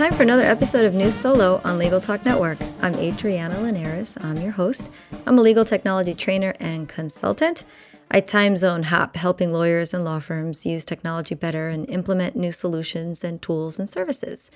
Time 0.00 0.14
for 0.14 0.22
another 0.22 0.44
episode 0.44 0.86
of 0.86 0.94
New 0.94 1.10
Solo 1.10 1.60
on 1.62 1.76
Legal 1.76 2.00
Talk 2.00 2.24
Network. 2.24 2.56
I'm 2.80 2.94
Adriana 2.94 3.60
Linares. 3.60 4.16
I'm 4.22 4.38
your 4.38 4.52
host. 4.52 4.82
I'm 5.26 5.38
a 5.38 5.42
legal 5.42 5.66
technology 5.66 6.14
trainer 6.14 6.54
and 6.58 6.88
consultant. 6.88 7.64
I 8.10 8.22
time 8.22 8.56
zone 8.56 8.84
hop, 8.84 9.16
helping 9.16 9.52
lawyers 9.52 9.92
and 9.92 10.02
law 10.02 10.18
firms 10.18 10.64
use 10.64 10.86
technology 10.86 11.34
better 11.34 11.68
and 11.68 11.86
implement 11.90 12.34
new 12.34 12.50
solutions 12.50 13.22
and 13.22 13.42
tools 13.42 13.78
and 13.78 13.90
services. 13.90 14.50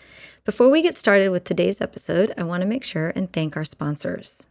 Before 0.47 0.71
we 0.71 0.81
get 0.81 0.97
started 0.97 1.29
with 1.29 1.45
today's 1.45 1.83
episode, 1.83 2.33
I 2.39 2.43
want 2.45 2.63
to 2.63 2.67
make 2.67 2.83
sure 2.83 3.13
and 3.15 3.31
thank 3.31 3.55
our 3.55 3.67
sponsors. 3.67 4.47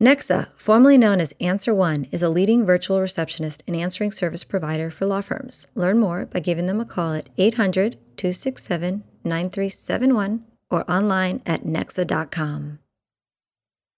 Nexa, 0.00 0.46
formerly 0.54 0.96
known 0.96 1.20
as 1.20 1.34
Answer 1.40 1.74
One, 1.74 2.04
is 2.12 2.22
a 2.22 2.28
leading 2.28 2.64
virtual 2.64 3.00
receptionist 3.00 3.64
and 3.66 3.74
answering 3.74 4.12
service 4.12 4.44
provider 4.44 4.92
for 4.92 5.06
law 5.06 5.22
firms. 5.22 5.66
Learn 5.74 5.98
more 5.98 6.26
by 6.26 6.38
giving 6.38 6.68
them 6.68 6.80
a 6.80 6.84
call 6.84 7.14
at 7.14 7.30
800 7.36 7.98
267 8.16 9.02
9371 9.24 10.44
or 10.70 10.90
online 10.90 11.42
at 11.46 11.64
nexa.com. 11.64 12.78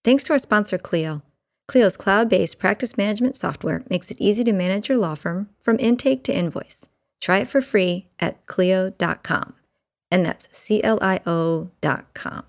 Thanks 0.03 0.23
to 0.25 0.33
our 0.33 0.39
sponsor, 0.39 0.79
Clio. 0.79 1.23
Clio's 1.67 1.97
cloud 1.97 2.29
based 2.29 2.59
practice 2.59 2.97
management 2.97 3.37
software 3.37 3.85
makes 3.89 4.11
it 4.11 4.19
easy 4.21 4.45
to 4.45 4.53
manage 4.53 4.89
your 4.89 4.99
law 4.99 5.15
firm 5.15 5.49
from 5.61 5.79
intake 5.79 6.23
to 6.25 6.35
invoice. 6.35 6.91
Try 7.21 7.39
it 7.39 7.49
for 7.49 7.63
free 7.63 8.09
at 8.21 8.45
Clio.com. 8.47 9.55
And 10.11 10.27
that's 10.27 10.47
C 10.53 10.83
L 10.85 10.99
I 11.01 11.21
O.com. 11.27 12.45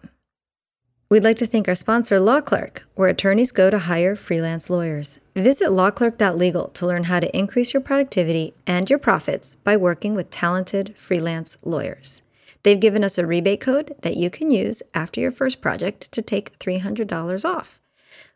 We'd 1.07 1.23
like 1.23 1.37
to 1.37 1.45
thank 1.45 1.67
our 1.67 1.75
sponsor, 1.75 2.19
Law 2.19 2.41
Clerk, 2.41 2.87
where 2.95 3.07
attorneys 3.07 3.51
go 3.51 3.69
to 3.69 3.77
hire 3.77 4.15
freelance 4.15 4.71
lawyers. 4.71 5.19
Visit 5.35 5.69
lawclerk.legal 5.69 6.69
to 6.69 6.85
learn 6.85 7.03
how 7.05 7.19
to 7.19 7.37
increase 7.37 7.73
your 7.73 7.81
productivity 7.81 8.55
and 8.65 8.89
your 8.89 8.99
profits 8.99 9.55
by 9.55 9.77
working 9.77 10.15
with 10.15 10.31
talented 10.31 10.95
freelance 10.97 11.57
lawyers. 11.63 12.23
They've 12.65 12.79
given 12.79 13.03
us 13.03 13.19
a 13.19 13.27
rebate 13.27 13.61
code 13.61 13.93
that 14.01 14.17
you 14.17 14.31
can 14.31 14.49
use 14.49 14.81
after 14.95 15.21
your 15.21 15.29
first 15.29 15.61
project 15.61 16.11
to 16.11 16.23
take 16.23 16.57
$300 16.57 17.45
off. 17.45 17.79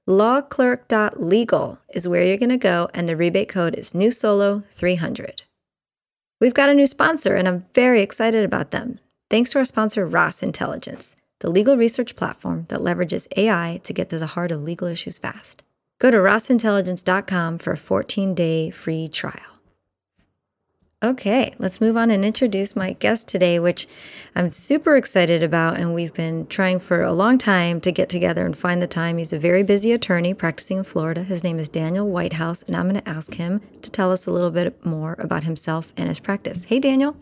Lawclerk.legal 0.08 1.80
is 1.96 2.08
where 2.08 2.24
you're 2.24 2.38
going 2.38 2.50
to 2.50 2.58
go, 2.58 2.90
and 2.94 3.10
the 3.10 3.16
rebate 3.16 3.50
code 3.50 3.74
is 3.74 3.94
NewSolo300. 3.94 5.42
We've 6.40 6.54
got 6.54 6.70
a 6.70 6.76
new 6.76 6.86
sponsor, 6.86 7.36
and 7.36 7.48
I'm 7.48 7.66
very 7.74 8.04
excited 8.04 8.46
about 8.46 8.70
them. 8.70 9.00
Thanks 9.32 9.50
to 9.52 9.60
our 9.60 9.66
sponsor, 9.66 10.06
Ross 10.06 10.44
Intelligence, 10.44 11.16
the 11.40 11.50
legal 11.50 11.76
research 11.76 12.16
platform 12.16 12.66
that 12.70 12.82
leverages 12.82 13.26
AI 13.36 13.82
to 13.84 13.94
get 13.94 14.10
to 14.10 14.20
the 14.20 14.28
heart 14.28 14.52
of 14.52 14.62
legal 14.62 14.88
issues 14.88 15.18
fast. 15.18 15.64
Go 15.98 16.12
to 16.12 16.18
rossintelligence.com 16.18 17.58
for 17.58 17.74
a 17.74 17.78
14 17.78 18.36
day 18.36 18.70
free 18.70 19.08
trial. 19.08 19.59
Okay, 21.02 21.56
let's 21.58 21.80
move 21.80 21.96
on 21.96 22.12
and 22.12 22.26
introduce 22.26 22.76
my 22.76 22.92
guest 22.92 23.26
today, 23.26 23.58
which 23.58 23.88
I'm 24.36 24.52
super 24.52 24.98
excited 24.98 25.42
about. 25.42 25.78
And 25.78 25.94
we've 25.94 26.14
been 26.14 26.46
trying 26.48 26.80
for 26.80 27.04
a 27.04 27.14
long 27.14 27.38
time 27.38 27.80
to 27.82 27.92
get 27.94 28.10
together 28.10 28.46
and 28.46 28.58
find 28.58 28.82
the 28.82 28.88
time. 28.88 29.18
He's 29.18 29.32
a 29.32 29.40
very 29.40 29.64
busy 29.64 29.94
attorney 29.94 30.34
practicing 30.34 30.80
in 30.80 30.84
Florida. 30.84 31.24
His 31.24 31.42
name 31.42 31.58
is 31.58 31.70
Daniel 31.70 32.10
Whitehouse, 32.10 32.64
and 32.64 32.76
I'm 32.76 32.90
going 32.90 33.02
to 33.02 33.10
ask 33.10 33.36
him 33.36 33.62
to 33.82 33.90
tell 33.90 34.12
us 34.12 34.26
a 34.26 34.32
little 34.32 34.52
bit 34.52 34.86
more 34.86 35.16
about 35.20 35.46
himself 35.46 35.94
and 35.96 36.10
his 36.10 36.20
practice. 36.20 36.66
Hey, 36.66 36.80
Daniel. 36.80 37.16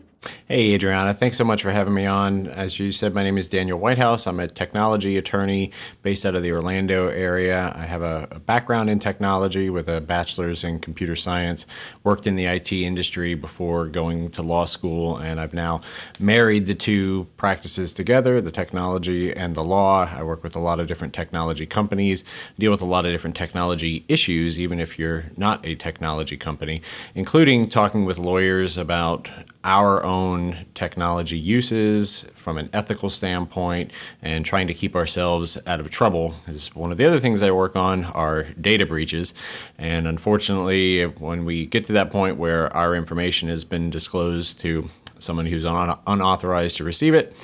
Hey, 0.48 0.74
Adriana. 0.74 1.14
Thanks 1.14 1.36
so 1.36 1.44
much 1.44 1.62
for 1.62 1.70
having 1.70 1.94
me 1.94 2.04
on. 2.04 2.48
As 2.48 2.80
you 2.80 2.90
said, 2.90 3.14
my 3.14 3.22
name 3.22 3.38
is 3.38 3.46
Daniel 3.46 3.78
Whitehouse. 3.78 4.26
I'm 4.26 4.40
a 4.40 4.48
technology 4.48 5.16
attorney 5.16 5.70
based 6.02 6.26
out 6.26 6.34
of 6.34 6.42
the 6.42 6.50
Orlando 6.50 7.08
area. 7.08 7.72
I 7.76 7.84
have 7.84 8.02
a, 8.02 8.26
a, 8.32 8.40
background 8.40 8.90
in 8.90 8.98
technology 8.98 9.70
with 9.70 9.88
a 9.88 10.00
bachelor's 10.00 10.64
in 10.64 10.80
computer 10.80 11.14
science, 11.14 11.66
worked 12.02 12.26
in 12.26 12.34
the 12.34 12.46
IT 12.46 12.72
industry 12.72 13.34
before 13.34 13.86
going 13.86 14.30
to 14.32 14.42
law 14.42 14.64
school, 14.64 15.18
and 15.18 15.38
I've 15.38 15.54
now 15.54 15.82
married 16.18 16.66
the 16.66 16.74
two 16.74 17.28
practices 17.36 17.92
together 17.92 18.40
the 18.40 18.50
technology 18.50 19.32
and 19.32 19.54
the 19.54 19.62
law. 19.62 20.10
I 20.12 20.24
work 20.24 20.42
with 20.42 20.56
a 20.56 20.60
lot 20.60 20.80
of 20.80 20.88
different 20.88 21.14
technology 21.14 21.66
companies, 21.66 22.24
deal 22.58 22.72
with 22.72 22.80
a 22.80 22.86
lot 22.86 23.04
of 23.04 23.12
different 23.12 23.36
technology 23.36 24.04
issues, 24.08 24.58
even 24.58 24.80
if 24.80 24.98
you're 24.98 25.26
not 25.36 25.64
a 25.64 25.76
technology 25.76 26.36
company, 26.36 26.82
including 27.14 27.68
talking 27.68 28.04
with 28.04 28.18
lawyers 28.18 28.76
about 28.76 29.28
our 29.62 30.04
own 30.08 30.66
technology 30.74 31.38
uses 31.38 32.26
from 32.34 32.58
an 32.58 32.68
ethical 32.72 33.10
standpoint 33.10 33.92
and 34.22 34.44
trying 34.44 34.66
to 34.66 34.74
keep 34.74 34.96
ourselves 34.96 35.58
out 35.66 35.78
of 35.78 35.90
trouble. 35.90 36.34
Is 36.48 36.74
one 36.74 36.90
of 36.90 36.98
the 36.98 37.04
other 37.04 37.20
things 37.20 37.42
I 37.42 37.50
work 37.50 37.76
on 37.76 38.04
are 38.06 38.44
data 38.60 38.86
breaches. 38.86 39.34
And 39.76 40.08
unfortunately, 40.08 41.04
when 41.04 41.44
we 41.44 41.66
get 41.66 41.84
to 41.84 41.92
that 41.92 42.10
point 42.10 42.38
where 42.38 42.74
our 42.76 42.94
information 42.94 43.48
has 43.48 43.64
been 43.64 43.90
disclosed 43.90 44.60
to 44.60 44.88
someone 45.18 45.46
who's 45.46 45.64
un- 45.64 45.98
unauthorized 46.06 46.78
to 46.78 46.84
receive 46.84 47.14
it, 47.14 47.36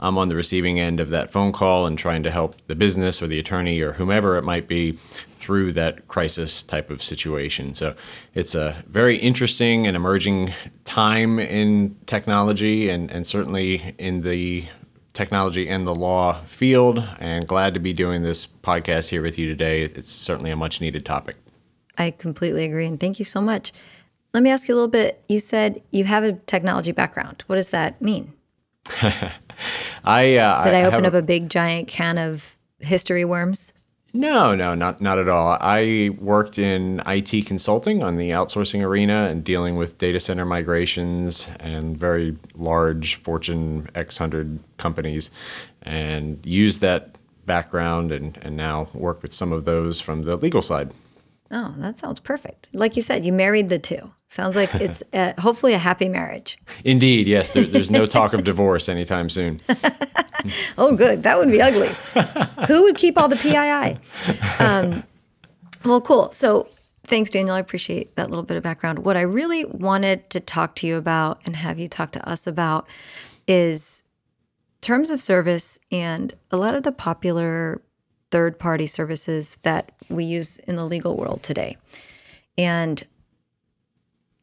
I'm 0.00 0.16
on 0.16 0.28
the 0.28 0.34
receiving 0.34 0.80
end 0.80 0.98
of 0.98 1.10
that 1.10 1.30
phone 1.30 1.52
call 1.52 1.86
and 1.86 1.98
trying 1.98 2.22
to 2.22 2.30
help 2.30 2.56
the 2.66 2.74
business 2.74 3.20
or 3.20 3.26
the 3.26 3.38
attorney 3.38 3.80
or 3.82 3.92
whomever 3.92 4.38
it 4.38 4.44
might 4.44 4.66
be 4.66 4.92
through 5.32 5.72
that 5.74 6.08
crisis 6.08 6.62
type 6.62 6.90
of 6.90 7.02
situation. 7.02 7.74
So 7.74 7.94
it's 8.34 8.54
a 8.54 8.82
very 8.88 9.16
interesting 9.16 9.86
and 9.86 9.96
emerging 9.96 10.52
time 10.90 11.38
in 11.38 11.96
technology 12.06 12.88
and, 12.88 13.12
and 13.12 13.24
certainly 13.24 13.94
in 13.96 14.22
the 14.22 14.64
technology 15.12 15.68
and 15.68 15.86
the 15.86 15.94
law 15.94 16.42
field. 16.42 17.08
And 17.20 17.46
glad 17.46 17.74
to 17.74 17.80
be 17.80 17.92
doing 17.92 18.24
this 18.24 18.44
podcast 18.44 19.08
here 19.08 19.22
with 19.22 19.38
you 19.38 19.46
today. 19.46 19.82
It's 19.82 20.10
certainly 20.10 20.50
a 20.50 20.56
much 20.56 20.80
needed 20.80 21.06
topic. 21.06 21.36
I 21.96 22.10
completely 22.10 22.64
agree. 22.64 22.86
And 22.86 22.98
thank 22.98 23.20
you 23.20 23.24
so 23.24 23.40
much. 23.40 23.72
Let 24.34 24.42
me 24.42 24.50
ask 24.50 24.66
you 24.66 24.74
a 24.74 24.76
little 24.76 24.88
bit. 24.88 25.22
You 25.28 25.38
said 25.38 25.80
you 25.92 26.04
have 26.04 26.24
a 26.24 26.32
technology 26.32 26.90
background. 26.90 27.44
What 27.46 27.54
does 27.54 27.70
that 27.70 28.02
mean? 28.02 28.32
I 30.04 30.36
uh, 30.36 30.64
did 30.64 30.74
I, 30.74 30.80
I 30.80 30.84
open 30.84 31.06
up 31.06 31.14
a, 31.14 31.18
a 31.18 31.22
big 31.22 31.48
giant 31.48 31.86
can 31.86 32.18
of 32.18 32.56
history 32.80 33.24
worms? 33.24 33.72
No, 34.12 34.56
no, 34.56 34.74
not 34.74 35.00
not 35.00 35.18
at 35.18 35.28
all. 35.28 35.56
I 35.60 36.10
worked 36.18 36.58
in 36.58 37.00
IT 37.06 37.46
consulting 37.46 38.02
on 38.02 38.16
the 38.16 38.30
outsourcing 38.30 38.82
arena 38.82 39.28
and 39.30 39.44
dealing 39.44 39.76
with 39.76 39.98
data 39.98 40.18
center 40.18 40.44
migrations 40.44 41.46
and 41.60 41.96
very 41.96 42.36
large 42.56 43.16
Fortune 43.22 43.88
X 43.94 44.18
hundred 44.18 44.58
companies, 44.78 45.30
and 45.82 46.44
used 46.44 46.80
that 46.80 47.14
background 47.46 48.10
and 48.10 48.36
and 48.42 48.56
now 48.56 48.88
work 48.94 49.22
with 49.22 49.32
some 49.32 49.52
of 49.52 49.64
those 49.64 50.00
from 50.00 50.24
the 50.24 50.36
legal 50.36 50.62
side. 50.62 50.90
Oh, 51.50 51.74
that 51.78 51.98
sounds 51.98 52.20
perfect. 52.20 52.68
Like 52.72 52.96
you 52.96 53.02
said, 53.02 53.24
you 53.24 53.32
married 53.32 53.68
the 53.68 53.78
two. 53.78 54.12
Sounds 54.28 54.54
like 54.54 54.72
it's 54.76 55.02
uh, 55.12 55.32
hopefully 55.38 55.72
a 55.72 55.78
happy 55.78 56.08
marriage. 56.08 56.58
Indeed, 56.84 57.26
yes. 57.26 57.50
There, 57.50 57.64
there's 57.64 57.90
no 57.90 58.06
talk 58.06 58.32
of 58.32 58.44
divorce 58.44 58.88
anytime 58.88 59.28
soon. 59.28 59.60
oh, 60.78 60.94
good. 60.94 61.24
That 61.24 61.38
would 61.38 61.50
be 61.50 61.60
ugly. 61.60 61.90
Who 62.68 62.82
would 62.82 62.96
keep 62.96 63.18
all 63.18 63.28
the 63.28 63.36
PII? 63.36 63.98
Um, 64.64 65.02
well, 65.84 66.00
cool. 66.00 66.30
So 66.30 66.68
thanks, 67.04 67.30
Daniel. 67.30 67.56
I 67.56 67.58
appreciate 67.58 68.14
that 68.14 68.30
little 68.30 68.44
bit 68.44 68.56
of 68.56 68.62
background. 68.62 69.00
What 69.00 69.16
I 69.16 69.22
really 69.22 69.64
wanted 69.64 70.30
to 70.30 70.38
talk 70.38 70.76
to 70.76 70.86
you 70.86 70.96
about 70.96 71.40
and 71.44 71.56
have 71.56 71.80
you 71.80 71.88
talk 71.88 72.12
to 72.12 72.28
us 72.28 72.46
about 72.46 72.86
is 73.48 74.02
terms 74.80 75.10
of 75.10 75.20
service 75.20 75.78
and 75.90 76.34
a 76.50 76.56
lot 76.56 76.74
of 76.74 76.84
the 76.84 76.92
popular 76.92 77.82
third 78.30 78.58
party 78.58 78.86
services 78.86 79.56
that 79.62 79.92
we 80.08 80.24
use 80.24 80.58
in 80.60 80.76
the 80.76 80.84
legal 80.84 81.16
world 81.16 81.42
today. 81.42 81.76
And 82.56 83.02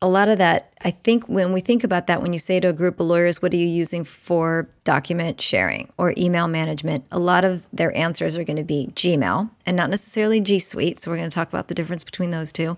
a 0.02 0.08
lot 0.08 0.30
of 0.30 0.38
that, 0.38 0.74
I 0.84 0.92
think 0.92 1.28
when 1.28 1.54
we 1.54 1.62
think 1.62 1.84
about 1.84 2.06
that, 2.08 2.22
when 2.22 2.32
you 2.32 2.40
say 2.40 2.60
to 2.60 2.70
a 2.70 2.74
group 2.74 3.00
of 3.00 3.08
lawyers, 3.08 3.42
what 3.42 3.52
are 3.52 3.58
you 3.58 3.68
using 3.68 4.04
for 4.04 4.70
document 4.84 5.42
sharing 5.42 5.92
or 5.98 6.14
email 6.18 6.48
management? 6.48 7.06
A 7.12 7.20
lot 7.20 7.44
of 7.44 7.68
their 7.74 7.96
answers 7.98 8.38
are 8.38 8.44
going 8.44 8.58
to 8.58 8.64
be 8.64 8.92
Gmail 8.94 9.50
and 9.66 9.76
not 9.76 9.90
necessarily 9.90 10.40
G 10.40 10.60
Suite. 10.60 11.00
So 11.00 11.10
we're 11.10 11.18
going 11.18 11.30
to 11.30 11.34
talk 11.34 11.50
about 11.50 11.68
the 11.68 11.76
difference 11.76 12.04
between 12.04 12.30
those 12.30 12.52
two. 12.52 12.78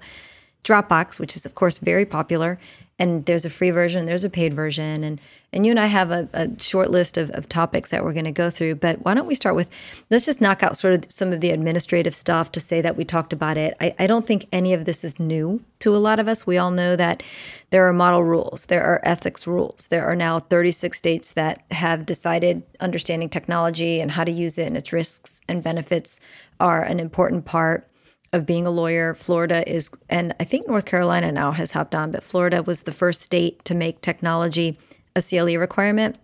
Dropbox, 0.63 1.19
which 1.19 1.35
is 1.35 1.45
of 1.45 1.56
course 1.56 1.79
very 1.79 2.06
popular, 2.06 2.57
and 2.99 3.25
there's 3.25 3.45
a 3.45 3.49
free 3.49 3.71
version, 3.71 4.05
there's 4.05 4.25
a 4.25 4.29
paid 4.29 4.53
version, 4.53 5.03
and 5.03 5.21
and 5.51 5.65
you 5.65 5.71
and 5.71 5.79
I 5.79 5.87
have 5.87 6.11
a, 6.11 6.29
a 6.31 6.61
short 6.61 6.91
list 6.91 7.17
of, 7.17 7.31
of 7.31 7.49
topics 7.49 7.89
that 7.89 8.03
we're 8.03 8.13
going 8.13 8.25
to 8.25 8.31
go 8.31 8.51
through. 8.51 8.75
But 8.75 9.03
why 9.03 9.15
don't 9.15 9.25
we 9.25 9.33
start 9.33 9.55
with 9.55 9.69
let's 10.11 10.25
just 10.25 10.41
knock 10.41 10.61
out 10.61 10.77
sort 10.77 10.93
of 10.93 11.11
some 11.11 11.33
of 11.33 11.41
the 11.41 11.49
administrative 11.49 12.13
stuff 12.13 12.51
to 12.51 12.59
say 12.59 12.81
that 12.81 12.95
we 12.95 13.05
talked 13.05 13.33
about 13.33 13.57
it. 13.57 13.75
I, 13.81 13.95
I 13.97 14.05
don't 14.05 14.27
think 14.27 14.47
any 14.51 14.73
of 14.73 14.85
this 14.85 15.03
is 15.03 15.19
new 15.19 15.63
to 15.79 15.95
a 15.95 15.97
lot 15.97 16.19
of 16.19 16.27
us. 16.27 16.45
We 16.45 16.57
all 16.57 16.71
know 16.71 16.95
that 16.97 17.23
there 17.71 17.87
are 17.87 17.93
model 17.93 18.23
rules, 18.23 18.65
there 18.65 18.83
are 18.83 19.01
ethics 19.03 19.47
rules. 19.47 19.87
There 19.87 20.05
are 20.05 20.15
now 20.15 20.39
36 20.39 20.97
states 20.97 21.31
that 21.31 21.63
have 21.71 22.05
decided 22.05 22.63
understanding 22.79 23.29
technology 23.29 24.01
and 24.01 24.11
how 24.11 24.25
to 24.25 24.31
use 24.31 24.57
it 24.57 24.67
and 24.67 24.77
its 24.77 24.93
risks 24.93 25.41
and 25.47 25.63
benefits 25.63 26.19
are 26.59 26.83
an 26.83 26.99
important 26.99 27.45
part 27.45 27.89
of 28.31 28.45
being 28.45 28.65
a 28.65 28.71
lawyer. 28.71 29.13
Florida 29.13 29.67
is, 29.67 29.89
and 30.09 30.33
I 30.39 30.43
think 30.43 30.67
North 30.67 30.85
Carolina 30.85 31.31
now 31.31 31.51
has 31.51 31.71
hopped 31.71 31.95
on, 31.95 32.11
but 32.11 32.23
Florida 32.23 32.61
was 32.61 32.83
the 32.83 32.91
first 32.91 33.21
state 33.21 33.63
to 33.65 33.73
make 33.73 34.01
technology 34.01 34.77
a 35.15 35.21
CLE 35.21 35.57
requirement. 35.57 36.17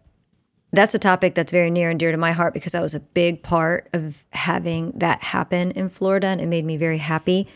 That's 0.71 0.93
a 0.93 0.99
topic 0.99 1.35
that's 1.35 1.51
very 1.51 1.69
near 1.69 1.89
and 1.89 1.99
dear 1.99 2.11
to 2.11 2.17
my 2.17 2.33
heart 2.33 2.53
because 2.53 2.73
that 2.73 2.81
was 2.81 2.93
a 2.93 2.99
big 2.99 3.41
part 3.41 3.87
of 3.93 4.25
having 4.31 4.91
that 4.95 5.23
happen 5.23 5.71
in 5.71 5.89
Florida 5.89 6.27
and 6.27 6.41
it 6.41 6.47
made 6.47 6.65
me 6.65 6.77
very 6.77 6.97
happy. 6.97 7.47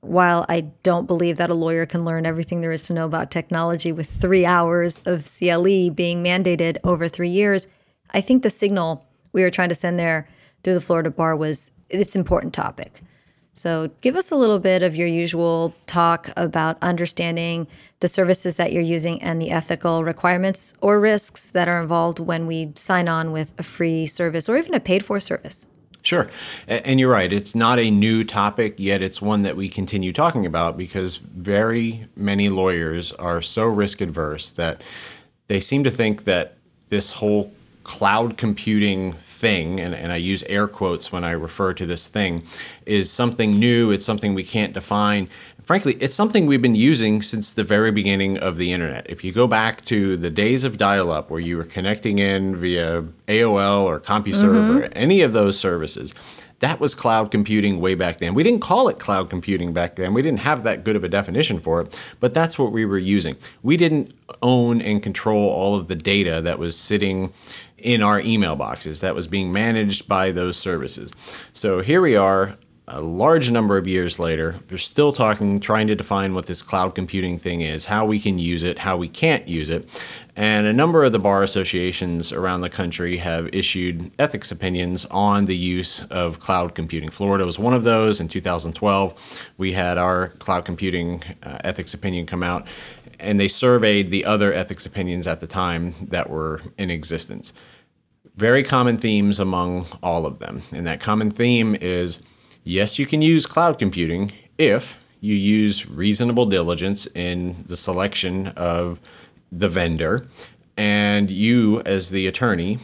While 0.00 0.46
I 0.48 0.60
don't 0.84 1.06
believe 1.06 1.38
that 1.38 1.50
a 1.50 1.54
lawyer 1.54 1.84
can 1.84 2.04
learn 2.04 2.24
everything 2.24 2.60
there 2.60 2.70
is 2.70 2.84
to 2.84 2.92
know 2.92 3.06
about 3.06 3.32
technology 3.32 3.90
with 3.90 4.08
three 4.08 4.46
hours 4.46 5.02
of 5.04 5.24
CLE 5.24 5.90
being 5.90 6.22
mandated 6.22 6.78
over 6.84 7.08
three 7.08 7.30
years, 7.30 7.66
I 8.10 8.20
think 8.20 8.42
the 8.42 8.50
signal 8.50 9.04
we 9.32 9.42
were 9.42 9.50
trying 9.50 9.70
to 9.70 9.74
send 9.74 9.98
there 9.98 10.28
through 10.62 10.74
the 10.74 10.80
Florida 10.80 11.10
bar 11.10 11.34
was 11.34 11.72
it's 11.90 12.14
an 12.14 12.20
important 12.20 12.54
topic. 12.54 13.02
So, 13.58 13.90
give 14.02 14.14
us 14.14 14.30
a 14.30 14.36
little 14.36 14.60
bit 14.60 14.84
of 14.84 14.94
your 14.94 15.08
usual 15.08 15.74
talk 15.86 16.30
about 16.36 16.78
understanding 16.80 17.66
the 17.98 18.06
services 18.06 18.54
that 18.54 18.72
you're 18.72 18.82
using 18.82 19.20
and 19.20 19.42
the 19.42 19.50
ethical 19.50 20.04
requirements 20.04 20.74
or 20.80 21.00
risks 21.00 21.50
that 21.50 21.66
are 21.66 21.82
involved 21.82 22.20
when 22.20 22.46
we 22.46 22.70
sign 22.76 23.08
on 23.08 23.32
with 23.32 23.52
a 23.58 23.64
free 23.64 24.06
service 24.06 24.48
or 24.48 24.56
even 24.56 24.74
a 24.74 24.80
paid 24.80 25.04
for 25.04 25.18
service. 25.18 25.66
Sure. 26.02 26.28
And 26.68 27.00
you're 27.00 27.10
right. 27.10 27.32
It's 27.32 27.56
not 27.56 27.80
a 27.80 27.90
new 27.90 28.22
topic, 28.22 28.76
yet 28.78 29.02
it's 29.02 29.20
one 29.20 29.42
that 29.42 29.56
we 29.56 29.68
continue 29.68 30.12
talking 30.12 30.46
about 30.46 30.76
because 30.76 31.16
very 31.16 32.06
many 32.14 32.48
lawyers 32.48 33.12
are 33.14 33.42
so 33.42 33.64
risk 33.64 34.00
adverse 34.00 34.50
that 34.50 34.82
they 35.48 35.58
seem 35.58 35.82
to 35.82 35.90
think 35.90 36.22
that 36.24 36.54
this 36.90 37.12
whole 37.12 37.52
cloud 37.88 38.36
computing 38.36 39.14
thing, 39.14 39.80
and, 39.80 39.94
and 39.94 40.12
I 40.12 40.16
use 40.16 40.42
air 40.42 40.68
quotes 40.68 41.10
when 41.10 41.24
I 41.24 41.30
refer 41.30 41.72
to 41.72 41.86
this 41.86 42.06
thing, 42.06 42.42
is 42.84 43.10
something 43.10 43.58
new. 43.58 43.90
It's 43.90 44.04
something 44.04 44.34
we 44.34 44.44
can't 44.44 44.74
define. 44.74 45.26
Frankly, 45.62 45.96
it's 45.98 46.14
something 46.14 46.44
we've 46.44 46.60
been 46.60 46.74
using 46.74 47.22
since 47.22 47.50
the 47.50 47.64
very 47.64 47.90
beginning 47.90 48.36
of 48.36 48.58
the 48.58 48.72
internet. 48.72 49.08
If 49.08 49.24
you 49.24 49.32
go 49.32 49.46
back 49.46 49.86
to 49.86 50.18
the 50.18 50.28
days 50.28 50.64
of 50.64 50.76
dial 50.76 51.10
up 51.10 51.30
where 51.30 51.40
you 51.40 51.56
were 51.56 51.64
connecting 51.64 52.18
in 52.18 52.56
via 52.56 53.04
AOL 53.26 53.84
or 53.84 54.00
CompuServe 54.00 54.66
mm-hmm. 54.66 54.76
or 54.76 54.82
any 54.92 55.22
of 55.22 55.32
those 55.32 55.58
services, 55.58 56.14
that 56.60 56.80
was 56.80 56.94
cloud 56.94 57.30
computing 57.30 57.80
way 57.80 57.94
back 57.94 58.18
then. 58.18 58.34
We 58.34 58.42
didn't 58.42 58.60
call 58.60 58.88
it 58.88 58.98
cloud 58.98 59.30
computing 59.30 59.72
back 59.72 59.96
then. 59.96 60.12
We 60.12 60.22
didn't 60.22 60.40
have 60.40 60.64
that 60.64 60.84
good 60.84 60.96
of 60.96 61.04
a 61.04 61.08
definition 61.08 61.60
for 61.60 61.80
it, 61.80 62.00
but 62.18 62.34
that's 62.34 62.58
what 62.58 62.72
we 62.72 62.84
were 62.84 62.98
using. 62.98 63.36
We 63.62 63.76
didn't 63.76 64.12
own 64.42 64.80
and 64.82 65.02
control 65.02 65.48
all 65.48 65.76
of 65.76 65.88
the 65.88 65.94
data 65.94 66.42
that 66.42 66.58
was 66.58 66.76
sitting 66.76 67.32
in 67.78 68.02
our 68.02 68.20
email 68.20 68.56
boxes 68.56 69.00
that 69.00 69.14
was 69.14 69.26
being 69.26 69.52
managed 69.52 70.08
by 70.08 70.32
those 70.32 70.56
services. 70.56 71.12
So 71.52 71.80
here 71.80 72.00
we 72.00 72.16
are, 72.16 72.58
a 72.90 73.02
large 73.02 73.50
number 73.50 73.76
of 73.76 73.86
years 73.86 74.18
later, 74.18 74.54
we're 74.70 74.78
still 74.78 75.12
talking, 75.12 75.60
trying 75.60 75.86
to 75.88 75.94
define 75.94 76.34
what 76.34 76.46
this 76.46 76.62
cloud 76.62 76.94
computing 76.94 77.38
thing 77.38 77.60
is, 77.60 77.84
how 77.84 78.06
we 78.06 78.18
can 78.18 78.38
use 78.38 78.62
it, 78.62 78.78
how 78.78 78.96
we 78.96 79.08
can't 79.08 79.46
use 79.46 79.68
it. 79.68 79.86
And 80.34 80.66
a 80.66 80.72
number 80.72 81.04
of 81.04 81.12
the 81.12 81.18
bar 81.18 81.42
associations 81.42 82.32
around 82.32 82.62
the 82.62 82.70
country 82.70 83.18
have 83.18 83.52
issued 83.52 84.10
ethics 84.18 84.50
opinions 84.50 85.04
on 85.06 85.44
the 85.44 85.56
use 85.56 86.02
of 86.04 86.40
cloud 86.40 86.74
computing. 86.74 87.10
Florida 87.10 87.44
was 87.44 87.58
one 87.58 87.74
of 87.74 87.84
those. 87.84 88.20
In 88.20 88.28
2012, 88.28 89.50
we 89.58 89.72
had 89.72 89.98
our 89.98 90.28
cloud 90.38 90.64
computing 90.64 91.22
uh, 91.42 91.58
ethics 91.64 91.92
opinion 91.92 92.24
come 92.24 92.42
out 92.42 92.68
and 93.18 93.38
they 93.38 93.48
surveyed 93.48 94.10
the 94.10 94.24
other 94.24 94.52
ethics 94.52 94.86
opinions 94.86 95.26
at 95.26 95.40
the 95.40 95.46
time 95.46 95.94
that 96.00 96.30
were 96.30 96.62
in 96.76 96.90
existence. 96.90 97.52
Very 98.36 98.62
common 98.62 98.98
themes 98.98 99.38
among 99.40 99.86
all 100.02 100.24
of 100.24 100.38
them. 100.38 100.62
And 100.72 100.86
that 100.86 101.00
common 101.00 101.30
theme 101.30 101.76
is 101.80 102.22
yes, 102.64 102.98
you 102.98 103.06
can 103.06 103.22
use 103.22 103.46
cloud 103.46 103.78
computing 103.78 104.32
if 104.58 104.98
you 105.20 105.34
use 105.34 105.88
reasonable 105.88 106.46
diligence 106.46 107.06
in 107.14 107.64
the 107.66 107.76
selection 107.76 108.48
of 108.48 109.00
the 109.50 109.68
vendor, 109.68 110.26
and 110.76 111.30
you, 111.30 111.80
as 111.80 112.10
the 112.10 112.26
attorney, 112.26 112.78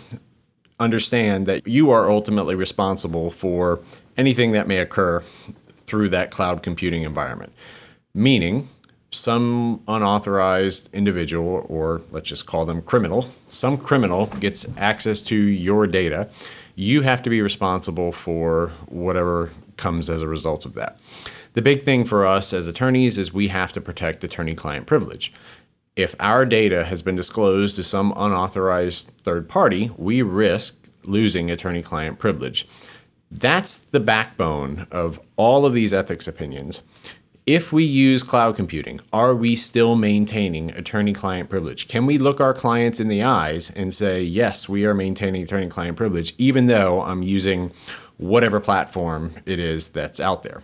understand 0.81 1.47
that 1.47 1.67
you 1.67 1.91
are 1.91 2.11
ultimately 2.11 2.55
responsible 2.55 3.31
for 3.31 3.81
anything 4.17 4.53
that 4.53 4.67
may 4.67 4.79
occur 4.79 5.23
through 5.87 6.09
that 6.09 6.31
cloud 6.31 6.63
computing 6.63 7.03
environment. 7.03 7.53
Meaning, 8.15 8.69
some 9.15 9.81
unauthorized 9.87 10.89
individual, 10.93 11.65
or 11.69 12.03
let's 12.11 12.29
just 12.29 12.47
call 12.47 12.67
them 12.67 12.83
criminal, 12.83 13.29
some 13.49 13.77
criminal 13.79 14.27
gets 14.27 14.67
access 14.77 15.23
to 15.23 15.37
your 15.37 15.87
data, 15.87 16.29
you 16.75 17.03
have 17.03 17.23
to 17.23 17.31
be 17.31 17.41
responsible 17.41 18.13
for 18.13 18.73
whatever 18.89 19.51
comes 19.77 20.11
as 20.11 20.23
a 20.23 20.29
result 20.29 20.65
of 20.65 20.75
that. 20.75 20.99
The 21.55 21.63
big 21.63 21.85
thing 21.85 22.05
for 22.05 22.27
us 22.27 22.53
as 22.53 22.67
attorneys 22.67 23.17
is 23.17 23.33
we 23.33 23.49
have 23.49 23.73
to 23.73 23.81
protect 23.81 24.25
attorney 24.25 24.55
client 24.55 24.87
privilege. 24.87 25.33
If 25.95 26.17
our 26.19 26.45
data 26.45 26.85
has 26.85 27.03
been 27.03 27.15
disclosed 27.15 27.77
to 27.77 27.85
some 27.85 28.13
unauthorized 28.17 29.13
third 29.23 29.49
party, 29.49 29.93
we 29.97 30.23
risk 30.23 30.75
losing 31.07 31.51
attorney 31.51 31.83
client 31.83 32.19
privilege. 32.19 32.67
That's 33.31 33.79
the 33.79 34.01
backbone 34.01 34.89
of 34.91 35.21
all 35.37 35.65
of 35.65 35.73
these 35.73 35.95
ethics 35.95 36.27
opinions 36.27 36.83
if 37.47 37.73
we 37.73 37.85
use 37.85 38.23
cloud 38.23 38.57
computing, 38.57 39.01
are 39.13 39.35
we 39.35 39.55
still 39.55 39.97
maintaining 39.97 40.71
attorney 40.71 41.13
client 41.13 41.51
privilege? 41.51 41.89
Can 41.89 42.07
we 42.07 42.17
look 42.17 42.41
our 42.41 42.55
clients 42.55 43.01
in 43.01 43.09
the 43.09 43.23
eyes 43.23 43.71
and 43.71 43.93
say, 43.93 44.23
yes, 44.23 44.69
we 44.69 44.87
are 44.87 44.95
maintaining 44.95 45.43
attorney 45.43 45.69
client 45.69 45.97
privilege, 45.97 46.35
even 46.39 46.67
though 46.67 47.03
I'm 47.03 47.23
using 47.23 47.71
whatever 48.17 48.61
platform 48.61 49.35
it 49.45 49.59
is 49.59 49.89
that's 49.89 50.21
out 50.21 50.43
there? 50.43 50.63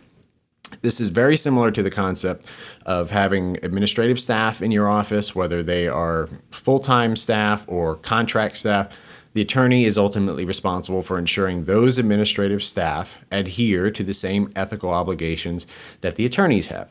This 0.82 1.00
is 1.00 1.08
very 1.08 1.36
similar 1.36 1.70
to 1.72 1.82
the 1.82 1.90
concept 1.90 2.46
of 2.86 3.10
having 3.10 3.58
administrative 3.62 4.20
staff 4.20 4.62
in 4.62 4.70
your 4.70 4.88
office, 4.88 5.34
whether 5.34 5.62
they 5.62 5.88
are 5.88 6.28
full 6.50 6.78
time 6.78 7.16
staff 7.16 7.64
or 7.68 7.96
contract 7.96 8.56
staff 8.56 8.88
the 9.32 9.42
attorney 9.42 9.84
is 9.84 9.96
ultimately 9.96 10.44
responsible 10.44 11.02
for 11.02 11.18
ensuring 11.18 11.64
those 11.64 11.98
administrative 11.98 12.62
staff 12.62 13.18
adhere 13.30 13.90
to 13.90 14.02
the 14.02 14.14
same 14.14 14.52
ethical 14.56 14.90
obligations 14.90 15.66
that 16.00 16.16
the 16.16 16.26
attorneys 16.26 16.66
have. 16.66 16.88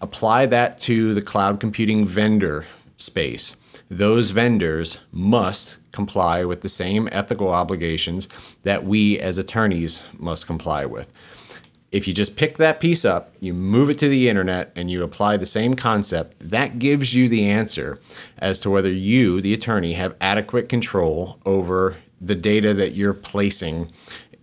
Apply 0.00 0.46
that 0.46 0.78
to 0.78 1.14
the 1.14 1.22
cloud 1.22 1.60
computing 1.60 2.06
vendor 2.06 2.66
space. 2.96 3.56
Those 3.90 4.30
vendors 4.30 4.98
must 5.10 5.76
comply 5.92 6.44
with 6.44 6.60
the 6.60 6.68
same 6.68 7.08
ethical 7.10 7.48
obligations 7.48 8.28
that 8.62 8.84
we 8.84 9.18
as 9.18 9.36
attorneys 9.36 10.00
must 10.16 10.46
comply 10.46 10.86
with. 10.86 11.12
If 11.90 12.06
you 12.06 12.14
just 12.14 12.36
pick 12.36 12.56
that 12.58 12.78
piece 12.78 13.04
up, 13.04 13.34
you 13.40 13.52
move 13.52 13.90
it 13.90 13.98
to 13.98 14.08
the 14.08 14.28
internet, 14.28 14.72
and 14.76 14.90
you 14.90 15.02
apply 15.02 15.36
the 15.36 15.46
same 15.46 15.74
concept, 15.74 16.36
that 16.38 16.78
gives 16.78 17.14
you 17.14 17.28
the 17.28 17.48
answer 17.48 18.00
as 18.38 18.60
to 18.60 18.70
whether 18.70 18.92
you, 18.92 19.40
the 19.40 19.52
attorney, 19.52 19.94
have 19.94 20.16
adequate 20.20 20.68
control 20.68 21.40
over 21.44 21.96
the 22.20 22.36
data 22.36 22.74
that 22.74 22.92
you're 22.92 23.14
placing 23.14 23.90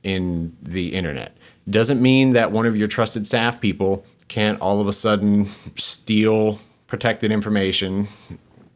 in 0.03 0.57
the 0.61 0.93
internet. 0.93 1.37
Doesn't 1.69 2.01
mean 2.01 2.31
that 2.31 2.51
one 2.51 2.65
of 2.65 2.75
your 2.75 2.87
trusted 2.87 3.25
staff 3.25 3.61
people 3.61 4.05
can't 4.27 4.59
all 4.59 4.81
of 4.81 4.87
a 4.87 4.93
sudden 4.93 5.49
steal 5.77 6.59
protected 6.87 7.31
information, 7.31 8.07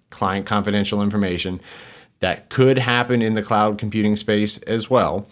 client 0.10 0.46
confidential 0.46 1.02
information. 1.02 1.60
That 2.20 2.50
could 2.50 2.78
happen 2.78 3.22
in 3.22 3.34
the 3.34 3.42
cloud 3.42 3.78
computing 3.78 4.16
space 4.16 4.60
as 4.60 4.90
well. 4.90 5.28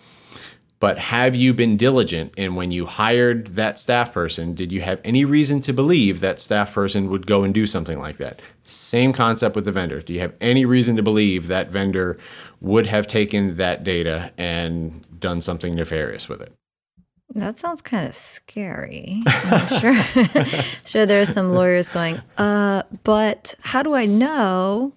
But 0.79 0.97
have 0.97 1.35
you 1.35 1.53
been 1.53 1.75
diligent? 1.75 2.33
And 2.37 2.55
when 2.55 2.71
you 2.71 2.85
hired 2.85 3.47
that 3.47 3.77
staff 3.77 4.13
person, 4.13 4.55
did 4.55 4.71
you 4.71 4.81
have 4.81 5.01
any 5.03 5.25
reason 5.25 5.59
to 5.61 5.73
believe 5.73 6.21
that 6.21 6.39
staff 6.39 6.73
person 6.73 7.09
would 7.09 7.27
go 7.27 7.43
and 7.43 7.53
do 7.53 7.67
something 7.67 7.99
like 7.99 8.17
that? 8.17 8.41
Same 8.63 9.11
concept 9.11 9.55
with 9.55 9.65
the 9.65 9.73
vendor. 9.73 10.01
Do 10.01 10.13
you 10.13 10.21
have 10.21 10.33
any 10.39 10.63
reason 10.63 10.95
to 10.95 11.03
believe 11.03 11.47
that 11.47 11.69
vendor 11.69 12.17
would 12.61 12.87
have 12.87 13.07
taken 13.07 13.57
that 13.57 13.83
data 13.83 14.31
and 14.37 15.05
done 15.19 15.41
something 15.41 15.75
nefarious 15.75 16.29
with 16.29 16.41
it? 16.41 16.53
That 17.35 17.57
sounds 17.57 17.81
kind 17.81 18.07
of 18.07 18.15
scary. 18.15 19.21
I'm 19.27 19.79
sure. 19.79 20.03
sure, 20.85 21.05
there 21.05 21.21
are 21.21 21.27
some 21.27 21.53
lawyers 21.53 21.89
going, 21.89 22.21
uh, 22.37 22.83
but 23.03 23.53
how 23.61 23.83
do 23.83 23.93
I 23.93 24.05
know 24.05 24.93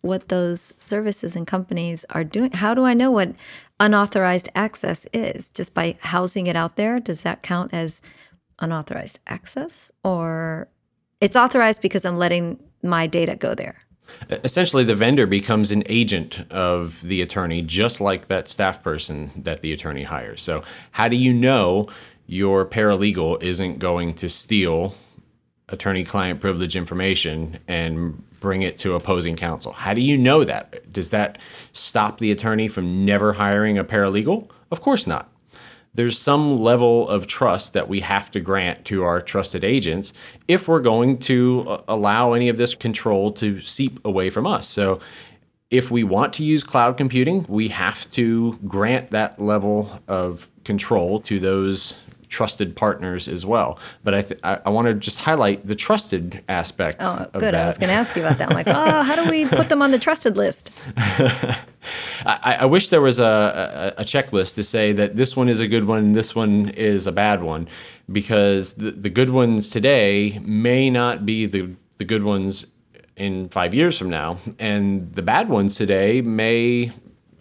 what 0.00 0.28
those 0.28 0.74
services 0.78 1.36
and 1.36 1.46
companies 1.46 2.04
are 2.10 2.24
doing? 2.24 2.52
How 2.52 2.74
do 2.74 2.84
I 2.84 2.94
know 2.94 3.10
what 3.10 3.34
unauthorized 3.80 4.48
access 4.54 5.06
is? 5.12 5.50
Just 5.50 5.74
by 5.74 5.96
housing 6.00 6.46
it 6.46 6.54
out 6.54 6.76
there, 6.76 7.00
does 7.00 7.22
that 7.22 7.42
count 7.42 7.74
as 7.74 8.00
unauthorized 8.60 9.18
access? 9.26 9.90
Or 10.04 10.68
It's 11.20 11.34
authorized 11.34 11.82
because 11.82 12.04
I'm 12.04 12.16
letting 12.16 12.60
my 12.82 13.06
data 13.06 13.34
go 13.34 13.54
there. 13.54 13.82
Essentially, 14.28 14.84
the 14.84 14.94
vendor 14.94 15.26
becomes 15.26 15.70
an 15.70 15.84
agent 15.86 16.40
of 16.50 17.00
the 17.02 17.22
attorney, 17.22 17.62
just 17.62 18.00
like 18.00 18.28
that 18.28 18.48
staff 18.48 18.82
person 18.82 19.30
that 19.36 19.62
the 19.62 19.72
attorney 19.72 20.02
hires. 20.02 20.42
So, 20.42 20.64
how 20.92 21.08
do 21.08 21.16
you 21.16 21.32
know 21.32 21.88
your 22.26 22.64
paralegal 22.64 23.42
isn't 23.42 23.78
going 23.78 24.14
to 24.14 24.28
steal 24.28 24.94
attorney 25.70 26.04
client 26.04 26.40
privilege 26.40 26.76
information 26.76 27.58
and 27.68 28.22
bring 28.40 28.62
it 28.62 28.78
to 28.78 28.94
opposing 28.94 29.34
counsel? 29.34 29.72
How 29.72 29.94
do 29.94 30.00
you 30.00 30.16
know 30.16 30.44
that? 30.44 30.92
Does 30.92 31.10
that 31.10 31.38
stop 31.72 32.18
the 32.18 32.30
attorney 32.30 32.68
from 32.68 33.04
never 33.04 33.34
hiring 33.34 33.78
a 33.78 33.84
paralegal? 33.84 34.48
Of 34.70 34.80
course 34.80 35.06
not 35.06 35.30
there's 35.94 36.18
some 36.18 36.56
level 36.56 37.08
of 37.08 37.26
trust 37.26 37.72
that 37.72 37.88
we 37.88 38.00
have 38.00 38.30
to 38.30 38.40
grant 38.40 38.84
to 38.86 39.02
our 39.02 39.20
trusted 39.20 39.64
agents 39.64 40.12
if 40.46 40.68
we're 40.68 40.80
going 40.80 41.18
to 41.18 41.64
uh, 41.68 41.82
allow 41.88 42.32
any 42.32 42.48
of 42.48 42.56
this 42.56 42.74
control 42.74 43.32
to 43.32 43.60
seep 43.60 44.04
away 44.04 44.30
from 44.30 44.46
us. 44.46 44.68
So, 44.68 45.00
if 45.70 45.88
we 45.88 46.02
want 46.02 46.32
to 46.34 46.44
use 46.44 46.64
cloud 46.64 46.96
computing, 46.96 47.46
we 47.48 47.68
have 47.68 48.10
to 48.12 48.58
grant 48.66 49.10
that 49.10 49.40
level 49.40 50.00
of 50.08 50.48
control 50.64 51.20
to 51.20 51.38
those 51.38 51.96
trusted 52.30 52.74
partners 52.76 53.28
as 53.28 53.44
well. 53.44 53.78
But 54.02 54.14
I, 54.14 54.22
th- 54.22 54.40
I, 54.42 54.60
I 54.64 54.70
want 54.70 54.86
to 54.86 54.94
just 54.94 55.18
highlight 55.18 55.66
the 55.66 55.74
trusted 55.74 56.42
aspect. 56.48 57.02
Oh, 57.02 57.28
good. 57.34 57.54
I 57.54 57.66
was 57.66 57.76
going 57.76 57.88
to 57.88 57.94
ask 57.94 58.16
you 58.16 58.22
about 58.22 58.38
that. 58.38 58.48
I'm 58.48 58.54
like, 58.54 58.66
oh, 58.68 59.02
how 59.02 59.22
do 59.22 59.28
we 59.28 59.44
put 59.44 59.68
them 59.68 59.82
on 59.82 59.90
the 59.90 59.98
trusted 59.98 60.36
list? 60.36 60.70
I, 60.96 62.58
I, 62.60 62.64
wish 62.66 62.88
there 62.88 63.00
was 63.00 63.18
a, 63.18 63.94
a, 63.96 64.02
a, 64.02 64.04
checklist 64.04 64.54
to 64.54 64.62
say 64.62 64.92
that 64.92 65.16
this 65.16 65.36
one 65.36 65.48
is 65.48 65.60
a 65.60 65.66
good 65.66 65.86
one, 65.86 66.12
this 66.12 66.34
one 66.34 66.68
is 66.68 67.06
a 67.06 67.12
bad 67.12 67.42
one, 67.42 67.68
because 68.10 68.74
the, 68.74 68.92
the 68.92 69.10
good 69.10 69.30
ones 69.30 69.70
today 69.70 70.38
may 70.42 70.88
not 70.88 71.26
be 71.26 71.46
the, 71.46 71.74
the 71.96 72.04
good 72.04 72.22
ones 72.22 72.66
in 73.16 73.48
five 73.48 73.74
years 73.74 73.98
from 73.98 74.08
now, 74.08 74.38
and 74.58 75.14
the 75.14 75.22
bad 75.22 75.48
ones 75.48 75.74
today 75.74 76.20
may 76.20 76.92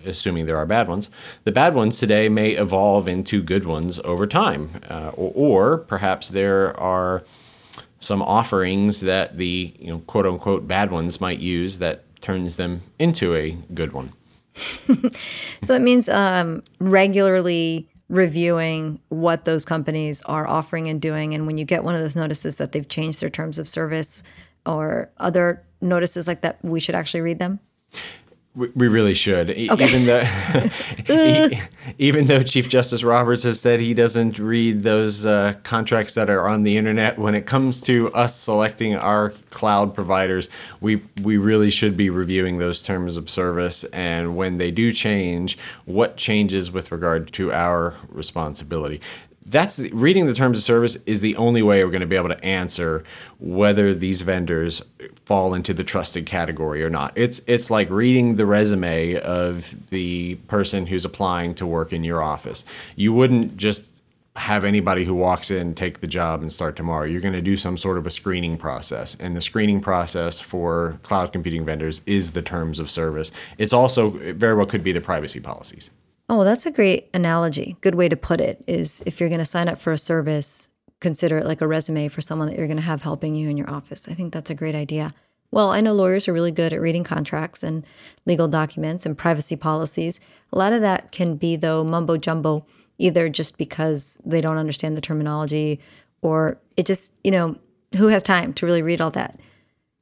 assuming 0.05 0.45
there 0.45 0.57
are 0.57 0.65
bad 0.65 0.87
ones, 0.87 1.09
the 1.43 1.51
bad 1.51 1.73
ones 1.73 1.99
today 1.99 2.29
may 2.29 2.51
evolve 2.51 3.07
into 3.07 3.41
good 3.41 3.65
ones 3.65 3.99
over 4.03 4.25
time. 4.25 4.81
Uh, 4.89 5.11
or, 5.15 5.31
or, 5.35 5.77
perhaps 5.77 6.29
there 6.29 6.77
are 6.79 7.23
some 7.99 8.21
offerings 8.21 9.01
that 9.01 9.37
the 9.37 9.73
you 9.79 9.87
know, 9.87 9.99
quote 9.99 10.25
unquote 10.25 10.67
bad 10.67 10.91
ones 10.91 11.19
might 11.19 11.39
use 11.39 11.79
that 11.79 12.03
turns 12.21 12.55
them 12.55 12.81
into 12.97 13.35
a 13.35 13.51
good 13.73 13.91
one. 13.91 14.13
so 15.61 15.73
that 15.73 15.81
means 15.81 16.09
um, 16.09 16.63
regularly 16.79 17.87
reviewing 18.09 18.99
what 19.09 19.45
those 19.45 19.63
companies 19.63 20.21
are 20.23 20.47
offering 20.47 20.89
and 20.89 20.99
doing. 20.99 21.33
And 21.33 21.45
when 21.45 21.57
you 21.57 21.65
get 21.65 21.83
one 21.83 21.95
of 21.95 22.01
those 22.01 22.15
notices 22.15 22.57
that 22.57 22.71
they've 22.71 22.87
changed 22.87 23.19
their 23.19 23.29
terms 23.29 23.59
of 23.59 23.67
service 23.67 24.23
or 24.65 25.09
other 25.17 25.63
notices 25.79 26.27
like 26.27 26.41
that, 26.41 26.57
we 26.63 26.79
should 26.79 26.95
actually 26.95 27.21
read 27.21 27.39
them. 27.39 27.59
We 28.59 28.89
really 28.89 29.13
should. 29.13 29.51
Okay. 29.51 29.67
Even 29.69 30.05
though, 30.05 30.23
even 31.97 32.27
though 32.27 32.43
Chief 32.43 32.67
Justice 32.67 33.03
Roberts 33.03 33.43
has 33.43 33.61
said 33.61 33.79
he 33.79 33.93
doesn't 33.93 34.37
read 34.37 34.83
those 34.83 35.25
uh, 35.25 35.53
contracts 35.63 36.15
that 36.15 36.29
are 36.29 36.45
on 36.45 36.63
the 36.63 36.75
internet, 36.75 37.17
when 37.17 37.35
it 37.35 37.45
comes 37.45 37.79
to 37.81 38.11
us 38.13 38.35
selecting 38.35 38.95
our 38.95 39.29
cloud 39.49 39.95
providers, 39.95 40.49
we 40.81 41.01
we 41.23 41.37
really 41.37 41.69
should 41.69 41.95
be 41.95 42.09
reviewing 42.09 42.57
those 42.57 42.81
terms 42.81 43.15
of 43.15 43.29
service. 43.29 43.85
And 43.85 44.35
when 44.35 44.57
they 44.57 44.71
do 44.71 44.91
change, 44.91 45.57
what 45.85 46.17
changes 46.17 46.69
with 46.69 46.91
regard 46.91 47.31
to 47.33 47.53
our 47.53 47.95
responsibility? 48.09 48.99
That's 49.49 49.77
the, 49.77 49.89
reading 49.91 50.27
the 50.27 50.33
terms 50.33 50.57
of 50.57 50.63
service 50.63 50.97
is 51.05 51.21
the 51.21 51.35
only 51.35 51.61
way 51.61 51.83
we're 51.83 51.91
going 51.91 52.01
to 52.01 52.07
be 52.07 52.15
able 52.15 52.29
to 52.29 52.43
answer 52.43 53.03
whether 53.39 53.93
these 53.93 54.21
vendors 54.21 54.83
fall 55.25 55.53
into 55.53 55.73
the 55.73 55.83
trusted 55.83 56.25
category 56.25 56.83
or 56.83 56.89
not. 56.89 57.13
It's 57.15 57.41
it's 57.47 57.71
like 57.71 57.89
reading 57.89 58.35
the 58.35 58.45
resume 58.45 59.15
of 59.15 59.75
the 59.89 60.35
person 60.47 60.85
who's 60.85 61.05
applying 61.05 61.55
to 61.55 61.65
work 61.65 61.91
in 61.91 62.03
your 62.03 62.21
office. 62.21 62.63
You 62.95 63.11
wouldn't 63.13 63.57
just 63.57 63.91
have 64.35 64.63
anybody 64.63 65.03
who 65.03 65.13
walks 65.13 65.51
in 65.51 65.73
take 65.73 65.99
the 65.99 66.07
job 66.07 66.41
and 66.41 66.53
start 66.53 66.75
tomorrow. 66.75 67.05
You're 67.05 67.19
going 67.19 67.33
to 67.33 67.41
do 67.41 67.57
some 67.57 67.75
sort 67.75 67.97
of 67.97 68.07
a 68.07 68.09
screening 68.09 68.57
process. 68.57 69.17
And 69.19 69.35
the 69.35 69.41
screening 69.41 69.81
process 69.81 70.39
for 70.39 70.99
cloud 71.03 71.33
computing 71.33 71.65
vendors 71.65 72.01
is 72.05 72.31
the 72.31 72.41
terms 72.41 72.79
of 72.79 72.89
service. 72.89 73.31
It's 73.57 73.73
also 73.73 74.17
it 74.19 74.35
very 74.37 74.55
well 74.55 74.65
could 74.65 74.83
be 74.83 74.91
the 74.91 75.01
privacy 75.01 75.39
policies. 75.39 75.89
Oh, 76.29 76.35
well, 76.35 76.45
that's 76.45 76.67
a 76.67 76.71
great 76.71 77.09
analogy. 77.11 77.75
Good 77.81 77.95
way 77.95 78.07
to 78.07 78.15
put 78.15 78.39
it 78.39 78.63
is 78.67 79.01
if 79.07 79.19
you're 79.19 79.29
going 79.29 79.39
to 79.39 79.45
sign 79.45 79.67
up 79.67 79.79
for 79.79 79.91
a 79.91 79.97
service, 79.97 80.69
consider 80.99 81.39
it 81.39 81.45
like 81.47 81.59
a 81.59 81.67
resume 81.67 82.07
for 82.07 82.21
someone 82.21 82.47
that 82.47 82.55
you're 82.55 82.67
going 82.67 82.77
to 82.77 82.83
have 82.83 83.01
helping 83.01 83.33
you 83.33 83.49
in 83.49 83.57
your 83.57 83.69
office. 83.69 84.07
I 84.07 84.13
think 84.13 84.31
that's 84.31 84.51
a 84.51 84.55
great 84.55 84.75
idea. 84.75 85.11
Well, 85.49 85.71
I 85.71 85.81
know 85.81 85.93
lawyers 85.93 86.27
are 86.27 86.33
really 86.33 86.51
good 86.51 86.71
at 86.71 86.81
reading 86.81 87.03
contracts 87.03 87.63
and 87.63 87.83
legal 88.27 88.47
documents 88.47 89.07
and 89.07 89.17
privacy 89.17 89.55
policies. 89.55 90.19
A 90.53 90.57
lot 90.59 90.71
of 90.71 90.81
that 90.81 91.11
can 91.11 91.35
be, 91.35 91.55
though, 91.55 91.83
mumbo 91.83 92.17
jumbo, 92.17 92.63
either 92.99 93.27
just 93.27 93.57
because 93.57 94.19
they 94.23 94.39
don't 94.39 94.57
understand 94.57 94.95
the 94.95 95.01
terminology 95.01 95.79
or 96.21 96.59
it 96.77 96.85
just, 96.85 97.13
you 97.23 97.31
know, 97.31 97.57
who 97.97 98.07
has 98.07 98.21
time 98.21 98.53
to 98.53 98.67
really 98.67 98.83
read 98.83 99.01
all 99.01 99.09
that? 99.09 99.39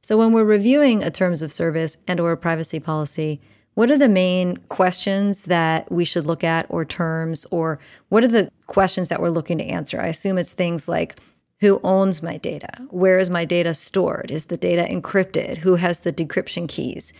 So 0.02 0.18
when 0.18 0.32
we're 0.32 0.44
reviewing 0.44 1.02
a 1.02 1.10
terms 1.10 1.40
of 1.40 1.50
service 1.50 1.96
and 2.06 2.20
or 2.20 2.32
a 2.32 2.36
privacy 2.36 2.80
policy, 2.80 3.40
what 3.78 3.92
are 3.92 3.96
the 3.96 4.08
main 4.08 4.56
questions 4.70 5.44
that 5.44 5.88
we 5.88 6.04
should 6.04 6.26
look 6.26 6.42
at, 6.42 6.66
or 6.68 6.84
terms, 6.84 7.46
or 7.52 7.78
what 8.08 8.24
are 8.24 8.28
the 8.28 8.50
questions 8.66 9.08
that 9.08 9.22
we're 9.22 9.28
looking 9.28 9.56
to 9.58 9.64
answer? 9.64 10.00
I 10.00 10.08
assume 10.08 10.36
it's 10.36 10.50
things 10.50 10.88
like 10.88 11.20
who 11.60 11.80
owns 11.84 12.20
my 12.20 12.38
data? 12.38 12.70
Where 12.90 13.20
is 13.20 13.30
my 13.30 13.44
data 13.44 13.72
stored? 13.74 14.32
Is 14.32 14.46
the 14.46 14.56
data 14.56 14.82
encrypted? 14.82 15.58
Who 15.58 15.76
has 15.76 16.00
the 16.00 16.12
decryption 16.12 16.68
keys? 16.68 17.12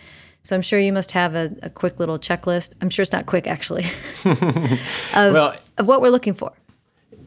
So 0.42 0.56
I'm 0.56 0.62
sure 0.62 0.80
you 0.80 0.92
must 0.92 1.12
have 1.12 1.36
a, 1.36 1.54
a 1.62 1.70
quick 1.70 2.00
little 2.00 2.18
checklist. 2.18 2.72
I'm 2.80 2.90
sure 2.90 3.04
it's 3.04 3.12
not 3.12 3.26
quick, 3.26 3.46
actually, 3.46 3.86
of, 4.24 5.32
well, 5.32 5.54
of 5.76 5.86
what 5.86 6.02
we're 6.02 6.10
looking 6.10 6.34
for. 6.34 6.54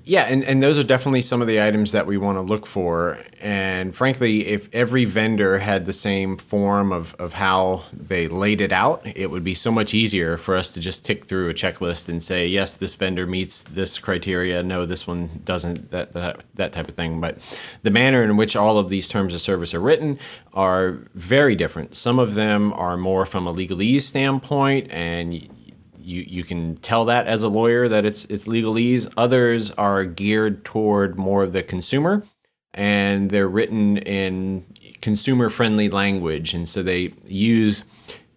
Yeah, 0.04 0.24
and, 0.24 0.44
and 0.44 0.64
those 0.64 0.80
are 0.80 0.84
definitely 0.84 1.22
some 1.22 1.42
of 1.42 1.48
the 1.48 1.62
items 1.62 1.92
that 1.92 2.08
we 2.08 2.18
want 2.18 2.38
to 2.38 2.42
look 2.42 2.66
for. 2.66 3.20
And 3.40 3.96
frankly, 3.96 4.48
if 4.48 4.68
every 4.74 5.06
vendor 5.06 5.60
had 5.60 5.86
the 5.86 5.94
same 5.94 6.38
form 6.38 6.92
of, 6.92 7.14
of 7.20 7.34
how 7.34 7.84
they 7.94 8.28
laid 8.28 8.62
it 8.62 8.72
out, 8.72 9.04
it 9.06 9.30
would 9.30 9.44
be 9.44 9.54
so 9.54 9.72
much 9.72 9.94
easier 9.94 10.38
for 10.38 10.56
us 10.56 10.72
to 10.72 10.80
just 10.80 11.06
tick 11.06 11.26
through 11.26 11.50
a 11.50 11.54
checklist 11.54 12.10
and 12.10 12.22
say, 12.22 12.48
yes, 12.48 12.78
this 12.78 12.96
vendor 12.96 13.28
meets 13.28 13.62
this 13.64 14.00
criteria. 14.00 14.64
No, 14.64 14.88
this 14.88 15.06
one 15.06 15.30
doesn't, 15.46 15.92
that, 15.92 16.14
that, 16.14 16.42
that 16.56 16.74
type 16.74 16.90
of 16.90 16.96
thing. 16.96 17.22
But 17.22 17.38
the 17.84 17.92
manner 17.92 18.24
in 18.24 18.38
which 18.38 18.56
all 18.56 18.80
of 18.80 18.90
these 18.90 19.08
terms 19.08 19.36
of 19.36 19.42
service 19.42 19.74
are 19.76 19.80
written 19.80 20.18
are 20.56 20.98
very 21.14 21.56
different. 21.56 21.96
Some 21.96 22.18
of 22.18 22.34
them 22.34 22.74
are 22.74 22.98
more 22.98 23.28
from 23.28 23.46
a 23.46 23.54
legalese 23.54 24.02
standpoint, 24.02 24.92
and 24.92 25.48
you 26.04 26.24
you 26.28 26.44
can 26.44 26.78
tell 26.78 27.06
that 27.06 27.28
as 27.28 27.44
a 27.44 27.50
lawyer 27.50 27.88
that 27.88 28.06
it's 28.06 28.26
it's 28.26 28.46
legalese. 28.46 29.12
Others 29.18 29.72
are 29.72 30.06
geared 30.06 30.64
toward 30.66 31.18
more 31.18 31.44
of 31.44 31.54
the 31.54 31.64
consumer, 31.64 32.24
and 32.74 33.30
they're 33.30 33.48
written 33.48 33.98
in 33.98 34.66
consumer 35.02 35.50
friendly 35.50 35.90
language, 35.90 36.54
and 36.54 36.68
so 36.68 36.84
they 36.84 37.14
use 37.26 37.84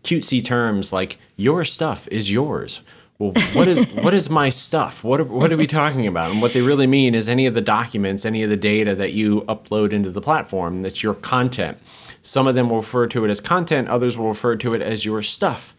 cutesy 0.02 0.44
terms 0.44 0.92
like 0.92 1.18
"your 1.36 1.64
stuff 1.64 2.08
is 2.08 2.30
yours." 2.30 2.80
Well, 3.18 3.32
what 3.52 3.68
is 3.68 3.84
what 4.02 4.14
is 4.14 4.28
my 4.28 4.48
stuff? 4.48 5.04
What 5.04 5.20
are, 5.20 5.24
what 5.24 5.52
are 5.52 5.56
we 5.56 5.66
talking 5.66 6.06
about? 6.06 6.30
And 6.30 6.42
what 6.42 6.52
they 6.52 6.62
really 6.62 6.86
mean 6.86 7.14
is 7.14 7.28
any 7.28 7.46
of 7.46 7.54
the 7.54 7.60
documents, 7.60 8.24
any 8.24 8.42
of 8.42 8.50
the 8.50 8.56
data 8.56 8.94
that 8.94 9.12
you 9.12 9.42
upload 9.42 9.92
into 9.92 10.10
the 10.10 10.20
platform. 10.20 10.82
That's 10.82 11.02
your 11.02 11.14
content. 11.14 11.78
Some 12.22 12.46
of 12.46 12.54
them 12.54 12.70
will 12.70 12.78
refer 12.78 13.06
to 13.08 13.24
it 13.24 13.30
as 13.30 13.40
content. 13.40 13.88
Others 13.88 14.16
will 14.16 14.28
refer 14.28 14.56
to 14.56 14.74
it 14.74 14.82
as 14.82 15.04
your 15.04 15.22
stuff. 15.22 15.74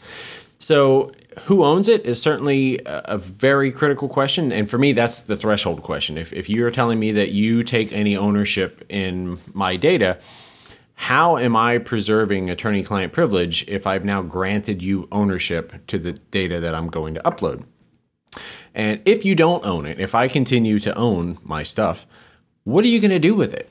So, 0.60 1.12
who 1.44 1.66
owns 1.66 1.90
it 1.90 2.06
is 2.06 2.22
certainly 2.22 2.80
a 2.86 3.18
very 3.18 3.72
critical 3.72 4.08
question. 4.08 4.52
And 4.52 4.70
for 4.70 4.78
me, 4.78 4.94
that's 4.94 5.24
the 5.24 5.36
threshold 5.36 5.84
question. 5.84 6.18
If, 6.18 6.32
if 6.32 6.50
you're 6.50 6.72
telling 6.72 6.98
me 6.98 7.12
that 7.12 7.32
you 7.32 7.62
take 7.64 7.92
any 7.92 8.16
ownership 8.16 8.86
in 8.88 9.38
my 9.54 9.76
data, 9.76 10.18
how 10.96 11.38
am 11.38 11.56
I 11.56 11.78
preserving 11.78 12.50
attorney 12.50 12.84
client 12.84 13.12
privilege 13.12 13.66
if 13.68 13.86
I've 13.86 14.06
now 14.06 14.22
granted 14.22 14.82
you 14.82 15.10
ownership 15.12 15.86
to 15.88 16.00
the 16.00 16.14
data 16.14 16.62
that 16.62 16.74
I'm 16.74 16.88
going 16.88 17.16
to 17.16 17.22
upload? 17.22 17.66
And 18.74 19.02
if 19.06 19.26
you 19.26 19.36
don't 19.36 19.66
own 19.66 19.86
it, 19.86 20.00
if 20.00 20.16
I 20.16 20.28
continue 20.28 20.80
to 20.80 20.96
own 20.96 21.38
my 21.44 21.64
stuff, 21.64 22.08
what 22.64 22.84
are 22.86 22.90
you 22.90 23.02
going 23.02 23.12
to 23.12 23.20
do 23.20 23.36
with 23.36 23.54
it? 23.54 23.70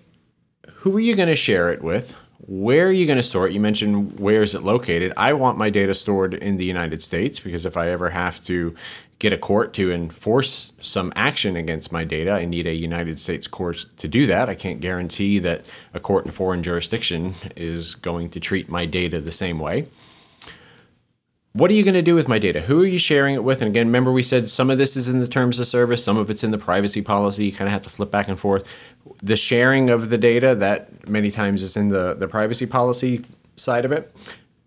Who 0.76 0.97
are 0.97 1.00
you 1.00 1.17
going 1.17 1.29
to 1.29 1.35
share 1.35 1.73
it 1.73 1.83
with? 1.83 2.14
Where 2.46 2.88
are 2.88 2.92
you 2.92 3.06
going 3.06 3.16
to 3.16 3.22
store 3.22 3.46
it? 3.46 3.54
You 3.54 3.60
mentioned 3.60 4.18
where 4.20 4.42
is 4.42 4.54
it 4.54 4.62
located. 4.62 5.14
I 5.16 5.32
want 5.32 5.56
my 5.56 5.70
data 5.70 5.94
stored 5.94 6.34
in 6.34 6.58
the 6.58 6.64
United 6.64 7.02
States 7.02 7.40
because 7.40 7.64
if 7.64 7.76
I 7.76 7.88
ever 7.88 8.10
have 8.10 8.44
to 8.44 8.74
get 9.18 9.32
a 9.32 9.38
court 9.38 9.72
to 9.74 9.90
enforce 9.90 10.72
some 10.80 11.10
action 11.16 11.56
against 11.56 11.90
my 11.90 12.04
data, 12.04 12.32
I 12.32 12.44
need 12.44 12.66
a 12.66 12.74
United 12.74 13.18
States 13.18 13.46
court 13.46 13.86
to 13.96 14.08
do 14.08 14.26
that. 14.26 14.50
I 14.50 14.54
can't 14.54 14.80
guarantee 14.80 15.38
that 15.38 15.64
a 15.94 16.00
court 16.00 16.24
in 16.24 16.28
a 16.28 16.32
foreign 16.32 16.62
jurisdiction 16.62 17.34
is 17.56 17.94
going 17.94 18.28
to 18.30 18.40
treat 18.40 18.68
my 18.68 18.84
data 18.84 19.22
the 19.22 19.32
same 19.32 19.58
way. 19.58 19.86
What 21.54 21.70
are 21.70 21.75
you 21.75 21.84
going 21.84 21.94
to 21.94 22.02
do 22.02 22.16
with 22.16 22.26
my 22.26 22.40
data? 22.40 22.61
Who 22.61 22.82
are 22.82 22.87
you 22.87 22.99
sharing 22.99 23.37
it 23.37 23.44
with? 23.44 23.62
And 23.62 23.68
again, 23.68 23.87
remember 23.87 24.11
we 24.11 24.25
said 24.25 24.49
some 24.49 24.70
of 24.70 24.78
this 24.78 24.96
is 24.96 25.06
in 25.06 25.20
the 25.20 25.28
terms 25.28 25.61
of 25.61 25.68
service, 25.68 26.02
some 26.02 26.16
of 26.16 26.28
it's 26.28 26.42
in 26.42 26.50
the 26.50 26.58
privacy 26.58 27.00
policy. 27.00 27.46
You 27.46 27.52
kind 27.52 27.68
of 27.68 27.73
have 27.73 27.82
to 27.82 27.90
flip 27.90 28.11
back 28.11 28.26
and 28.26 28.38
forth. 28.38 28.68
The 29.23 29.37
sharing 29.37 29.88
of 29.88 30.11
the 30.11 30.18
data, 30.18 30.56
that 30.56 31.08
many 31.08 31.30
times 31.30 31.62
is 31.62 31.76
in 31.76 31.88
the, 31.88 32.14
the 32.14 32.26
privacy 32.26 32.66
policy 32.66 33.25
side 33.54 33.84
of 33.84 33.92
it. 33.92 34.12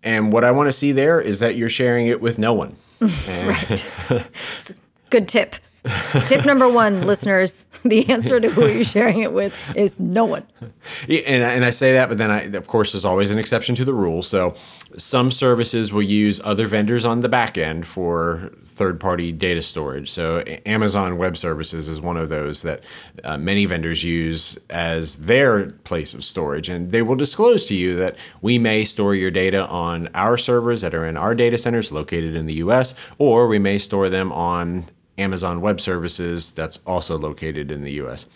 And 0.02 0.32
what 0.32 0.44
I 0.44 0.50
want 0.50 0.68
to 0.68 0.72
see 0.72 0.92
there 0.92 1.20
is 1.20 1.40
that 1.40 1.56
you're 1.56 1.68
sharing 1.68 2.06
it 2.06 2.22
with 2.22 2.38
no 2.38 2.54
one. 2.54 2.76
right. 3.00 3.84
Good 5.10 5.28
tip. 5.28 5.56
Tip 6.26 6.44
number 6.44 6.68
one, 6.68 7.02
listeners, 7.06 7.64
the 7.84 8.08
answer 8.08 8.40
to 8.40 8.48
who 8.48 8.66
you're 8.66 8.84
sharing 8.84 9.20
it 9.20 9.32
with 9.32 9.54
is 9.76 10.00
no 10.00 10.24
one. 10.24 10.46
Yeah, 11.06 11.20
and, 11.20 11.42
and 11.42 11.64
I 11.64 11.70
say 11.70 11.92
that, 11.92 12.08
but 12.08 12.18
then 12.18 12.30
I, 12.30 12.42
of 12.42 12.66
course, 12.66 12.92
there's 12.92 13.04
always 13.04 13.30
an 13.30 13.38
exception 13.38 13.74
to 13.76 13.84
the 13.84 13.94
rule. 13.94 14.22
So 14.22 14.54
some 14.96 15.30
services 15.30 15.92
will 15.92 16.02
use 16.02 16.40
other 16.44 16.66
vendors 16.66 17.04
on 17.04 17.20
the 17.20 17.28
back 17.28 17.56
end 17.56 17.86
for 17.86 18.50
third 18.64 19.00
party 19.00 19.32
data 19.32 19.62
storage. 19.62 20.10
So 20.10 20.44
Amazon 20.66 21.18
Web 21.18 21.36
Services 21.36 21.88
is 21.88 22.00
one 22.00 22.16
of 22.16 22.28
those 22.28 22.62
that 22.62 22.84
uh, 23.24 23.36
many 23.36 23.64
vendors 23.64 24.04
use 24.04 24.58
as 24.70 25.16
their 25.16 25.70
place 25.70 26.14
of 26.14 26.24
storage. 26.24 26.68
And 26.68 26.90
they 26.92 27.02
will 27.02 27.16
disclose 27.16 27.64
to 27.66 27.74
you 27.74 27.96
that 27.96 28.16
we 28.40 28.58
may 28.58 28.84
store 28.84 29.14
your 29.14 29.30
data 29.30 29.66
on 29.66 30.08
our 30.14 30.36
servers 30.36 30.80
that 30.80 30.94
are 30.94 31.06
in 31.06 31.16
our 31.16 31.34
data 31.34 31.58
centers 31.58 31.90
located 31.92 32.34
in 32.34 32.46
the 32.46 32.54
US, 32.54 32.94
or 33.18 33.46
we 33.48 33.58
may 33.58 33.78
store 33.78 34.08
them 34.08 34.32
on 34.32 34.84
Amazon 35.18 35.60
Web 35.60 35.80
Services 35.80 36.50
that's 36.50 36.78
also 36.86 37.18
located 37.18 37.70
in 37.70 37.82
the 37.82 37.92
US. 38.02 38.26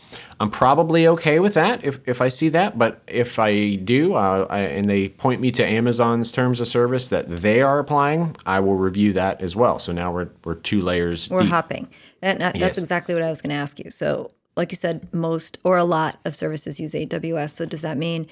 I'm 0.41 0.51
probably 0.51 1.07
okay 1.07 1.39
with 1.39 1.55
that 1.55 1.85
if, 1.85 2.01
if 2.07 2.21
I 2.21 2.29
see 2.29 2.49
that, 2.51 2.77
but 2.77 3.01
if 3.07 3.39
I 3.39 3.77
do 3.77 4.15
uh, 4.15 4.47
I, 4.51 4.61
and 4.61 4.91
they 4.91 5.09
point 5.11 5.41
me 5.41 5.51
to 5.53 5.65
Amazon's 5.65 6.33
terms 6.33 6.61
of 6.61 6.67
service 6.69 7.09
that 7.09 7.29
they 7.29 7.63
are 7.63 7.79
applying, 7.79 8.37
I 8.45 8.61
will 8.61 8.75
review 8.77 9.13
that 9.15 9.41
as 9.41 9.55
well. 9.55 9.79
So 9.79 9.93
now 9.93 10.13
we're, 10.13 10.29
we're 10.45 10.55
two 10.57 10.83
layers 10.83 11.31
We're 11.31 11.43
deep. 11.43 11.51
hopping. 11.51 11.89
And 12.21 12.41
that, 12.41 12.55
that's 12.55 12.77
Yes. 12.77 12.79
exactly 12.79 13.15
what 13.15 13.23
I 13.23 13.31
was 13.31 13.41
going 13.41 13.51
to 13.51 13.57
ask 13.57 13.79
you. 13.79 13.91
So, 13.91 14.33
like 14.57 14.71
you 14.71 14.77
said, 14.77 15.09
most 15.15 15.59
or 15.65 15.79
a 15.79 15.85
lot 15.85 16.19
of 16.25 16.37
services 16.37 16.79
use 16.79 16.93
AWS. 16.93 17.51
So, 17.51 17.65
does 17.65 17.81
that 17.83 17.97
mean, 17.97 18.27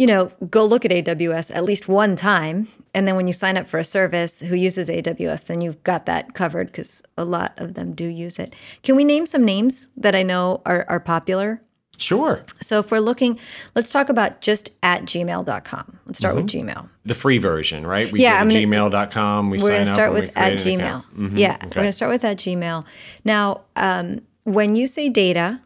you 0.00 0.06
know, 0.06 0.32
go 0.48 0.64
look 0.64 0.84
at 0.86 0.90
AWS 0.90 1.54
at 1.54 1.62
least 1.62 1.86
one 1.86 2.16
time? 2.16 2.68
And 2.94 3.06
then 3.06 3.16
when 3.16 3.26
you 3.26 3.34
sign 3.34 3.56
up 3.58 3.66
for 3.68 3.78
a 3.78 3.84
service 3.84 4.40
who 4.40 4.56
uses 4.56 4.88
AWS, 4.88 5.44
then 5.46 5.60
you've 5.60 5.82
got 5.84 6.06
that 6.06 6.32
covered 6.32 6.68
because 6.68 7.02
a 7.18 7.24
lot 7.24 7.52
of 7.58 7.74
them 7.74 7.92
do 7.92 8.06
use 8.06 8.38
it. 8.38 8.54
Can 8.82 8.96
we 8.96 9.04
name 9.04 9.26
some 9.26 9.44
names 9.44 9.90
that 9.96 10.14
I 10.16 10.22
know 10.22 10.62
are, 10.64 10.86
are 10.88 11.00
popular? 11.00 11.60
Sure. 11.98 12.42
So, 12.62 12.78
if 12.78 12.90
we're 12.90 12.98
looking, 13.10 13.38
let's 13.76 13.90
talk 13.90 14.08
about 14.08 14.40
just 14.40 14.70
at 14.82 15.02
gmail.com. 15.02 15.98
Let's 16.06 16.18
start 16.18 16.34
with 16.34 16.46
Gmail. 16.46 16.88
The 17.04 17.12
free 17.14 17.36
version, 17.36 17.86
right? 17.86 18.10
We 18.10 18.20
Yeah, 18.22 18.30
go 18.42 18.48
to 18.48 18.56
I'm 18.56 18.68
gonna- 18.70 18.88
gmail.com. 18.90 19.50
We 19.50 19.58
We're 19.58 19.68
going 19.68 19.84
to 19.84 19.90
start 19.90 20.14
with 20.14 20.32
at 20.34 20.54
Gmail. 20.54 21.04
Mhm, 21.14 21.38
Yeah, 21.38 21.58
we're 21.62 21.68
going 21.68 21.86
to 21.88 21.92
start 21.92 22.10
with 22.10 22.24
at 22.24 22.38
Gmail. 22.38 22.86
Now, 23.22 23.60
um, 23.76 24.22
when 24.44 24.76
you 24.76 24.86
say 24.86 25.10
data, 25.10 25.60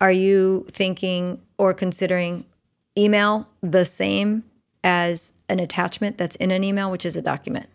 are 0.00 0.10
you 0.10 0.66
thinking 0.72 1.38
or 1.58 1.72
considering 1.74 2.44
email 2.98 3.48
the 3.62 3.84
same 3.84 4.44
as 4.82 5.32
an 5.48 5.60
attachment 5.60 6.18
that's 6.18 6.36
in 6.36 6.50
an 6.50 6.64
email, 6.64 6.90
which 6.90 7.06
is 7.06 7.16
a 7.16 7.22
document? 7.22 7.68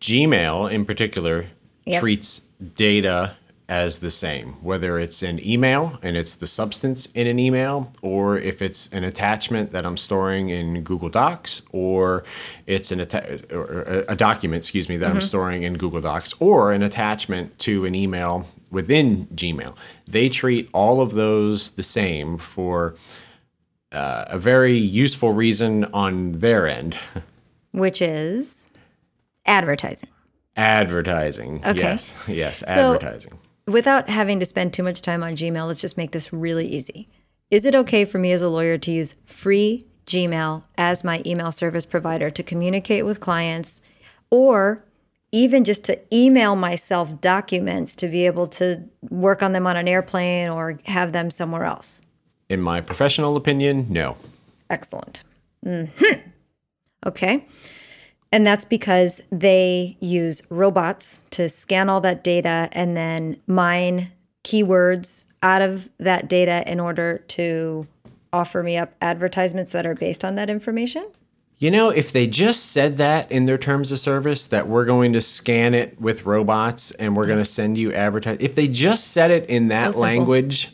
Gmail 0.00 0.70
in 0.70 0.84
particular 0.84 1.46
Yep. 1.86 2.00
treats 2.00 2.40
data 2.74 3.36
as 3.68 4.00
the 4.00 4.10
same, 4.10 4.56
whether 4.62 4.98
it's 4.98 5.22
an 5.22 5.40
email 5.44 5.98
and 6.02 6.16
it's 6.16 6.34
the 6.34 6.46
substance 6.46 7.06
in 7.14 7.26
an 7.26 7.38
email, 7.38 7.92
or 8.02 8.36
if 8.36 8.60
it's 8.60 8.88
an 8.92 9.04
attachment 9.04 9.72
that 9.72 9.86
I'm 9.86 9.96
storing 9.96 10.50
in 10.50 10.82
Google 10.82 11.08
Docs, 11.08 11.62
or 11.72 12.24
it's 12.66 12.92
an 12.92 13.00
atta- 13.00 13.40
or 13.50 14.04
a- 14.08 14.12
a 14.12 14.16
document, 14.16 14.62
excuse 14.62 14.88
me, 14.88 14.98
that 14.98 15.08
I'm 15.08 15.16
mm-hmm. 15.16 15.26
storing 15.26 15.62
in 15.62 15.78
Google 15.78 16.02
Docs, 16.02 16.34
or 16.40 16.72
an 16.72 16.82
attachment 16.82 17.58
to 17.60 17.86
an 17.86 17.94
email 17.94 18.46
within 18.70 19.26
Gmail. 19.34 19.74
They 20.06 20.28
treat 20.28 20.68
all 20.74 21.00
of 21.00 21.12
those 21.12 21.70
the 21.70 21.82
same 21.82 22.36
for 22.36 22.94
uh, 23.94 24.26
a 24.28 24.38
very 24.38 24.76
useful 24.76 25.32
reason 25.32 25.84
on 25.86 26.32
their 26.32 26.66
end. 26.66 26.98
Which 27.72 28.02
is 28.02 28.66
advertising. 29.46 30.08
Advertising. 30.56 31.64
Okay. 31.64 31.80
Yes. 31.80 32.14
Yes. 32.28 32.62
advertising. 32.62 33.38
Without 33.66 34.08
having 34.08 34.38
to 34.40 34.46
spend 34.46 34.74
too 34.74 34.82
much 34.82 35.00
time 35.00 35.22
on 35.22 35.36
Gmail, 35.36 35.66
let's 35.66 35.80
just 35.80 35.96
make 35.96 36.12
this 36.12 36.32
really 36.32 36.66
easy. 36.66 37.08
Is 37.50 37.64
it 37.64 37.74
okay 37.74 38.04
for 38.04 38.18
me 38.18 38.32
as 38.32 38.42
a 38.42 38.48
lawyer 38.48 38.78
to 38.78 38.90
use 38.90 39.14
free 39.24 39.86
Gmail 40.06 40.64
as 40.76 41.02
my 41.02 41.22
email 41.24 41.50
service 41.50 41.86
provider 41.86 42.30
to 42.30 42.42
communicate 42.42 43.04
with 43.04 43.20
clients 43.20 43.80
or 44.30 44.84
even 45.32 45.64
just 45.64 45.82
to 45.84 45.98
email 46.14 46.54
myself 46.54 47.20
documents 47.20 47.96
to 47.96 48.06
be 48.06 48.26
able 48.26 48.46
to 48.46 48.84
work 49.08 49.42
on 49.42 49.52
them 49.52 49.66
on 49.66 49.76
an 49.76 49.88
airplane 49.88 50.48
or 50.48 50.78
have 50.86 51.12
them 51.12 51.30
somewhere 51.30 51.64
else? 51.64 52.02
In 52.54 52.62
my 52.62 52.80
professional 52.80 53.36
opinion, 53.36 53.86
no. 53.90 54.16
Excellent. 54.70 55.24
hmm 55.64 55.84
Okay. 57.04 57.46
And 58.30 58.46
that's 58.46 58.64
because 58.64 59.20
they 59.30 59.96
use 60.00 60.40
robots 60.50 61.24
to 61.30 61.48
scan 61.48 61.88
all 61.88 62.00
that 62.00 62.24
data 62.24 62.68
and 62.72 62.96
then 62.96 63.40
mine 63.46 64.12
keywords 64.44 65.24
out 65.42 65.62
of 65.62 65.90
that 65.98 66.28
data 66.28 66.62
in 66.66 66.78
order 66.78 67.18
to 67.28 67.86
offer 68.32 68.62
me 68.62 68.76
up 68.76 68.94
advertisements 69.00 69.72
that 69.72 69.84
are 69.84 69.94
based 69.94 70.24
on 70.24 70.36
that 70.36 70.48
information. 70.48 71.04
You 71.58 71.70
know, 71.70 71.90
if 71.90 72.12
they 72.12 72.26
just 72.26 72.66
said 72.66 72.96
that 72.96 73.30
in 73.30 73.44
their 73.44 73.58
terms 73.58 73.92
of 73.92 73.98
service, 73.98 74.46
that 74.48 74.68
we're 74.68 74.84
going 74.84 75.12
to 75.12 75.20
scan 75.20 75.72
it 75.74 76.00
with 76.00 76.26
robots 76.26 76.90
and 76.92 77.16
we're 77.16 77.26
going 77.26 77.38
to 77.38 77.44
send 77.44 77.78
you 77.78 77.92
advertise. 77.92 78.38
If 78.40 78.54
they 78.54 78.68
just 78.68 79.08
said 79.08 79.30
it 79.30 79.48
in 79.48 79.68
that 79.68 79.94
simple. 79.94 80.02
language, 80.02 80.72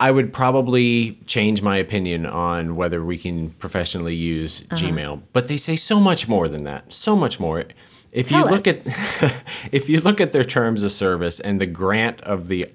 I 0.00 0.10
would 0.10 0.32
probably 0.32 1.18
change 1.26 1.60
my 1.62 1.76
opinion 1.76 2.24
on 2.26 2.74
whether 2.74 3.04
we 3.04 3.18
can 3.18 3.50
professionally 3.50 4.14
use 4.14 4.64
Uh-huh. 4.70 4.80
Gmail. 4.82 5.20
But 5.32 5.46
they 5.48 5.56
say 5.58 5.76
so 5.76 6.00
much 6.00 6.26
more 6.26 6.48
than 6.48 6.64
that. 6.64 6.92
So 6.92 7.14
much 7.14 7.38
more. 7.38 7.64
If 8.10 8.30
Tell 8.30 8.44
you 8.46 8.50
look 8.50 8.66
us. 8.66 8.78
at 8.78 9.34
if 9.72 9.88
you 9.88 10.00
look 10.00 10.20
at 10.20 10.32
their 10.32 10.42
terms 10.44 10.82
of 10.82 10.90
service 10.90 11.38
and 11.38 11.60
the 11.60 11.66
grant 11.66 12.20
of 12.22 12.48
the 12.48 12.66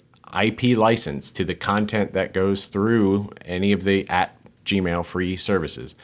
IP 0.44 0.78
license 0.78 1.32
to 1.32 1.44
the 1.44 1.56
content 1.56 2.14
that 2.14 2.34
goes 2.34 2.66
through 2.66 3.30
any 3.44 3.72
of 3.72 3.84
the 3.84 4.08
at 4.10 4.38
Gmail 4.66 5.04
free 5.06 5.36
services, 5.36 5.96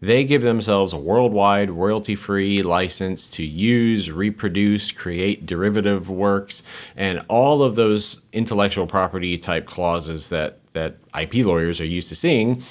they 0.00 0.24
give 0.24 0.42
themselves 0.42 0.92
a 0.92 0.98
worldwide 0.98 1.70
royalty 1.70 2.14
free 2.14 2.62
license 2.62 3.28
to 3.30 3.44
use, 3.44 4.10
reproduce, 4.10 4.92
create 4.92 5.46
derivative 5.46 6.08
works, 6.08 6.62
and 6.96 7.20
all 7.28 7.62
of 7.62 7.74
those 7.74 8.22
intellectual 8.32 8.86
property 8.86 9.38
type 9.38 9.66
clauses 9.66 10.28
that, 10.28 10.60
that 10.72 10.96
IP 11.18 11.44
lawyers 11.44 11.80
are 11.80 11.86
used 11.86 12.08
to 12.08 12.14
seeing 12.14 12.62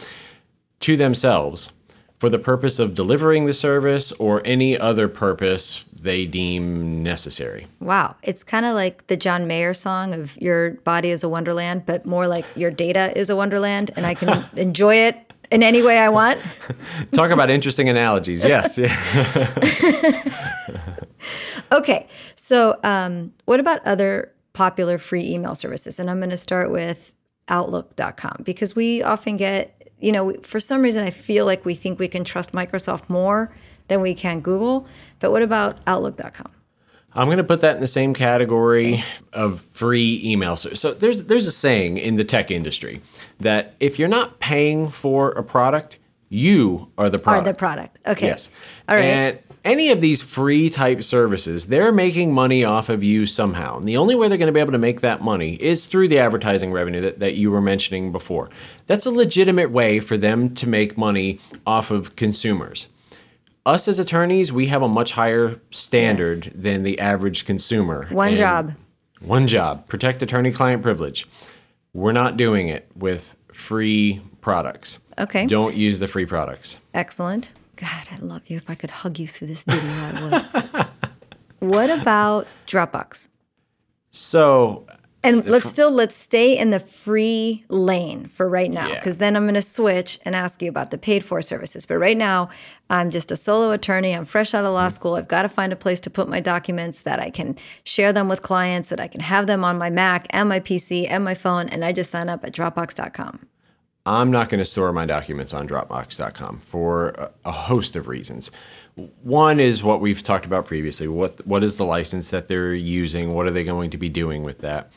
to 0.79 0.95
themselves 0.95 1.71
for 2.19 2.29
the 2.29 2.39
purpose 2.39 2.79
of 2.79 2.95
delivering 2.95 3.45
the 3.45 3.53
service 3.53 4.11
or 4.13 4.41
any 4.45 4.77
other 4.77 5.07
purpose 5.07 5.85
they 5.99 6.25
deem 6.25 7.03
necessary. 7.03 7.67
Wow. 7.79 8.15
It's 8.23 8.43
kind 8.43 8.65
of 8.65 8.75
like 8.75 9.07
the 9.07 9.17
John 9.17 9.45
Mayer 9.45 9.73
song 9.73 10.13
of 10.13 10.39
Your 10.41 10.71
Body 10.71 11.09
is 11.09 11.23
a 11.23 11.29
Wonderland, 11.29 11.85
but 11.85 12.05
more 12.05 12.27
like 12.27 12.45
Your 12.55 12.71
Data 12.71 13.15
is 13.17 13.29
a 13.29 13.35
Wonderland, 13.35 13.91
and 13.95 14.05
I 14.05 14.13
can 14.13 14.45
enjoy 14.55 14.95
it 14.95 15.26
in 15.51 15.63
any 15.63 15.81
way 15.81 15.97
I 15.99 16.09
want. 16.09 16.39
Talk 17.11 17.31
about 17.31 17.49
interesting 17.49 17.89
analogies. 17.89 18.43
Yes. 18.43 18.77
Okay. 21.71 22.07
So, 22.35 22.79
um, 22.83 23.33
what 23.45 23.59
about 23.59 23.85
other 23.85 24.31
popular 24.53 24.97
free 24.97 25.29
email 25.29 25.55
services? 25.55 25.99
And 25.99 26.09
I'm 26.09 26.19
going 26.19 26.29
to 26.29 26.37
start 26.37 26.71
with 26.71 27.13
Outlook.com 27.49 28.43
because 28.43 28.75
we 28.75 29.03
often 29.03 29.37
get, 29.37 29.91
you 29.99 30.11
know, 30.11 30.33
for 30.43 30.59
some 30.59 30.81
reason, 30.81 31.03
I 31.03 31.09
feel 31.09 31.45
like 31.45 31.65
we 31.65 31.75
think 31.75 31.99
we 31.99 32.07
can 32.07 32.23
trust 32.23 32.53
Microsoft 32.53 33.09
more 33.09 33.53
than 33.87 34.01
we 34.01 34.13
can 34.13 34.39
Google. 34.39 34.87
But 35.19 35.31
what 35.31 35.41
about 35.41 35.79
Outlook.com? 35.87 36.51
I'm 37.17 37.27
going 37.27 37.37
to 37.37 37.43
put 37.43 37.61
that 37.61 37.75
in 37.75 37.81
the 37.81 37.87
same 37.87 38.13
category 38.13 39.03
of 39.33 39.61
free 39.61 40.21
email. 40.23 40.55
So, 40.55 40.73
so 40.75 40.93
there's 40.93 41.23
there's 41.23 41.47
a 41.47 41.51
saying 41.51 41.97
in 41.97 42.15
the 42.15 42.23
tech 42.23 42.51
industry 42.51 43.01
that 43.39 43.75
if 43.79 43.97
you're 43.97 44.07
not 44.07 44.39
paying 44.39 44.89
for 44.89 45.31
a 45.31 45.43
product, 45.43 45.97
you 46.29 46.91
are 46.97 47.09
the 47.09 47.17
product. 47.17 47.45
the 47.45 47.53
product. 47.53 47.97
Okay. 48.05 48.27
Yes. 48.27 48.51
All 48.87 48.95
right. 48.95 49.03
And 49.03 49.39
any 49.65 49.89
of 49.89 49.99
these 49.99 50.21
free 50.21 50.69
type 50.69 51.03
services, 51.03 51.67
they're 51.67 51.91
making 51.91 52.33
money 52.33 52.63
off 52.63 52.87
of 52.89 53.03
you 53.03 53.25
somehow. 53.25 53.77
And 53.77 53.87
the 53.87 53.97
only 53.97 54.15
way 54.15 54.27
they're 54.27 54.37
going 54.37 54.47
to 54.47 54.53
be 54.53 54.59
able 54.59 54.71
to 54.71 54.77
make 54.77 55.01
that 55.01 55.21
money 55.21 55.55
is 55.55 55.85
through 55.85 56.07
the 56.07 56.19
advertising 56.19 56.71
revenue 56.71 57.01
that, 57.01 57.19
that 57.19 57.35
you 57.35 57.51
were 57.51 57.61
mentioning 57.61 58.11
before. 58.11 58.49
That's 58.85 59.05
a 59.05 59.11
legitimate 59.11 59.71
way 59.71 59.99
for 59.99 60.17
them 60.17 60.53
to 60.55 60.67
make 60.67 60.97
money 60.97 61.39
off 61.65 61.91
of 61.91 62.15
consumers. 62.15 62.87
Us 63.67 63.89
as 63.89 63.99
attorneys, 63.99 64.49
we 64.49 64.67
have 64.67 64.81
a 64.81 64.87
much 64.87 65.11
higher 65.11 65.59
standard 65.71 66.53
than 66.55 66.83
the 66.83 66.97
average 66.99 67.45
consumer. 67.45 68.07
One 68.11 68.29
And 68.29 68.37
job. 68.37 68.73
One 69.19 69.45
job 69.45 69.87
protect 69.89 70.21
attorney 70.23 70.53
client 70.53 70.81
privilege. 70.81 71.27
We're 71.91 72.13
not 72.13 72.37
doing 72.37 72.69
it 72.69 72.89
with 72.95 73.35
free 73.51 74.21
products. 74.39 74.99
Okay. 75.19 75.47
Don't 75.47 75.75
use 75.75 75.99
the 75.99 76.07
free 76.07 76.25
products. 76.25 76.77
Excellent. 76.93 77.51
God, 77.75 78.07
I 78.09 78.17
love 78.19 78.43
you. 78.47 78.55
If 78.55 78.69
I 78.69 78.75
could 78.75 78.89
hug 78.89 79.19
you 79.19 79.27
through 79.27 79.49
this 79.49 79.63
video, 79.63 79.83
I 79.83 80.45
would. 80.73 80.87
What 81.59 81.89
about 81.89 82.47
Dropbox? 82.67 83.27
So 84.11 84.85
And 85.27 85.45
let's 85.45 85.67
still 85.67 85.91
let's 85.91 86.15
stay 86.15 86.57
in 86.57 86.69
the 86.69 86.79
free 86.79 87.65
lane 87.69 88.27
for 88.27 88.47
right 88.47 88.71
now, 88.71 88.87
Yeah. 88.87 88.95
because 88.95 89.17
then 89.17 89.35
I'm 89.35 89.43
going 89.43 89.55
to 89.55 89.61
switch 89.61 90.19
and 90.23 90.35
ask 90.35 90.61
you 90.61 90.69
about 90.69 90.91
the 90.91 90.97
paid 90.97 91.23
for 91.23 91.41
services. 91.41 91.85
But 91.85 91.97
right 91.97 92.17
now, 92.17 92.49
I'm 92.89 93.11
just 93.11 93.31
a 93.31 93.35
solo 93.35 93.71
attorney. 93.71 94.13
I'm 94.13 94.25
fresh 94.25 94.53
out 94.53 94.65
of 94.65 94.73
law 94.73 94.87
mm. 94.87 94.91
school. 94.91 95.15
I've 95.15 95.27
got 95.27 95.41
to 95.43 95.49
find 95.49 95.73
a 95.73 95.75
place 95.75 95.99
to 96.01 96.09
put 96.09 96.29
my 96.29 96.39
documents 96.39 97.01
that 97.01 97.19
I 97.19 97.29
can 97.29 97.57
share 97.83 98.13
them 98.13 98.27
with 98.27 98.41
clients, 98.41 98.89
that 98.89 98.99
I 98.99 99.07
can 99.07 99.21
have 99.21 99.47
them 99.47 99.63
on 99.63 99.77
my 99.77 99.89
Mac 99.89 100.27
and 100.29 100.47
my 100.47 100.59
PC 100.59 101.07
and 101.09 101.23
my 101.23 101.33
phone, 101.33 101.67
and 101.69 101.83
I 101.83 101.91
just 101.91 102.11
sign 102.11 102.29
up 102.29 102.45
at 102.45 102.53
Dropbox.com. 102.53 103.47
I'm 104.07 104.31
not 104.31 104.47
going 104.47 104.59
to 104.59 104.65
store 104.65 104.93
my 104.93 105.05
documents 105.05 105.53
on 105.53 105.67
Dropbox.com 105.67 106.59
for 106.59 107.29
a, 107.43 107.51
host 107.51 107.97
of 107.97 108.07
reasons. 108.07 108.51
One 109.21 109.59
is 109.59 109.83
what 109.83 109.99
we've 109.99 110.23
talked 110.23 110.45
about 110.45 110.65
previously. 110.65 111.09
What 111.09 111.45
what 111.45 111.61
is 111.61 111.75
the 111.75 111.83
license 111.83 112.29
that 112.29 112.47
they're 112.47 112.73
using? 112.73 113.33
What 113.33 113.47
are 113.47 113.51
they 113.51 113.65
going 113.65 113.89
to 113.89 113.97
be 113.97 114.07
doing 114.07 114.43
with 114.43 114.59
that? 114.59 114.93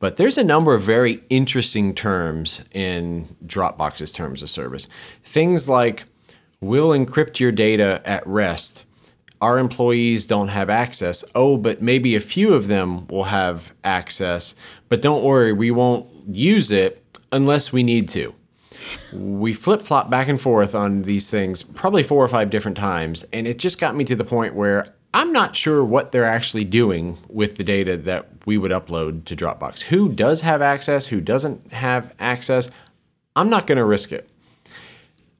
But 0.00 0.16
there's 0.16 0.38
a 0.38 0.42
number 0.42 0.74
of 0.74 0.80
very 0.80 1.22
interesting 1.28 1.94
terms 1.94 2.64
in 2.72 3.36
Dropbox's 3.44 4.12
terms 4.12 4.42
of 4.42 4.48
service. 4.48 4.88
Things 5.22 5.68
like 5.68 6.04
we'll 6.62 6.90
encrypt 6.90 7.38
your 7.38 7.52
data 7.52 8.00
at 8.06 8.26
rest. 8.26 8.86
Our 9.42 9.58
employees 9.58 10.24
don't 10.24 10.48
have 10.48 10.70
access. 10.70 11.22
Oh, 11.34 11.58
but 11.58 11.82
maybe 11.82 12.16
a 12.16 12.20
few 12.20 12.54
of 12.54 12.68
them 12.68 13.06
will 13.08 13.24
have 13.24 13.74
access. 13.84 14.54
But 14.88 15.02
don't 15.02 15.22
worry, 15.22 15.52
we 15.52 15.70
won't 15.70 16.08
use 16.26 16.70
it 16.70 17.04
unless 17.30 17.70
we 17.70 17.82
need 17.82 18.08
to 18.08 18.34
we 19.12 19.52
flip 19.52 19.82
flop 19.82 20.10
back 20.10 20.28
and 20.28 20.40
forth 20.40 20.74
on 20.74 21.02
these 21.02 21.28
things 21.30 21.62
probably 21.62 22.02
four 22.02 22.24
or 22.24 22.28
five 22.28 22.50
different 22.50 22.76
times. 22.76 23.24
And 23.32 23.46
it 23.46 23.58
just 23.58 23.78
got 23.78 23.94
me 23.94 24.04
to 24.04 24.16
the 24.16 24.24
point 24.24 24.54
where 24.54 24.94
I'm 25.14 25.32
not 25.32 25.54
sure 25.54 25.84
what 25.84 26.10
they're 26.10 26.24
actually 26.24 26.64
doing 26.64 27.18
with 27.28 27.56
the 27.56 27.62
data 27.64 27.96
that 27.98 28.28
we 28.46 28.58
would 28.58 28.72
upload 28.72 29.24
to 29.26 29.36
Dropbox. 29.36 29.82
Who 29.82 30.08
does 30.08 30.40
have 30.40 30.60
access? 30.60 31.06
Who 31.06 31.20
doesn't 31.20 31.72
have 31.72 32.12
access? 32.18 32.70
I'm 33.36 33.48
not 33.48 33.66
going 33.66 33.78
to 33.78 33.84
risk 33.84 34.10
it. 34.10 34.28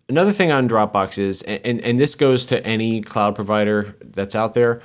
Another 0.08 0.32
thing 0.32 0.52
on 0.52 0.68
Dropbox 0.68 1.18
is, 1.18 1.42
and, 1.42 1.80
and 1.80 1.98
this 1.98 2.14
goes 2.14 2.46
to 2.46 2.64
any 2.64 3.00
cloud 3.00 3.34
provider 3.34 3.96
that's 4.00 4.34
out 4.34 4.54
there, 4.54 4.80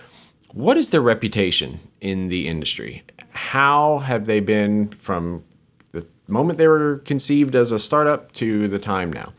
what 0.54 0.78
is 0.78 0.90
their 0.90 1.02
reputation 1.02 1.80
in 2.02 2.30
the 2.30 2.48
industry? 2.48 3.04
How 3.30 4.00
have 4.00 4.26
they 4.26 4.40
been 4.40 4.90
from 4.90 5.44
moment 6.30 6.58
they 6.58 6.68
were 6.68 7.00
conceived 7.06 7.56
as 7.56 7.72
a 7.72 7.80
startup 7.80 8.32
to 8.34 8.68
the 8.68 8.80
time 8.80 9.12
now? 9.12 9.34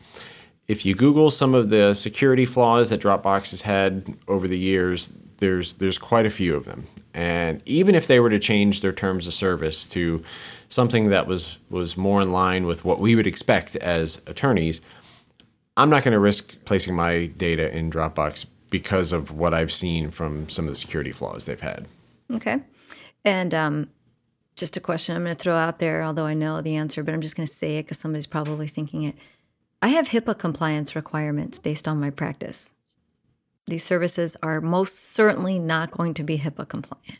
If 0.67 0.85
you 0.85 0.95
Google 0.95 1.31
some 1.31 1.53
of 1.53 1.69
the 1.69 1.93
security 1.93 2.45
flaws 2.45 2.89
that 2.89 3.01
Dropbox 3.01 3.51
has 3.51 3.61
had 3.61 4.15
over 4.27 4.47
the 4.47 4.57
years, 4.57 5.11
there's 5.37 5.73
there's 5.73 5.97
quite 5.97 6.25
a 6.25 6.29
few 6.29 6.53
of 6.53 6.65
them. 6.65 6.87
And 7.13 7.61
even 7.65 7.93
if 7.93 8.07
they 8.07 8.19
were 8.19 8.29
to 8.29 8.39
change 8.39 8.79
their 8.79 8.93
terms 8.93 9.27
of 9.27 9.33
service 9.33 9.85
to 9.87 10.23
something 10.69 11.09
that 11.09 11.27
was 11.27 11.57
was 11.69 11.97
more 11.97 12.21
in 12.21 12.31
line 12.31 12.65
with 12.65 12.85
what 12.85 12.99
we 12.99 13.15
would 13.15 13.27
expect 13.27 13.75
as 13.75 14.21
attorneys, 14.27 14.79
I'm 15.75 15.89
not 15.89 16.03
going 16.03 16.13
to 16.13 16.19
risk 16.19 16.55
placing 16.65 16.95
my 16.95 17.25
data 17.25 17.75
in 17.75 17.91
Dropbox 17.91 18.45
because 18.69 19.11
of 19.11 19.31
what 19.31 19.53
I've 19.53 19.71
seen 19.71 20.11
from 20.11 20.47
some 20.47 20.65
of 20.65 20.71
the 20.71 20.75
security 20.75 21.11
flaws 21.11 21.45
they've 21.45 21.59
had. 21.59 21.87
Okay. 22.31 22.61
And 23.25 23.53
um, 23.53 23.89
just 24.55 24.77
a 24.77 24.79
question 24.79 25.15
I'm 25.15 25.23
going 25.23 25.35
to 25.35 25.41
throw 25.41 25.55
out 25.55 25.79
there, 25.79 26.03
although 26.03 26.25
I 26.25 26.33
know 26.33 26.61
the 26.61 26.75
answer, 26.75 27.03
but 27.03 27.13
I'm 27.13 27.21
just 27.21 27.35
going 27.35 27.47
to 27.47 27.53
say 27.53 27.77
it 27.77 27.83
because 27.83 27.99
somebody's 27.99 28.27
probably 28.27 28.67
thinking 28.67 29.03
it. 29.03 29.15
I 29.81 29.89
have 29.89 30.09
HIPAA 30.09 30.37
compliance 30.37 30.95
requirements 30.95 31.57
based 31.57 31.87
on 31.87 31.99
my 31.99 32.09
practice. 32.09 32.71
These 33.67 33.83
services 33.83 34.37
are 34.43 34.61
most 34.61 34.99
certainly 35.13 35.57
not 35.57 35.91
going 35.91 36.13
to 36.15 36.23
be 36.23 36.37
HIPAA 36.39 36.67
compliant. 36.67 37.19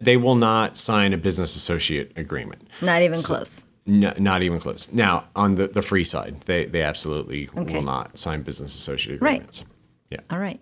They 0.00 0.16
will 0.16 0.36
not 0.36 0.76
sign 0.76 1.12
a 1.12 1.18
business 1.18 1.56
associate 1.56 2.12
agreement. 2.16 2.68
Not 2.80 3.02
even 3.02 3.20
close. 3.22 3.64
No, 3.84 4.14
not 4.18 4.42
even 4.42 4.60
close. 4.60 4.88
Now, 4.92 5.24
on 5.34 5.56
the, 5.56 5.66
the 5.66 5.82
free 5.82 6.04
side, 6.04 6.42
they, 6.42 6.66
they 6.66 6.82
absolutely 6.82 7.48
Okay. 7.56 7.74
will 7.74 7.82
not 7.82 8.18
sign 8.18 8.42
business 8.42 8.74
associate 8.74 9.16
agreements. 9.16 9.62
Right. 9.62 9.68
Yeah. 10.10 10.20
All 10.30 10.38
right. 10.38 10.60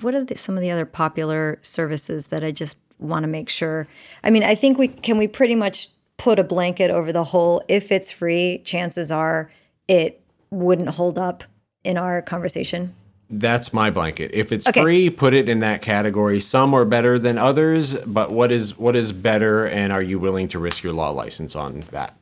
What 0.00 0.14
are 0.14 0.24
the, 0.24 0.36
some 0.36 0.56
of 0.56 0.62
the 0.62 0.70
other 0.70 0.86
popular 0.86 1.58
services 1.62 2.28
that 2.28 2.42
I 2.42 2.52
just 2.52 2.78
want 3.00 3.24
to 3.24 3.28
make 3.28 3.48
sure? 3.48 3.88
I 4.22 4.30
mean, 4.30 4.42
I 4.44 4.54
think 4.54 4.78
we 4.78 4.88
can 4.88 5.18
we 5.18 5.26
pretty 5.28 5.54
much 5.54 5.88
put 6.16 6.38
a 6.38 6.44
blanket 6.44 6.90
over 6.90 7.12
the 7.12 7.24
whole. 7.24 7.62
If 7.68 7.90
it's 7.90 8.12
free, 8.12 8.60
chances 8.64 9.10
are 9.10 9.50
it 9.88 10.20
wouldn't 10.50 10.90
hold 10.90 11.18
up 11.18 11.44
in 11.84 11.96
our 11.96 12.20
conversation. 12.22 12.94
That's 13.32 13.72
my 13.72 13.90
blanket. 13.90 14.32
If 14.34 14.50
it's 14.50 14.66
Okay. 14.66 14.82
free, 14.82 15.08
put 15.08 15.34
it 15.34 15.48
in 15.48 15.60
that 15.60 15.82
category. 15.82 16.40
Some 16.40 16.74
are 16.74 16.84
better 16.84 17.16
than 17.18 17.38
others, 17.38 17.94
but 17.94 18.32
what 18.32 18.50
is 18.50 18.76
what 18.76 18.96
is 18.96 19.12
better 19.12 19.64
and 19.66 19.92
are 19.92 20.02
you 20.02 20.18
willing 20.18 20.48
to 20.48 20.58
risk 20.58 20.82
your 20.82 20.92
law 20.92 21.10
license 21.10 21.54
on 21.54 21.84
that? 21.92 22.16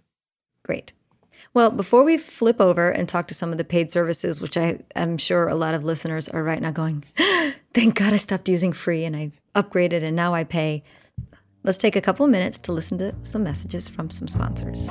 Great. 0.63 0.93
Well, 1.55 1.71
before 1.71 2.05
we 2.05 2.19
flip 2.19 2.61
over 2.61 2.91
and 2.91 3.09
talk 3.09 3.27
to 3.29 3.35
some 3.35 3.53
of 3.53 3.59
the 3.59 3.65
paid 3.65 3.91
services, 3.91 4.41
which 4.41 4.57
I 4.57 4.81
am 4.95 5.17
sure 5.17 5.49
a 5.49 5.55
lot 5.55 5.75
of 5.75 5.85
listeners 5.85 6.29
are 6.29 6.43
right 6.43 6.61
now 6.61 6.71
going, 6.71 7.05
thank 7.75 7.95
God 7.95 8.13
I 8.13 8.19
stopped 8.19 8.49
using 8.49 8.73
free 8.73 9.05
and 9.05 9.17
I 9.17 9.33
upgraded 9.55 10.03
and 10.03 10.15
now 10.15 10.35
I 10.35 10.45
pay. 10.45 10.83
Let's 11.65 11.79
take 11.79 11.97
a 11.97 12.01
couple 12.01 12.25
of 12.25 12.31
minutes 12.31 12.59
to 12.59 12.73
listen 12.73 12.99
to 12.99 13.15
some 13.23 13.43
messages 13.43 13.89
from 13.89 14.11
some 14.11 14.29
sponsors. 14.29 14.91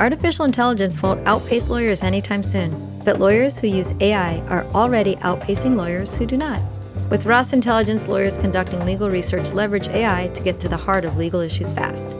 Artificial 0.00 0.44
intelligence 0.44 1.00
won't 1.00 1.26
outpace 1.28 1.68
lawyers 1.68 2.02
anytime 2.02 2.42
soon, 2.42 3.00
but 3.04 3.20
lawyers 3.20 3.58
who 3.58 3.68
use 3.68 3.94
AI 4.00 4.40
are 4.48 4.64
already 4.74 5.14
outpacing 5.16 5.76
lawyers 5.76 6.16
who 6.16 6.26
do 6.26 6.36
not. 6.36 6.60
With 7.08 7.24
Ross 7.24 7.52
Intelligence, 7.52 8.08
lawyers 8.08 8.36
conducting 8.36 8.84
legal 8.84 9.08
research 9.08 9.52
leverage 9.52 9.88
AI 9.88 10.28
to 10.34 10.42
get 10.42 10.58
to 10.60 10.68
the 10.68 10.76
heart 10.76 11.04
of 11.04 11.16
legal 11.16 11.40
issues 11.40 11.72
fast. 11.72 12.10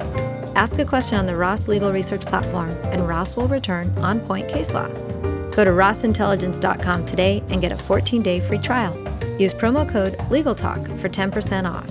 Ask 0.54 0.78
a 0.78 0.84
question 0.84 1.18
on 1.18 1.26
the 1.26 1.34
Ross 1.34 1.66
Legal 1.66 1.92
Research 1.92 2.26
platform, 2.26 2.70
and 2.84 3.08
Ross 3.08 3.36
will 3.36 3.48
return 3.48 3.88
on 3.98 4.20
point 4.20 4.48
case 4.48 4.74
law. 4.74 4.88
Go 5.52 5.64
to 5.64 5.70
rossintelligence.com 5.70 7.06
today 7.06 7.42
and 7.48 7.60
get 7.60 7.72
a 7.72 7.76
14 7.76 8.22
day 8.22 8.38
free 8.38 8.58
trial. 8.58 8.94
Use 9.38 9.54
promo 9.54 9.88
code 9.88 10.12
LegalTalk 10.28 11.00
for 11.00 11.08
10% 11.08 11.70
off. 11.70 11.88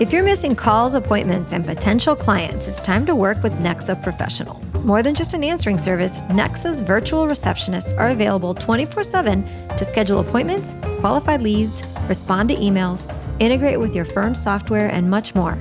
If 0.00 0.12
you're 0.12 0.22
missing 0.22 0.54
calls, 0.54 0.94
appointments, 0.94 1.52
and 1.52 1.64
potential 1.64 2.14
clients, 2.14 2.68
it's 2.68 2.80
time 2.80 3.06
to 3.06 3.14
work 3.14 3.42
with 3.42 3.52
Nexa 3.54 4.02
Professional. 4.02 4.60
More 4.84 5.02
than 5.02 5.14
just 5.14 5.32
an 5.32 5.44
answering 5.44 5.78
service, 5.78 6.20
Nexa's 6.22 6.80
virtual 6.80 7.26
receptionists 7.26 7.98
are 7.98 8.10
available 8.10 8.54
24 8.54 9.02
7 9.02 9.42
to 9.78 9.84
schedule 9.84 10.20
appointments, 10.20 10.74
qualify 11.00 11.36
leads, 11.36 11.82
respond 12.06 12.50
to 12.50 12.56
emails, 12.56 13.10
integrate 13.40 13.80
with 13.80 13.94
your 13.94 14.04
firm's 14.04 14.42
software, 14.42 14.88
and 14.88 15.08
much 15.08 15.34
more. 15.34 15.58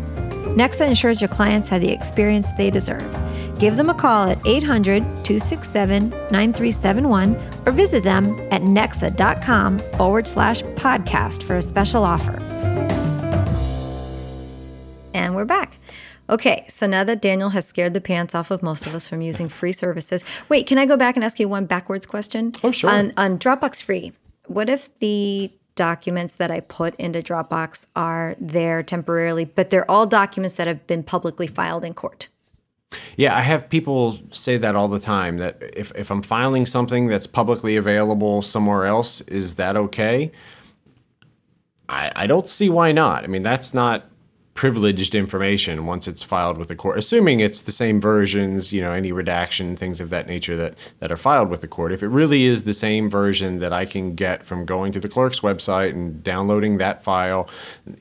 Nexa 0.54 0.86
ensures 0.86 1.20
your 1.20 1.30
clients 1.30 1.68
have 1.70 1.82
the 1.82 1.92
experience 1.92 2.52
they 2.52 2.70
deserve. 2.70 3.04
Give 3.58 3.76
them 3.76 3.89
a 3.89 3.94
call 3.94 4.30
at 4.30 4.39
800 4.46 5.02
267 5.24 6.10
9371 6.10 7.36
or 7.66 7.72
visit 7.72 8.04
them 8.04 8.39
at 8.52 8.62
nexa.com 8.62 9.80
forward 9.98 10.28
slash 10.28 10.62
podcast 10.76 11.42
for 11.42 11.56
a 11.56 11.62
special 11.62 12.04
offer. 12.04 12.39
And 15.16 15.36
we're 15.36 15.46
back. 15.46 15.78
Okay, 16.30 16.66
so 16.70 16.86
now 16.86 17.04
that 17.04 17.22
Daniel 17.22 17.50
has 17.50 17.66
scared 17.66 17.96
the 17.96 18.02
pants 18.02 18.36
off 18.36 18.52
of 18.52 18.62
most 18.62 18.86
of 18.86 18.94
us 18.94 19.10
from 19.10 19.22
using 19.22 19.50
free 19.50 19.72
services, 19.72 20.24
wait, 20.50 20.68
can 20.68 20.78
I 20.78 20.86
go 20.86 20.96
back 20.96 21.16
and 21.16 21.24
ask 21.24 21.39
you 21.39 21.50
one 21.50 21.66
backwards 21.66 22.06
question? 22.06 22.54
Oh, 22.63 22.72
sure. 22.72 22.89
On, 22.92 23.12
on 23.18 23.39
Dropbox 23.39 23.82
Free, 23.82 24.13
what 24.46 24.70
if 24.70 24.88
the 25.00 25.52
documents 25.76 26.36
that 26.36 26.52
I 26.52 26.60
put 26.60 26.96
into 26.96 27.22
Dropbox 27.22 27.88
are 27.96 28.36
there 28.40 28.84
temporarily, 28.84 29.46
but 29.46 29.70
they're 29.70 29.90
all 29.90 30.06
documents 30.06 30.56
that 30.58 30.68
have 30.68 30.86
been 30.88 31.04
publicly 31.04 31.48
filed 31.48 31.84
in 31.84 31.94
court? 31.94 32.28
Yeah, 33.16 33.36
I 33.36 33.42
have 33.42 33.70
people 33.70 34.20
say 34.32 34.58
that 34.58 34.76
all 34.76 34.88
the 34.88 35.00
time 35.00 35.38
that 35.38 35.58
if, 35.76 35.92
if 35.96 36.12
I'm 36.12 36.22
filing 36.22 36.66
something 36.66 37.08
that's 37.08 37.28
publicly 37.28 37.76
available 37.76 38.42
somewhere 38.42 38.86
else, 38.86 39.22
is 39.22 39.56
that 39.56 39.76
okay? 39.76 40.32
I, 41.90 42.12
I 42.16 42.28
don't 42.28 42.48
see 42.48 42.70
why 42.70 42.92
not. 42.92 43.24
I 43.24 43.28
mean, 43.28 43.44
that's 43.44 43.74
not 43.74 44.06
privileged 44.54 45.16
information 45.16 45.86
once 45.86 46.08
it's 46.08 46.22
filed 46.22 46.58
with 46.58 46.68
the 46.68 46.76
court, 46.76 46.98
assuming 46.98 47.39
it's 47.39 47.62
the 47.62 47.72
same 47.72 48.00
versions, 48.00 48.72
you 48.72 48.82
know, 48.82 48.92
any 48.92 49.12
redaction, 49.12 49.76
things 49.76 50.00
of 50.00 50.10
that 50.12 50.28
nature 50.28 50.56
that, 50.56 50.76
that 51.00 51.12
are 51.12 51.18
filed 51.18 51.50
with 51.50 51.62
the 51.62 51.68
court. 51.68 51.92
If 51.92 52.04
it 52.04 52.08
really 52.08 52.46
is 52.46 52.63
the 52.63 52.74
same 52.74 53.10
version 53.10 53.60
that 53.60 53.74
I 53.74 53.86
can 53.86 54.13
get 54.13 54.46
from 54.46 54.66
going 54.66 54.92
to 54.92 55.00
the 55.00 55.10
clerk's 55.10 55.39
website 55.39 55.92
and 55.92 56.24
downloading 56.24 56.78
that 56.78 57.04
file, 57.04 57.50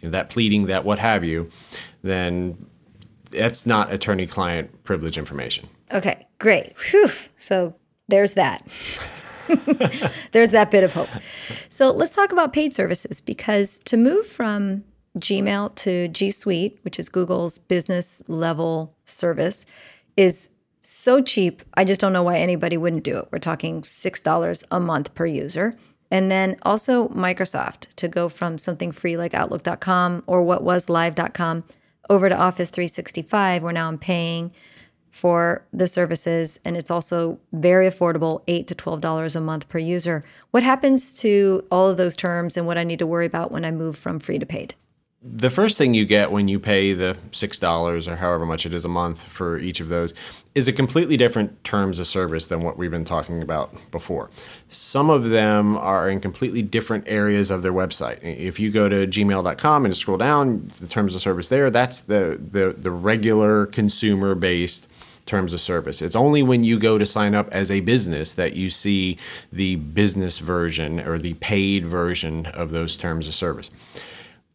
that 0.02 0.28
pleading, 0.28 0.66
that 0.66 0.84
what 0.84 0.98
have 0.98 1.24
you, 1.24 1.48
then 2.02 2.66
that's 3.30 3.64
not 3.64 3.90
attorney 3.90 4.26
client 4.26 4.84
privilege 4.84 5.16
information. 5.16 5.68
Okay, 5.90 6.26
great. 6.38 6.74
Whew. 6.90 7.10
So 7.38 7.76
there's 8.08 8.34
that. 8.34 8.66
there's 10.32 10.50
that 10.50 10.70
bit 10.70 10.84
of 10.84 10.92
hope. 10.92 11.08
So 11.68 11.90
let's 11.90 12.14
talk 12.14 12.32
about 12.32 12.52
paid 12.52 12.74
services 12.74 13.20
because 13.20 13.78
to 13.84 13.96
move 13.96 14.26
from 14.26 14.84
Gmail 15.18 15.74
to 15.76 16.08
G 16.08 16.30
Suite, 16.30 16.78
which 16.82 16.98
is 16.98 17.08
Google's 17.08 17.58
business 17.58 18.22
level 18.28 18.94
service, 19.04 19.66
is 20.16 20.48
so 20.80 21.22
cheap. 21.22 21.62
I 21.74 21.84
just 21.84 22.00
don't 22.00 22.12
know 22.12 22.22
why 22.22 22.38
anybody 22.38 22.76
wouldn't 22.76 23.04
do 23.04 23.18
it. 23.18 23.28
We're 23.30 23.38
talking 23.38 23.82
$6 23.82 24.64
a 24.70 24.80
month 24.80 25.14
per 25.14 25.26
user. 25.26 25.76
And 26.10 26.30
then 26.30 26.56
also 26.62 27.08
Microsoft 27.08 27.86
to 27.96 28.06
go 28.08 28.28
from 28.28 28.58
something 28.58 28.92
free 28.92 29.16
like 29.16 29.32
Outlook.com 29.32 30.24
or 30.26 30.42
what 30.42 30.62
was 30.62 30.90
Live.com 30.90 31.64
over 32.10 32.28
to 32.28 32.36
Office 32.36 32.68
365, 32.68 33.62
where 33.62 33.72
now 33.72 33.88
I'm 33.88 33.96
paying 33.96 34.52
for 35.10 35.64
the 35.72 35.86
services 35.86 36.58
and 36.64 36.76
it's 36.76 36.90
also 36.90 37.38
very 37.52 37.88
affordable, 37.88 38.42
8 38.46 38.66
to 38.68 38.74
$12 38.74 39.36
a 39.36 39.40
month 39.40 39.68
per 39.68 39.78
user. 39.78 40.24
What 40.50 40.62
happens 40.62 41.12
to 41.14 41.66
all 41.70 41.88
of 41.88 41.96
those 41.96 42.16
terms 42.16 42.56
and 42.56 42.66
what 42.66 42.78
I 42.78 42.84
need 42.84 42.98
to 42.98 43.06
worry 43.06 43.26
about 43.26 43.52
when 43.52 43.64
I 43.64 43.70
move 43.70 43.96
from 43.96 44.20
free 44.20 44.38
to 44.38 44.46
paid? 44.46 44.74
The 45.24 45.50
first 45.50 45.78
thing 45.78 45.94
you 45.94 46.04
get 46.04 46.32
when 46.32 46.48
you 46.48 46.58
pay 46.58 46.94
the 46.94 47.16
six 47.30 47.58
dollars 47.58 48.08
or 48.08 48.16
however 48.16 48.44
much 48.44 48.66
it 48.66 48.74
is 48.74 48.84
a 48.84 48.88
month 48.88 49.22
for 49.22 49.56
each 49.56 49.78
of 49.78 49.88
those 49.88 50.12
is 50.56 50.66
a 50.66 50.72
completely 50.72 51.16
different 51.16 51.62
terms 51.62 52.00
of 52.00 52.06
service 52.06 52.46
than 52.48 52.60
what 52.60 52.76
we've 52.76 52.90
been 52.90 53.04
talking 53.04 53.40
about 53.40 53.74
before. 53.92 54.30
Some 54.68 55.10
of 55.10 55.30
them 55.30 55.76
are 55.78 56.10
in 56.10 56.20
completely 56.20 56.60
different 56.60 57.04
areas 57.06 57.50
of 57.50 57.62
their 57.62 57.72
website. 57.72 58.18
If 58.22 58.58
you 58.58 58.70
go 58.72 58.88
to 58.88 59.06
gmail.com 59.06 59.84
and 59.84 59.96
scroll 59.96 60.18
down 60.18 60.70
the 60.80 60.88
terms 60.88 61.14
of 61.14 61.20
service 61.20 61.48
there, 61.48 61.70
that's 61.70 62.02
the 62.02 62.40
the, 62.50 62.74
the 62.76 62.90
regular 62.90 63.66
consumer 63.66 64.34
based 64.34 64.88
terms 65.24 65.54
of 65.54 65.60
service. 65.60 66.02
It's 66.02 66.16
only 66.16 66.42
when 66.42 66.64
you 66.64 66.80
go 66.80 66.98
to 66.98 67.06
sign 67.06 67.36
up 67.36 67.48
as 67.52 67.70
a 67.70 67.78
business 67.78 68.34
that 68.34 68.54
you 68.54 68.70
see 68.70 69.18
the 69.52 69.76
business 69.76 70.40
version 70.40 70.98
or 70.98 71.16
the 71.16 71.34
paid 71.34 71.86
version 71.86 72.46
of 72.46 72.72
those 72.72 72.96
terms 72.96 73.28
of 73.28 73.34
service 73.34 73.70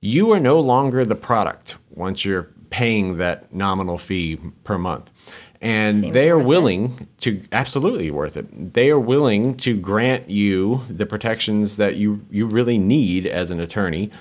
you 0.02 0.32
are 0.32 0.40
no 0.40 0.60
longer 0.60 1.06
the 1.06 1.16
product 1.16 1.76
once 1.92 2.24
you're 2.26 2.50
paying 2.70 3.18
that 3.18 3.54
nominal 3.54 3.98
fee 3.98 4.38
per 4.64 4.78
month. 4.78 5.12
And 5.60 6.02
Seems 6.02 6.14
they 6.14 6.30
are 6.30 6.38
willing 6.38 6.98
it. 7.00 7.22
to 7.22 7.42
absolutely 7.52 8.12
worth 8.12 8.38
it. 8.38 8.74
They 8.74 8.92
are 8.92 9.00
willing 9.00 9.58
to 9.58 9.76
grant 9.76 10.30
you 10.30 10.84
the 10.88 11.06
protections 11.08 11.78
that 11.78 11.96
you 11.96 12.24
you 12.30 12.46
really 12.46 12.78
need 12.78 13.26
as 13.26 13.50
an 13.50 13.60
attorney 13.60 14.12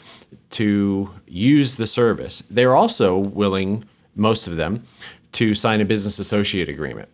to 0.51 1.11
use 1.27 1.75
the 1.75 1.87
service. 1.87 2.43
They're 2.49 2.75
also 2.75 3.19
willing, 3.19 3.85
most 4.15 4.47
of 4.47 4.57
them, 4.57 4.85
to 5.33 5.55
sign 5.55 5.83
a 5.83 5.85
business 5.85 6.19
associate 6.19 6.71
agreement. 6.71 7.11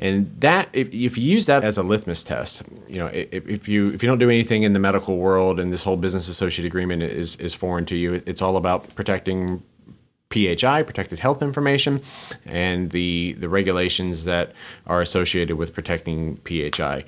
And 0.00 0.34
that, 0.40 0.68
if, 0.72 0.88
if 0.92 1.18
you 1.18 1.24
use 1.24 1.46
that 1.46 1.64
as 1.64 1.76
a 1.76 1.82
litmus 1.82 2.22
test, 2.22 2.62
you 2.88 2.98
know, 2.98 3.06
if, 3.06 3.48
if 3.48 3.68
you 3.68 3.86
if 3.86 4.02
you 4.02 4.08
don't 4.08 4.18
do 4.18 4.30
anything 4.30 4.62
in 4.62 4.72
the 4.72 4.78
medical 4.78 5.16
world 5.16 5.58
and 5.58 5.72
this 5.72 5.82
whole 5.82 5.96
business 5.96 6.28
associate 6.28 6.66
agreement 6.66 7.02
is 7.02 7.36
is 7.36 7.52
foreign 7.52 7.84
to 7.86 7.96
you, 7.96 8.22
it's 8.24 8.40
all 8.40 8.56
about 8.56 8.94
protecting 8.94 9.62
PHI, 10.30 10.82
protected 10.82 11.18
health 11.18 11.42
information, 11.42 12.00
and 12.46 12.90
the 12.90 13.32
the 13.38 13.48
regulations 13.48 14.24
that 14.24 14.52
are 14.86 15.00
associated 15.00 15.56
with 15.56 15.74
protecting 15.74 16.36
PHI 16.44 17.04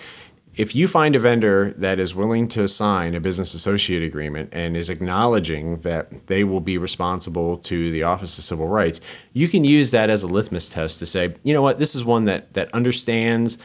if 0.56 0.74
you 0.74 0.88
find 0.88 1.14
a 1.14 1.18
vendor 1.18 1.72
that 1.76 1.98
is 1.98 2.14
willing 2.14 2.48
to 2.48 2.66
sign 2.66 3.14
a 3.14 3.20
business 3.20 3.54
associate 3.54 4.02
agreement 4.02 4.50
and 4.52 4.76
is 4.76 4.90
acknowledging 4.90 5.80
that 5.80 6.26
they 6.26 6.44
will 6.44 6.60
be 6.60 6.76
responsible 6.76 7.58
to 7.58 7.90
the 7.92 8.02
Office 8.02 8.36
of 8.36 8.44
Civil 8.44 8.66
Rights, 8.66 9.00
you 9.32 9.48
can 9.48 9.64
use 9.64 9.92
that 9.92 10.10
as 10.10 10.22
a 10.22 10.26
litmus 10.26 10.68
test 10.68 10.98
to 10.98 11.06
say, 11.06 11.34
you 11.44 11.54
know 11.54 11.62
what, 11.62 11.78
this 11.78 11.94
is 11.94 12.04
one 12.04 12.24
that 12.24 12.52
that 12.54 12.72
understands 12.74 13.58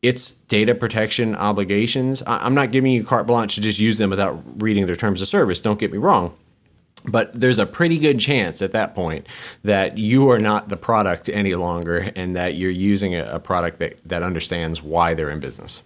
its 0.00 0.30
data 0.30 0.74
protection 0.74 1.34
obligations. 1.34 2.22
I'm 2.26 2.54
not 2.54 2.70
giving 2.70 2.92
you 2.92 3.04
carte 3.04 3.26
blanche 3.26 3.56
to 3.56 3.60
just 3.60 3.80
use 3.80 3.98
them 3.98 4.10
without 4.10 4.40
reading 4.62 4.86
their 4.86 4.96
terms 4.96 5.20
of 5.20 5.28
service. 5.28 5.60
Don't 5.60 5.80
get 5.80 5.90
me 5.90 5.98
wrong. 5.98 6.36
But 7.04 7.38
there's 7.38 7.58
a 7.58 7.66
pretty 7.66 7.98
good 7.98 8.18
chance 8.20 8.60
at 8.62 8.72
that 8.72 8.94
point 8.94 9.26
that 9.64 9.98
you 9.98 10.30
are 10.30 10.38
not 10.38 10.68
the 10.68 10.76
product 10.76 11.28
any 11.28 11.54
longer 11.54 12.12
and 12.14 12.36
that 12.36 12.54
you're 12.54 12.70
using 12.70 13.14
a, 13.14 13.24
a 13.24 13.38
product 13.40 13.78
that, 13.78 13.98
that 14.04 14.22
understands 14.22 14.82
why 14.82 15.14
they're 15.14 15.30
in 15.30 15.40
business. 15.40 15.82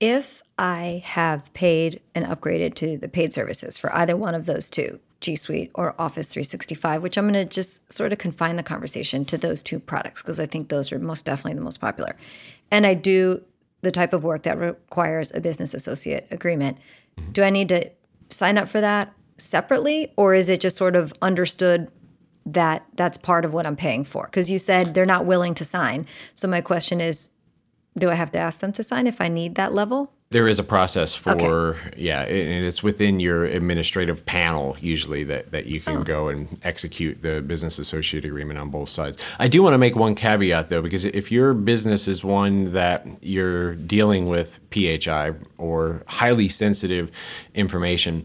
If 0.00 0.42
I 0.58 1.02
have 1.04 1.52
paid 1.54 2.00
and 2.14 2.26
upgraded 2.26 2.74
to 2.76 2.98
the 2.98 3.08
paid 3.08 3.32
services 3.32 3.78
for 3.78 3.94
either 3.94 4.16
one 4.16 4.34
of 4.34 4.46
those 4.46 4.68
two, 4.68 5.00
G 5.20 5.36
Suite 5.36 5.70
or 5.74 5.94
Office 5.98 6.26
365, 6.26 7.02
which 7.02 7.16
I'm 7.16 7.24
going 7.24 7.34
to 7.34 7.44
just 7.44 7.90
sort 7.92 8.12
of 8.12 8.18
confine 8.18 8.56
the 8.56 8.62
conversation 8.62 9.24
to 9.26 9.38
those 9.38 9.62
two 9.62 9.78
products 9.78 10.20
because 10.20 10.38
I 10.38 10.46
think 10.46 10.68
those 10.68 10.92
are 10.92 10.98
most 10.98 11.24
definitely 11.24 11.54
the 11.54 11.64
most 11.64 11.80
popular. 11.80 12.16
And 12.70 12.86
I 12.86 12.94
do 12.94 13.42
the 13.80 13.92
type 13.92 14.12
of 14.12 14.24
work 14.24 14.42
that 14.42 14.58
requires 14.58 15.32
a 15.32 15.40
business 15.40 15.72
associate 15.74 16.26
agreement. 16.30 16.78
Mm-hmm. 17.18 17.32
Do 17.32 17.42
I 17.42 17.50
need 17.50 17.68
to 17.70 17.90
sign 18.30 18.58
up 18.58 18.68
for 18.68 18.80
that 18.80 19.14
separately 19.38 20.12
or 20.16 20.34
is 20.34 20.48
it 20.48 20.60
just 20.60 20.76
sort 20.76 20.96
of 20.96 21.12
understood 21.22 21.90
that 22.46 22.84
that's 22.94 23.16
part 23.16 23.44
of 23.44 23.54
what 23.54 23.66
I'm 23.66 23.76
paying 23.76 24.04
for? 24.04 24.26
Because 24.26 24.50
you 24.50 24.58
said 24.58 24.92
they're 24.92 25.06
not 25.06 25.24
willing 25.24 25.54
to 25.54 25.64
sign. 25.64 26.06
So 26.34 26.48
my 26.48 26.60
question 26.60 27.00
is 27.00 27.30
do 27.96 28.10
I 28.10 28.14
have 28.14 28.32
to 28.32 28.38
ask 28.38 28.60
them 28.60 28.72
to 28.72 28.82
sign 28.82 29.06
if 29.06 29.20
I 29.20 29.28
need 29.28 29.54
that 29.54 29.72
level? 29.72 30.12
There 30.30 30.48
is 30.48 30.58
a 30.58 30.64
process 30.64 31.14
for 31.14 31.76
okay. 31.76 31.90
yeah, 31.96 32.22
and 32.22 32.64
it's 32.64 32.82
within 32.82 33.20
your 33.20 33.44
administrative 33.44 34.26
panel 34.26 34.76
usually 34.80 35.22
that, 35.24 35.52
that 35.52 35.66
you 35.66 35.80
can 35.80 35.98
oh. 35.98 36.02
go 36.02 36.28
and 36.28 36.58
execute 36.64 37.22
the 37.22 37.40
business 37.40 37.78
associate 37.78 38.24
agreement 38.24 38.58
on 38.58 38.68
both 38.68 38.88
sides. 38.88 39.16
I 39.38 39.46
do 39.46 39.62
want 39.62 39.74
to 39.74 39.78
make 39.78 39.94
one 39.94 40.16
caveat 40.16 40.70
though, 40.70 40.82
because 40.82 41.04
if 41.04 41.30
your 41.30 41.54
business 41.54 42.08
is 42.08 42.24
one 42.24 42.72
that 42.72 43.06
you're 43.22 43.76
dealing 43.76 44.26
with 44.26 44.58
PHI 44.72 45.34
or 45.56 46.02
highly 46.08 46.48
sensitive 46.48 47.12
information, 47.54 48.24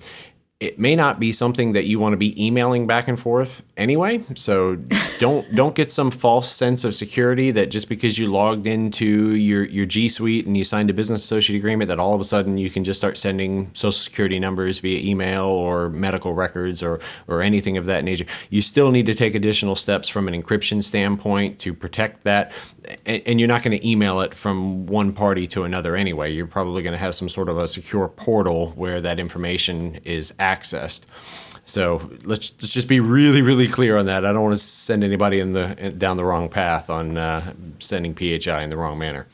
it 0.59 0.79
may 0.79 0.95
not 0.95 1.19
be 1.19 1.31
something 1.31 1.73
that 1.73 1.85
you 1.85 1.99
want 1.99 2.13
to 2.13 2.17
be 2.17 2.43
emailing 2.43 2.87
back 2.87 3.07
and 3.07 3.19
forth 3.19 3.61
anyway. 3.79 4.23
So 4.35 4.75
don't 5.17 5.55
don't 5.55 5.73
get 5.73 5.91
some 5.91 6.11
false 6.11 6.51
sense 6.51 6.83
of 6.83 6.93
security 6.93 7.49
that 7.51 7.71
just 7.71 7.89
because 7.89 8.19
you 8.19 8.27
logged 8.27 8.67
into 8.67 9.33
your 9.35 9.63
your 9.65 9.85
G 9.85 10.09
Suite 10.09 10.45
and 10.45 10.55
you 10.55 10.63
signed 10.63 10.89
a 10.89 10.93
business 10.93 11.23
associate 11.23 11.57
agreement 11.57 11.87
that 11.87 11.99
all 11.99 12.13
of 12.13 12.21
a 12.21 12.25
sudden 12.25 12.57
you 12.57 12.69
can 12.69 12.83
just 12.83 12.99
start 12.99 13.17
sending 13.17 13.71
social 13.73 13.91
security 13.91 14.39
numbers 14.39 14.79
via 14.79 14.99
email 14.99 15.45
or 15.45 15.89
medical 15.89 16.33
records 16.33 16.83
or 16.83 16.99
or 17.27 17.41
anything 17.41 17.77
of 17.77 17.85
that 17.85 18.03
nature. 18.03 18.25
You 18.49 18.61
still 18.61 18.91
need 18.91 19.05
to 19.07 19.15
take 19.15 19.33
additional 19.33 19.75
steps 19.75 20.07
from 20.07 20.27
an 20.27 20.39
encryption 20.39 20.83
standpoint 20.83 21.59
to 21.59 21.73
protect 21.73 22.23
that 22.25 22.51
and, 23.05 23.21
and 23.25 23.39
you're 23.39 23.47
not 23.47 23.63
going 23.63 23.77
to 23.77 23.87
email 23.87 24.21
it 24.21 24.33
from 24.33 24.85
one 24.85 25.13
party 25.13 25.47
to 25.47 25.63
another 25.63 25.95
anyway. 25.95 26.31
You're 26.31 26.47
probably 26.47 26.83
going 26.83 26.93
to 26.93 26.99
have 26.99 27.15
some 27.15 27.29
sort 27.29 27.49
of 27.49 27.57
a 27.57 27.67
secure 27.67 28.07
portal 28.07 28.71
where 28.71 29.01
that 29.01 29.19
information 29.19 29.99
is 30.03 30.33
accessed. 30.33 31.03
So 31.65 32.09
let's, 32.23 32.51
let's 32.61 32.73
just 32.73 32.87
be 32.87 32.99
really, 32.99 33.41
really 33.41 33.67
clear 33.67 33.97
on 33.97 34.05
that. 34.07 34.25
I 34.25 34.33
don't 34.33 34.43
want 34.43 34.57
to 34.57 34.63
send 34.63 35.03
anybody 35.03 35.39
in 35.39 35.53
the 35.53 35.93
down 35.97 36.17
the 36.17 36.25
wrong 36.25 36.49
path 36.49 36.89
on 36.89 37.17
uh, 37.17 37.53
sending 37.79 38.15
PHI 38.15 38.63
in 38.63 38.69
the 38.69 38.77
wrong 38.77 38.97
manner. 38.97 39.27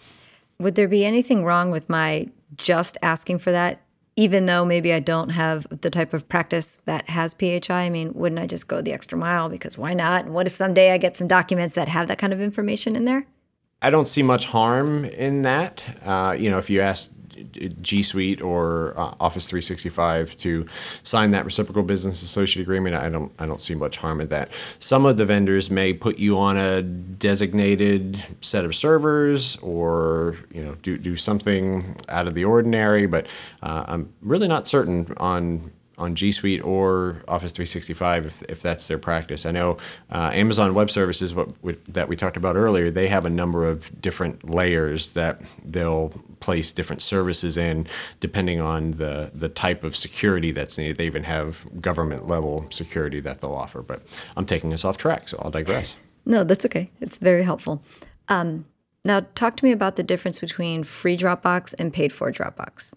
Would 0.59 0.75
there 0.75 0.87
be 0.87 1.05
anything 1.05 1.43
wrong 1.43 1.71
with 1.71 1.89
my 1.89 2.29
just 2.55 2.97
asking 3.01 3.39
for 3.39 3.51
that, 3.51 3.81
even 4.15 4.45
though 4.45 4.63
maybe 4.63 4.93
I 4.93 4.99
don't 4.99 5.29
have 5.29 5.67
the 5.81 5.89
type 5.89 6.13
of 6.13 6.29
practice 6.29 6.77
that 6.85 7.09
has 7.09 7.33
PHI? 7.33 7.83
I 7.83 7.89
mean, 7.89 8.13
wouldn't 8.13 8.39
I 8.39 8.47
just 8.47 8.67
go 8.67 8.81
the 8.81 8.93
extra 8.93 9.17
mile 9.17 9.49
because 9.49 9.77
why 9.77 9.93
not? 9.93 10.25
And 10.25 10.33
what 10.33 10.47
if 10.47 10.55
someday 10.55 10.91
I 10.91 10.97
get 10.97 11.17
some 11.17 11.27
documents 11.27 11.75
that 11.75 11.89
have 11.89 12.07
that 12.07 12.17
kind 12.17 12.33
of 12.33 12.41
information 12.41 12.95
in 12.95 13.05
there? 13.05 13.25
I 13.81 13.89
don't 13.89 14.07
see 14.07 14.23
much 14.23 14.45
harm 14.45 15.05
in 15.05 15.41
that. 15.43 15.83
Uh, 16.03 16.35
you 16.37 16.49
know, 16.49 16.57
if 16.57 16.69
you 16.69 16.81
ask 16.81 17.11
G 17.81 18.03
Suite 18.03 18.41
or 18.41 18.93
uh, 18.97 19.13
Office 19.19 19.45
365 19.45 20.35
to 20.37 20.65
sign 21.03 21.31
that 21.31 21.45
reciprocal 21.45 21.83
business 21.83 22.21
associate 22.21 22.61
agreement, 22.61 22.95
I 22.95 23.09
don't 23.09 23.31
I 23.39 23.45
don't 23.45 23.61
see 23.61 23.75
much 23.75 23.97
harm 23.97 24.21
in 24.21 24.27
that. 24.29 24.51
Some 24.79 25.05
of 25.05 25.17
the 25.17 25.25
vendors 25.25 25.69
may 25.69 25.93
put 25.93 26.17
you 26.17 26.37
on 26.37 26.57
a 26.57 26.81
designated 26.81 28.23
set 28.41 28.65
of 28.65 28.75
servers 28.75 29.57
or 29.57 30.37
you 30.51 30.63
know 30.63 30.75
do 30.75 30.97
do 30.97 31.15
something 31.15 31.95
out 32.09 32.27
of 32.27 32.33
the 32.33 32.45
ordinary, 32.45 33.05
but 33.05 33.27
uh, 33.63 33.85
I'm 33.87 34.13
really 34.21 34.47
not 34.47 34.67
certain 34.67 35.13
on 35.17 35.71
on 35.97 36.15
G 36.15 36.31
Suite 36.31 36.63
or 36.63 37.23
Office 37.27 37.51
365 37.51 38.25
if, 38.25 38.41
if 38.43 38.61
that's 38.61 38.87
their 38.87 38.97
practice. 38.97 39.45
I 39.45 39.51
know 39.51 39.77
uh, 40.11 40.31
Amazon 40.33 40.73
Web 40.73 40.89
Services, 40.89 41.33
what 41.33 41.49
we, 41.63 41.77
that 41.87 42.07
we 42.07 42.15
talked 42.15 42.37
about 42.37 42.55
earlier, 42.55 42.91
they 42.91 43.07
have 43.07 43.25
a 43.25 43.29
number 43.29 43.65
of 43.65 44.01
different 44.01 44.49
layers 44.49 45.09
that 45.09 45.41
they'll 45.63 46.09
place 46.39 46.71
different 46.71 47.01
services 47.01 47.57
in 47.57 47.87
depending 48.19 48.59
on 48.59 48.91
the, 48.91 49.31
the 49.33 49.49
type 49.49 49.83
of 49.83 49.95
security 49.95 50.51
that's 50.51 50.77
needed. 50.77 50.97
They 50.97 51.05
even 51.05 51.23
have 51.23 51.65
government 51.81 52.27
level 52.27 52.67
security 52.69 53.19
that 53.21 53.41
they'll 53.41 53.53
offer. 53.53 53.81
But 53.81 54.01
I'm 54.35 54.45
taking 54.45 54.73
us 54.73 54.83
off 54.83 54.97
track, 54.97 55.29
so 55.29 55.39
I'll 55.41 55.51
digress. 55.51 55.95
No, 56.25 56.43
that's 56.43 56.65
okay. 56.65 56.89
It's 56.99 57.17
very 57.17 57.43
helpful. 57.43 57.83
Um, 58.27 58.65
now, 59.03 59.27
talk 59.35 59.55
to 59.57 59.65
me 59.65 59.71
about 59.71 59.95
the 59.95 60.03
difference 60.03 60.39
between 60.39 60.83
free 60.83 61.15
Dropbox 61.15 61.75
and 61.77 61.93
paid 61.93 62.11
for 62.11 62.31
Dropbox 62.31 62.93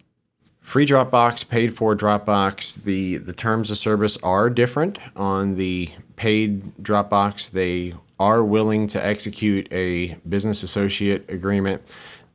free 0.61 0.85
Dropbox, 0.85 1.47
paid 1.47 1.75
for 1.75 1.95
Dropbox. 1.95 2.83
The 2.83 3.17
the 3.17 3.33
terms 3.33 3.71
of 3.71 3.77
service 3.77 4.17
are 4.23 4.49
different 4.49 4.99
on 5.15 5.55
the 5.55 5.89
paid 6.15 6.75
Dropbox. 6.77 7.51
They 7.51 7.93
are 8.19 8.43
willing 8.43 8.87
to 8.87 9.03
execute 9.03 9.71
a 9.71 10.15
business 10.27 10.61
associate 10.63 11.29
agreement, 11.29 11.81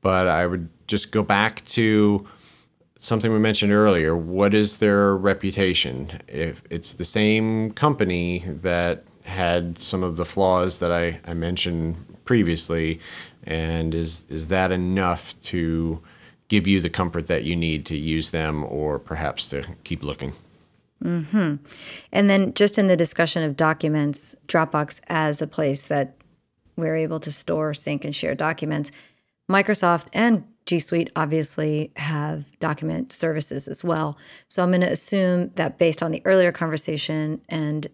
but 0.01 0.27
I 0.29 0.47
would 0.47 0.69
just 0.87 1.13
go 1.13 1.23
back 1.23 1.65
to 1.67 2.27
something 2.99 3.33
we 3.33 3.39
mentioned 3.39 3.73
earlier. 3.73 4.17
What 4.17 4.55
is 4.55 4.79
their 4.79 5.15
reputation? 5.15 6.21
If 6.27 6.63
it's 6.71 6.95
the 6.95 7.05
same 7.05 7.73
company 7.73 8.39
that 8.47 9.05
had 9.25 9.79
some 9.79 10.03
of 10.03 10.17
the 10.17 10.25
flaws 10.25 10.79
that 10.79 10.91
I, 10.91 11.21
I 11.27 11.35
mentioned 11.35 11.97
previously, 12.25 13.01
and 13.45 13.95
is 13.95 14.25
is 14.29 14.49
that 14.49 14.73
enough 14.73 15.35
to 15.45 16.03
give 16.49 16.67
you 16.67 16.81
the 16.81 16.91
comfort 16.91 17.27
that 17.27 17.45
you 17.45 17.57
need 17.57 17.87
to 17.87 17.97
use 17.97 18.31
them 18.31 18.65
or 18.65 18.99
perhaps 18.99 19.47
to 19.49 19.65
keep 19.85 20.03
looking. 20.03 20.33
Mm-hmm. 21.03 21.57
And 22.13 22.31
then 22.31 22.55
just 22.55 22.79
in 22.79 22.87
the 22.87 22.97
discussion 22.97 23.43
of 23.43 23.57
documents, 23.57 24.35
Dropbox 24.47 25.01
as 25.09 25.43
a 25.43 25.47
place 25.47 25.87
that 25.87 26.17
we're 26.77 26.97
able 26.97 27.21
to 27.21 27.31
store, 27.31 27.75
sync, 27.75 28.05
and 28.05 28.15
share 28.15 28.35
documents, 28.35 28.91
Microsoft 29.51 30.07
and 30.13 30.45
G 30.67 30.79
Suite 30.79 31.11
obviously 31.15 31.93
have 31.97 32.59
document 32.59 33.13
services 33.13 33.69
as 33.69 33.85
well. 33.85 34.17
So 34.49 34.63
I'm 34.63 34.71
going 34.71 34.81
to 34.81 34.91
assume 34.91 35.51
that 35.57 35.79
based 35.79 36.03
on 36.03 36.11
the 36.11 36.23
earlier 36.25 36.53
conversation 36.53 37.43
and 37.49 37.89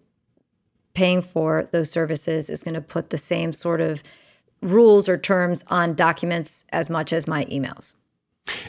paying 0.93 1.21
for 1.21 1.67
those 1.71 1.91
services 1.91 2.49
is 2.49 2.63
going 2.63 2.75
to 2.75 2.81
put 2.81 3.09
the 3.09 3.17
same 3.17 3.51
sort 3.51 3.81
of 3.81 4.03
rules 4.61 5.09
or 5.09 5.17
terms 5.17 5.63
on 5.67 5.95
documents 5.95 6.65
as 6.71 6.89
much 6.89 7.11
as 7.11 7.27
my 7.27 7.45
emails. 7.45 7.97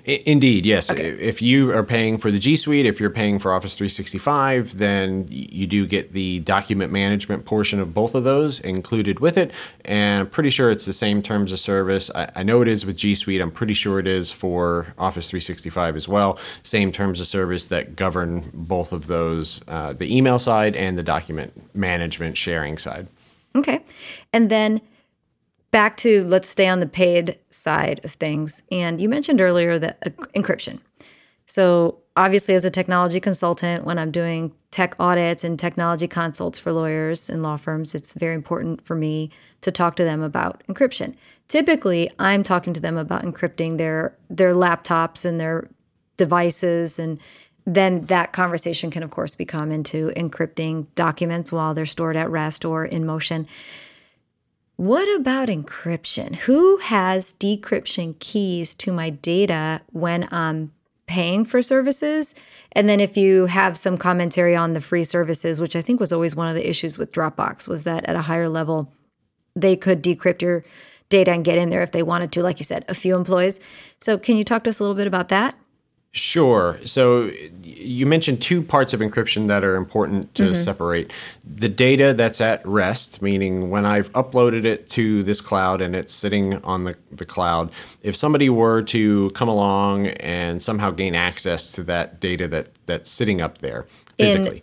Indeed, 0.04 0.66
yes. 0.66 0.90
Okay. 0.90 1.10
If 1.10 1.40
you 1.40 1.72
are 1.72 1.84
paying 1.84 2.18
for 2.18 2.30
the 2.30 2.38
G 2.38 2.56
Suite, 2.56 2.86
if 2.86 2.98
you're 2.98 3.10
paying 3.10 3.38
for 3.38 3.52
Office 3.52 3.74
365, 3.74 4.78
then 4.78 5.26
you 5.28 5.66
do 5.66 5.86
get 5.86 6.12
the 6.12 6.40
document 6.40 6.92
management 6.92 7.44
portion 7.44 7.78
of 7.78 7.94
both 7.94 8.14
of 8.14 8.24
those 8.24 8.58
included 8.60 9.20
with 9.20 9.36
it. 9.36 9.52
And 9.84 10.20
I'm 10.20 10.28
pretty 10.28 10.50
sure 10.50 10.70
it's 10.70 10.86
the 10.86 10.92
same 10.92 11.22
terms 11.22 11.52
of 11.52 11.60
service. 11.60 12.10
I, 12.14 12.30
I 12.36 12.42
know 12.42 12.62
it 12.62 12.68
is 12.68 12.84
with 12.84 12.96
G 12.96 13.14
Suite. 13.14 13.40
I'm 13.40 13.52
pretty 13.52 13.74
sure 13.74 14.00
it 14.00 14.08
is 14.08 14.32
for 14.32 14.92
Office 14.98 15.28
365 15.28 15.94
as 15.94 16.08
well. 16.08 16.38
Same 16.64 16.90
terms 16.90 17.20
of 17.20 17.26
service 17.26 17.66
that 17.66 17.94
govern 17.94 18.50
both 18.52 18.92
of 18.92 19.06
those 19.06 19.60
uh, 19.68 19.92
the 19.92 20.14
email 20.14 20.38
side 20.38 20.74
and 20.74 20.98
the 20.98 21.02
document 21.04 21.52
management 21.76 22.36
sharing 22.36 22.76
side. 22.76 23.06
Okay. 23.54 23.84
And 24.32 24.50
then 24.50 24.80
back 25.72 25.96
to 25.96 26.24
let's 26.24 26.48
stay 26.48 26.68
on 26.68 26.78
the 26.78 26.86
paid 26.86 27.38
side 27.50 28.00
of 28.04 28.12
things. 28.12 28.62
And 28.70 29.00
you 29.00 29.08
mentioned 29.08 29.40
earlier 29.40 29.78
that 29.80 29.98
uh, 30.06 30.10
encryption. 30.36 30.78
So, 31.46 31.98
obviously, 32.16 32.54
as 32.54 32.64
a 32.64 32.70
technology 32.70 33.20
consultant, 33.20 33.84
when 33.84 33.98
I'm 33.98 34.10
doing 34.10 34.52
tech 34.70 34.94
audits 34.98 35.44
and 35.44 35.58
technology 35.58 36.06
consults 36.06 36.58
for 36.58 36.72
lawyers 36.72 37.28
and 37.28 37.42
law 37.42 37.56
firms, 37.56 37.94
it's 37.94 38.14
very 38.14 38.34
important 38.34 38.84
for 38.84 38.94
me 38.94 39.30
to 39.62 39.70
talk 39.70 39.96
to 39.96 40.04
them 40.04 40.22
about 40.22 40.62
encryption. 40.68 41.14
Typically, 41.48 42.10
I'm 42.18 42.42
talking 42.42 42.72
to 42.74 42.80
them 42.80 42.96
about 42.96 43.22
encrypting 43.22 43.76
their 43.76 44.16
their 44.30 44.54
laptops 44.54 45.24
and 45.24 45.40
their 45.40 45.68
devices 46.16 46.98
and 46.98 47.18
then 47.64 48.02
that 48.06 48.32
conversation 48.32 48.90
can 48.90 49.02
of 49.02 49.10
course 49.10 49.34
become 49.34 49.70
into 49.70 50.10
encrypting 50.16 50.86
documents 50.94 51.52
while 51.52 51.74
they're 51.74 51.86
stored 51.86 52.16
at 52.16 52.30
rest 52.30 52.64
or 52.64 52.84
in 52.84 53.06
motion. 53.06 53.46
What 54.82 55.06
about 55.14 55.48
encryption? 55.48 56.34
Who 56.34 56.78
has 56.78 57.34
decryption 57.34 58.18
keys 58.18 58.74
to 58.74 58.92
my 58.92 59.10
data 59.10 59.82
when 59.92 60.26
I'm 60.32 60.72
paying 61.06 61.44
for 61.44 61.62
services? 61.62 62.34
And 62.72 62.88
then 62.88 62.98
if 62.98 63.16
you 63.16 63.46
have 63.46 63.78
some 63.78 63.96
commentary 63.96 64.56
on 64.56 64.72
the 64.72 64.80
free 64.80 65.04
services, 65.04 65.60
which 65.60 65.76
I 65.76 65.82
think 65.82 66.00
was 66.00 66.10
always 66.12 66.34
one 66.34 66.48
of 66.48 66.56
the 66.56 66.68
issues 66.68 66.98
with 66.98 67.12
Dropbox, 67.12 67.68
was 67.68 67.84
that 67.84 68.04
at 68.06 68.16
a 68.16 68.22
higher 68.22 68.48
level, 68.48 68.92
they 69.54 69.76
could 69.76 70.02
decrypt 70.02 70.42
your 70.42 70.64
data 71.08 71.30
and 71.30 71.44
get 71.44 71.58
in 71.58 71.70
there 71.70 71.84
if 71.84 71.92
they 71.92 72.02
wanted 72.02 72.32
to, 72.32 72.42
like 72.42 72.58
you 72.58 72.64
said, 72.64 72.84
a 72.88 72.94
few 72.94 73.14
employees. 73.14 73.60
So 74.00 74.18
can 74.18 74.36
you 74.36 74.42
talk 74.42 74.64
to 74.64 74.70
us 74.70 74.80
a 74.80 74.82
little 74.82 74.96
bit 74.96 75.06
about 75.06 75.28
that? 75.28 75.54
Sure. 76.14 76.78
So 76.84 77.30
you 77.62 78.04
mentioned 78.04 78.42
two 78.42 78.62
parts 78.62 78.92
of 78.92 79.00
encryption 79.00 79.48
that 79.48 79.64
are 79.64 79.76
important 79.76 80.34
to 80.34 80.42
mm-hmm. 80.42 80.54
separate. 80.54 81.10
The 81.42 81.70
data 81.70 82.12
that's 82.12 82.38
at 82.42 82.66
rest, 82.66 83.22
meaning 83.22 83.70
when 83.70 83.86
I've 83.86 84.12
uploaded 84.12 84.66
it 84.66 84.90
to 84.90 85.22
this 85.22 85.40
cloud 85.40 85.80
and 85.80 85.96
it's 85.96 86.12
sitting 86.12 86.62
on 86.64 86.84
the, 86.84 86.96
the 87.10 87.24
cloud, 87.24 87.72
if 88.02 88.14
somebody 88.14 88.50
were 88.50 88.82
to 88.82 89.30
come 89.30 89.48
along 89.48 90.08
and 90.08 90.60
somehow 90.60 90.90
gain 90.90 91.14
access 91.14 91.72
to 91.72 91.82
that 91.84 92.20
data 92.20 92.46
that, 92.46 92.68
that's 92.84 93.10
sitting 93.10 93.40
up 93.40 93.58
there 93.58 93.86
physically. 94.18 94.62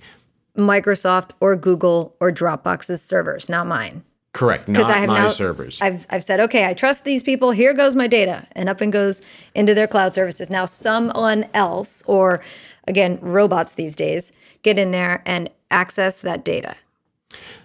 In 0.55 0.65
Microsoft 0.65 1.31
or 1.39 1.55
Google 1.55 2.15
or 2.19 2.31
Dropbox's 2.31 3.01
servers, 3.01 3.49
not 3.49 3.65
mine. 3.65 4.03
Correct. 4.32 4.68
Not 4.68 4.92
I 4.92 5.00
have 5.00 5.08
my 5.08 5.20
now, 5.20 5.30
servers. 5.30 5.82
I've, 5.82 6.06
I've 6.10 6.24
said, 6.24 6.39
okay, 6.39 6.65
I 6.65 6.74
trust 6.74 7.04
these 7.04 7.24
people. 7.24 7.52
Here 7.52 7.74
goes 7.74 7.96
my 7.96 8.08
data. 8.08 8.48
And 8.52 8.70
up 8.70 8.80
and 8.80 8.94
goes 8.94 9.22
into 9.56 9.74
their 9.74 9.88
cloud 9.88 10.13
services. 10.13 10.50
Now, 10.50 10.65
someone 10.65 11.48
else, 11.54 12.04
or 12.06 12.44
again, 12.88 13.18
robots 13.22 13.74
these 13.74 13.96
days, 13.96 14.32
get 14.62 14.78
in 14.78 14.92
there 14.92 15.24
and 15.26 15.50
access 15.72 16.22
that 16.22 16.46
data. 16.46 16.76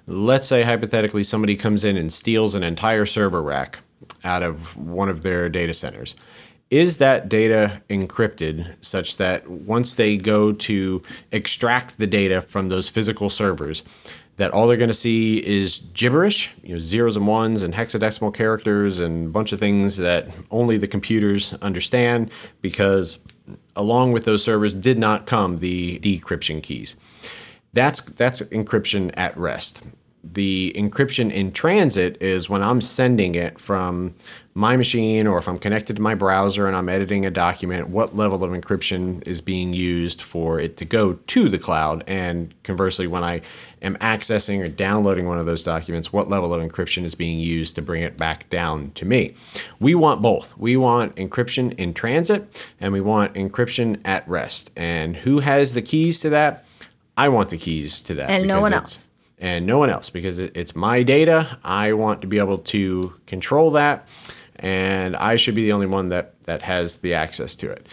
Let's 0.06 0.46
say, 0.46 0.62
hypothetically, 0.62 1.24
somebody 1.24 1.56
comes 1.56 1.84
in 1.84 1.96
and 1.96 2.12
steals 2.12 2.54
an 2.54 2.62
entire 2.62 3.06
server 3.06 3.42
rack 3.42 3.80
out 4.22 4.42
of 4.42 4.76
one 4.76 5.08
of 5.08 5.22
their 5.22 5.48
data 5.48 5.72
centers. 5.72 6.14
Is 6.70 6.96
that 6.96 7.28
data 7.28 7.82
encrypted 7.88 8.74
such 8.80 9.16
that 9.18 9.48
once 9.48 9.94
they 9.94 10.16
go 10.16 10.52
to 10.52 11.02
extract 11.30 11.98
the 11.98 12.06
data 12.06 12.40
from 12.40 12.68
those 12.68 12.88
physical 12.88 13.30
servers, 13.30 13.82
that 14.36 14.50
all 14.50 14.66
they're 14.66 14.76
going 14.76 14.88
to 14.88 14.94
see 14.94 15.38
is 15.38 15.78
gibberish, 15.92 16.50
you 16.62 16.74
know, 16.74 16.78
zeros 16.78 17.16
and 17.16 17.26
ones 17.26 17.62
and 17.62 17.74
hexadecimal 17.74 18.34
characters 18.34 18.98
and 18.98 19.26
a 19.26 19.30
bunch 19.30 19.52
of 19.52 19.60
things 19.60 19.96
that 19.96 20.28
only 20.50 20.76
the 20.76 20.88
computers 20.88 21.52
understand 21.62 22.30
because 22.60 23.18
along 23.76 24.12
with 24.12 24.24
those 24.24 24.42
servers 24.42 24.74
did 24.74 24.98
not 24.98 25.26
come 25.26 25.58
the 25.58 25.98
decryption 26.00 26.62
keys. 26.62 26.96
That's 27.72 28.00
that's 28.00 28.40
encryption 28.40 29.12
at 29.16 29.36
rest 29.36 29.82
the 30.32 30.72
encryption 30.76 31.30
in 31.30 31.52
transit 31.52 32.20
is 32.20 32.48
when 32.48 32.62
I'm 32.62 32.80
sending 32.80 33.34
it 33.34 33.60
from 33.60 34.14
my 34.54 34.76
machine 34.76 35.26
or 35.26 35.36
if 35.38 35.48
I'm 35.48 35.58
connected 35.58 35.96
to 35.96 36.02
my 36.02 36.14
browser 36.14 36.66
and 36.66 36.76
I'm 36.76 36.88
editing 36.88 37.26
a 37.26 37.30
document, 37.30 37.88
what 37.88 38.16
level 38.16 38.42
of 38.42 38.50
encryption 38.52 39.26
is 39.26 39.40
being 39.40 39.72
used 39.72 40.22
for 40.22 40.60
it 40.60 40.76
to 40.78 40.84
go 40.84 41.14
to 41.14 41.48
the 41.48 41.58
cloud? 41.58 42.04
And 42.06 42.54
conversely, 42.62 43.06
when 43.06 43.24
I 43.24 43.42
am 43.82 43.96
accessing 43.96 44.64
or 44.64 44.68
downloading 44.68 45.26
one 45.26 45.38
of 45.38 45.46
those 45.46 45.62
documents, 45.62 46.12
what 46.12 46.28
level 46.28 46.54
of 46.54 46.62
encryption 46.62 47.04
is 47.04 47.14
being 47.14 47.38
used 47.38 47.74
to 47.74 47.82
bring 47.82 48.02
it 48.02 48.16
back 48.16 48.48
down 48.48 48.92
to 48.92 49.04
me? 49.04 49.34
We 49.80 49.94
want 49.94 50.22
both. 50.22 50.56
We 50.56 50.76
want 50.76 51.16
encryption 51.16 51.74
in 51.74 51.92
transit 51.92 52.64
and 52.80 52.92
we 52.92 53.00
want 53.00 53.34
encryption 53.34 54.00
at 54.04 54.26
rest. 54.28 54.70
And 54.76 55.16
who 55.16 55.40
has 55.40 55.74
the 55.74 55.82
keys 55.82 56.20
to 56.20 56.30
that? 56.30 56.64
I 57.16 57.28
want 57.28 57.50
the 57.50 57.58
keys 57.58 58.00
to 58.02 58.14
that. 58.14 58.30
And 58.30 58.46
no 58.46 58.60
one 58.60 58.72
else 58.72 59.08
and 59.44 59.66
no 59.66 59.76
one 59.76 59.90
else 59.90 60.08
because 60.08 60.38
it's 60.38 60.74
my 60.74 61.02
data. 61.02 61.58
I 61.62 61.92
want 61.92 62.22
to 62.22 62.26
be 62.26 62.38
able 62.38 62.56
to 62.58 63.12
control 63.26 63.72
that, 63.72 64.08
and 64.56 65.14
I 65.16 65.36
should 65.36 65.54
be 65.54 65.66
the 65.66 65.72
only 65.72 65.86
one 65.86 66.08
that 66.08 66.40
that 66.44 66.62
has 66.62 66.96
the 66.96 67.12
access 67.12 67.54
to 67.56 67.70
it. 67.70 67.86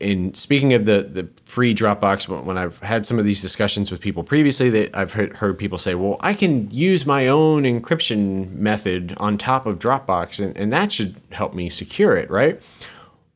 In 0.00 0.32
speaking 0.32 0.72
of 0.72 0.86
the 0.86 1.02
the 1.02 1.28
free 1.44 1.74
Dropbox, 1.74 2.26
when 2.42 2.56
I've 2.56 2.78
had 2.78 3.04
some 3.04 3.18
of 3.18 3.26
these 3.26 3.42
discussions 3.42 3.90
with 3.90 4.00
people 4.00 4.24
previously, 4.24 4.70
that 4.70 4.96
I've 4.96 5.12
heard, 5.12 5.58
people 5.58 5.76
say, 5.76 5.94
"Well, 5.94 6.16
I 6.20 6.32
can 6.32 6.70
use 6.70 7.04
my 7.04 7.26
own 7.26 7.64
encryption 7.64 8.52
method 8.52 9.12
on 9.18 9.36
top 9.36 9.66
of 9.66 9.78
Dropbox, 9.78 10.42
and, 10.42 10.56
and 10.56 10.72
that 10.72 10.90
should 10.90 11.20
help 11.32 11.52
me 11.52 11.68
secure 11.68 12.16
it, 12.16 12.30
right?" 12.30 12.62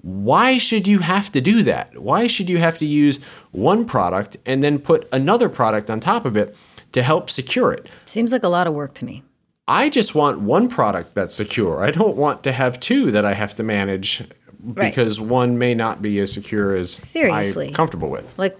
Why 0.00 0.56
should 0.56 0.86
you 0.86 1.00
have 1.00 1.32
to 1.32 1.40
do 1.40 1.62
that? 1.64 1.98
Why 1.98 2.28
should 2.28 2.48
you 2.48 2.58
have 2.58 2.78
to 2.78 2.86
use 2.86 3.18
one 3.50 3.84
product 3.84 4.36
and 4.46 4.62
then 4.62 4.78
put 4.78 5.08
another 5.12 5.48
product 5.48 5.90
on 5.90 5.98
top 5.98 6.24
of 6.24 6.36
it? 6.36 6.56
To 6.96 7.02
help 7.02 7.28
secure 7.28 7.72
it. 7.72 7.86
Seems 8.06 8.32
like 8.32 8.42
a 8.42 8.48
lot 8.48 8.66
of 8.66 8.72
work 8.72 8.94
to 8.94 9.04
me. 9.04 9.22
I 9.68 9.90
just 9.90 10.14
want 10.14 10.40
one 10.40 10.66
product 10.66 11.14
that's 11.14 11.34
secure. 11.34 11.84
I 11.84 11.90
don't 11.90 12.16
want 12.16 12.42
to 12.44 12.52
have 12.52 12.80
two 12.80 13.10
that 13.10 13.22
I 13.22 13.34
have 13.34 13.54
to 13.56 13.62
manage 13.62 14.24
because 14.72 15.20
right. 15.20 15.28
one 15.28 15.58
may 15.58 15.74
not 15.74 16.00
be 16.00 16.18
as 16.20 16.32
secure 16.32 16.74
as 16.74 16.92
Seriously. 16.92 17.68
I'm 17.68 17.74
comfortable 17.74 18.08
with. 18.08 18.32
Like, 18.38 18.56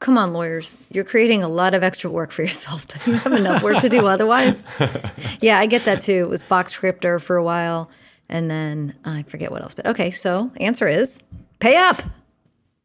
come 0.00 0.16
on, 0.16 0.32
lawyers. 0.32 0.78
You're 0.90 1.04
creating 1.04 1.42
a 1.42 1.48
lot 1.48 1.74
of 1.74 1.82
extra 1.82 2.08
work 2.08 2.32
for 2.32 2.40
yourself. 2.48 2.88
Do 2.88 3.10
you 3.10 3.18
have 3.18 3.34
enough 3.34 3.62
work 3.62 3.80
to 3.80 3.90
do 3.90 4.06
otherwise? 4.06 4.62
yeah, 5.42 5.58
I 5.58 5.66
get 5.66 5.84
that 5.84 6.00
too. 6.00 6.24
It 6.24 6.30
was 6.30 6.42
Boxcryptor 6.42 7.20
for 7.20 7.36
a 7.36 7.44
while, 7.44 7.90
and 8.30 8.50
then 8.50 8.94
I 9.04 9.24
forget 9.24 9.52
what 9.52 9.60
else. 9.60 9.74
But 9.74 9.84
okay, 9.84 10.10
so 10.10 10.52
answer 10.56 10.88
is 10.88 11.18
pay 11.58 11.76
up. 11.76 12.00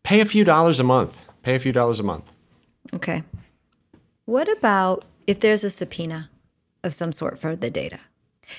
Pay 0.04 0.19
a 0.19 0.26
few 0.26 0.43
dollars 0.43 0.82
a 0.82 0.84
month. 0.84 1.26
Pay 1.41 1.56
a 1.56 1.60
few 1.60 1.72
dollars 1.72 2.02
a 2.02 2.04
month. 2.04 2.34
Okay. 2.93 3.24
What 4.26 4.50
about 4.50 5.04
if 5.28 5.40
there's 5.40 5.64
a 5.64 5.70
subpoena 5.70 6.30
of 6.84 6.94
some 6.94 7.12
sort 7.12 7.38
for 7.38 7.56
the 7.56 7.70
data? 7.70 8.00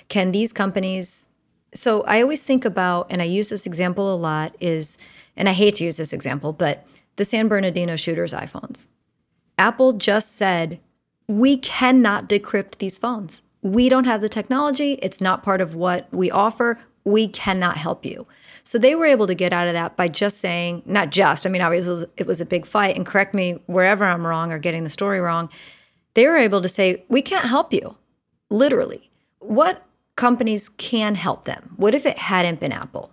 Can 0.08 0.32
these 0.32 0.52
companies? 0.52 1.28
So 1.74 2.02
I 2.02 2.20
always 2.20 2.42
think 2.42 2.64
about, 2.64 3.06
and 3.10 3.22
I 3.22 3.24
use 3.24 3.48
this 3.48 3.66
example 3.66 4.12
a 4.12 4.16
lot, 4.16 4.54
is, 4.60 4.98
and 5.36 5.48
I 5.48 5.52
hate 5.52 5.76
to 5.76 5.84
use 5.84 5.96
this 5.96 6.12
example, 6.12 6.52
but 6.52 6.84
the 7.16 7.24
San 7.24 7.48
Bernardino 7.48 7.96
shooters' 7.96 8.32
iPhones. 8.32 8.88
Apple 9.56 9.92
just 9.92 10.36
said, 10.36 10.80
we 11.28 11.56
cannot 11.56 12.28
decrypt 12.28 12.78
these 12.78 12.98
phones. 12.98 13.42
We 13.62 13.88
don't 13.88 14.04
have 14.04 14.20
the 14.20 14.28
technology. 14.28 14.98
It's 15.00 15.20
not 15.20 15.42
part 15.42 15.62
of 15.62 15.74
what 15.74 16.12
we 16.12 16.30
offer. 16.30 16.78
We 17.04 17.28
cannot 17.28 17.78
help 17.78 18.04
you. 18.04 18.26
So 18.64 18.78
they 18.78 18.94
were 18.94 19.04
able 19.04 19.26
to 19.26 19.34
get 19.34 19.52
out 19.52 19.68
of 19.68 19.74
that 19.74 19.94
by 19.94 20.08
just 20.08 20.40
saying, 20.40 20.82
not 20.86 21.10
just, 21.10 21.46
I 21.46 21.50
mean, 21.50 21.60
obviously 21.60 21.90
it 21.90 21.94
was, 21.94 22.06
it 22.16 22.26
was 22.26 22.40
a 22.40 22.46
big 22.46 22.64
fight, 22.64 22.96
and 22.96 23.04
correct 23.04 23.34
me 23.34 23.60
wherever 23.66 24.04
I'm 24.06 24.26
wrong 24.26 24.52
or 24.52 24.58
getting 24.58 24.84
the 24.84 24.90
story 24.90 25.20
wrong. 25.20 25.50
They 26.14 26.26
were 26.26 26.38
able 26.38 26.62
to 26.62 26.68
say, 26.68 27.04
we 27.08 27.20
can't 27.20 27.46
help 27.46 27.74
you, 27.74 27.96
literally. 28.48 29.10
What 29.38 29.84
companies 30.16 30.70
can 30.70 31.16
help 31.16 31.44
them? 31.44 31.74
What 31.76 31.94
if 31.94 32.06
it 32.06 32.18
hadn't 32.18 32.60
been 32.60 32.72
Apple? 32.72 33.10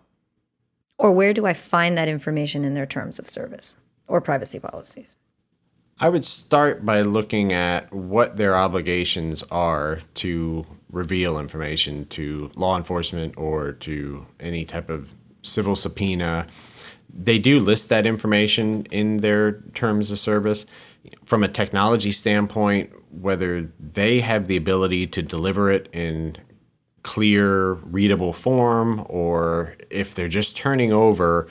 Or 0.98 1.12
where 1.12 1.34
do 1.34 1.46
I 1.46 1.54
find 1.54 1.98
that 1.98 2.08
information 2.08 2.64
in 2.64 2.74
their 2.74 2.86
terms 2.86 3.20
of 3.20 3.28
service 3.28 3.76
or 4.08 4.22
privacy 4.22 4.60
policies? 4.60 5.18
I 6.00 6.10
would 6.10 6.24
start 6.24 6.86
by 6.86 7.02
looking 7.02 7.52
at 7.52 7.92
what 7.94 8.38
their 8.38 8.56
obligations 8.56 9.44
are 9.52 10.00
to 10.16 10.66
reveal 10.92 11.40
information 11.40 12.06
to 12.06 12.52
law 12.56 12.78
enforcement 12.78 13.38
or 13.38 13.74
to 13.74 14.26
any 14.40 14.64
type 14.64 14.90
of 14.90 15.10
civil 15.42 15.76
subpoena. 15.76 16.48
They 17.14 17.40
do 17.40 17.60
list 17.60 17.90
that 17.90 18.06
information 18.06 18.86
in 18.86 19.18
their 19.18 19.62
terms 19.74 20.12
of 20.12 20.20
service. 20.20 20.66
From 21.26 21.44
a 21.44 21.48
technology 21.48 22.12
standpoint, 22.12 22.92
whether 23.12 23.68
they 23.80 24.22
have 24.22 24.48
the 24.48 24.56
ability 24.56 25.08
to 25.08 25.22
deliver 25.22 25.72
it 25.72 25.90
in 25.92 26.38
clear, 27.04 27.74
readable 27.74 28.34
form, 28.34 29.06
or 29.10 29.76
if 29.90 30.14
they're 30.14 30.28
just 30.28 30.56
turning 30.56 30.94
over 30.94 31.48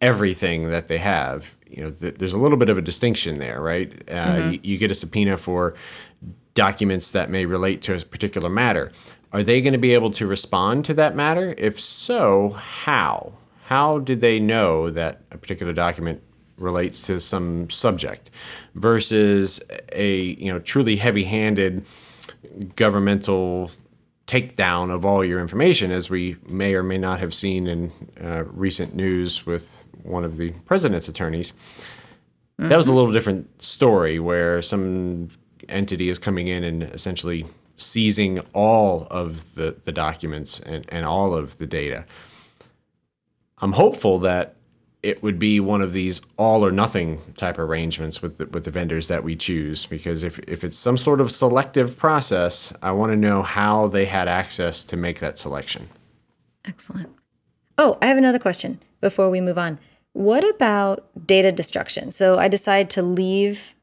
everything 0.00 0.70
that 0.70 0.88
they 0.88 0.98
have. 0.98 1.54
You 1.68 1.84
know, 1.84 1.90
th- 1.90 2.16
there's 2.16 2.32
a 2.32 2.38
little 2.38 2.58
bit 2.58 2.68
of 2.68 2.78
a 2.78 2.82
distinction 2.82 3.38
there, 3.38 3.60
right? 3.60 3.90
Uh, 4.08 4.12
mm-hmm. 4.12 4.52
you, 4.52 4.60
you 4.62 4.78
get 4.78 4.90
a 4.90 4.94
subpoena 4.94 5.36
for 5.36 5.74
documents 6.54 7.12
that 7.12 7.30
may 7.30 7.46
relate 7.46 7.82
to 7.82 7.96
a 7.96 8.00
particular 8.00 8.50
matter. 8.50 8.92
Are 9.32 9.42
they 9.42 9.60
going 9.60 9.72
to 9.72 9.78
be 9.78 9.94
able 9.94 10.10
to 10.12 10.26
respond 10.26 10.84
to 10.86 10.94
that 10.94 11.16
matter? 11.16 11.54
If 11.56 11.80
so, 11.80 12.50
how? 12.50 13.32
How 13.64 13.98
did 13.98 14.20
they 14.20 14.38
know 14.38 14.90
that 14.90 15.22
a 15.30 15.38
particular 15.38 15.72
document 15.72 16.22
relates 16.58 17.02
to 17.02 17.20
some 17.20 17.68
subject 17.70 18.30
versus 18.74 19.60
a 19.92 20.16
you 20.16 20.52
know 20.52 20.58
truly 20.58 20.96
heavy-handed 20.96 21.84
governmental 22.76 23.70
takedown 24.26 24.90
of 24.90 25.04
all 25.04 25.24
your 25.24 25.40
information, 25.40 25.90
as 25.90 26.08
we 26.08 26.36
may 26.46 26.74
or 26.74 26.82
may 26.82 26.98
not 26.98 27.20
have 27.20 27.34
seen 27.34 27.66
in 27.66 27.92
uh, 28.22 28.44
recent 28.44 28.94
news 28.94 29.44
with 29.46 29.82
one 30.02 30.24
of 30.24 30.36
the 30.36 30.50
president's 30.66 31.08
attorneys. 31.08 31.52
Mm-hmm. 31.52 32.68
That 32.68 32.76
was 32.76 32.86
a 32.86 32.90
mm-hmm. 32.90 32.98
little 32.98 33.12
different 33.12 33.62
story 33.62 34.18
where 34.20 34.62
some 34.62 35.30
entity 35.68 36.10
is 36.10 36.18
coming 36.18 36.48
in 36.48 36.64
and 36.64 36.82
essentially 36.84 37.46
seizing 37.82 38.40
all 38.52 39.06
of 39.10 39.54
the, 39.54 39.76
the 39.84 39.92
documents 39.92 40.60
and, 40.60 40.84
and 40.88 41.04
all 41.04 41.34
of 41.34 41.58
the 41.58 41.66
data. 41.66 42.04
I'm 43.58 43.72
hopeful 43.72 44.18
that 44.20 44.56
it 45.02 45.22
would 45.22 45.38
be 45.38 45.58
one 45.58 45.82
of 45.82 45.92
these 45.92 46.20
all 46.36 46.64
or 46.64 46.70
nothing 46.70 47.20
type 47.34 47.58
arrangements 47.58 48.22
with 48.22 48.38
the, 48.38 48.46
with 48.46 48.64
the 48.64 48.70
vendors 48.70 49.08
that 49.08 49.24
we 49.24 49.34
choose 49.34 49.86
because 49.86 50.22
if, 50.22 50.38
if 50.40 50.62
it's 50.62 50.76
some 50.76 50.96
sort 50.96 51.20
of 51.20 51.30
selective 51.30 51.98
process 51.98 52.72
i 52.82 52.90
want 52.90 53.10
to 53.10 53.16
know 53.16 53.42
how 53.42 53.88
they 53.88 54.04
had 54.04 54.28
access 54.28 54.84
to 54.84 54.96
make 54.96 55.18
that 55.18 55.38
selection. 55.38 55.88
Excellent. 56.64 57.10
Oh 57.76 57.98
i 58.00 58.06
have 58.06 58.16
another 58.16 58.38
question 58.38 58.80
before 59.00 59.28
we 59.30 59.40
move 59.40 59.58
on. 59.58 59.78
What 60.12 60.48
about 60.48 61.08
data 61.26 61.50
destruction? 61.50 62.12
So 62.12 62.38
i 62.38 62.48
decide 62.48 62.88
to 62.90 63.02
leave 63.02 63.74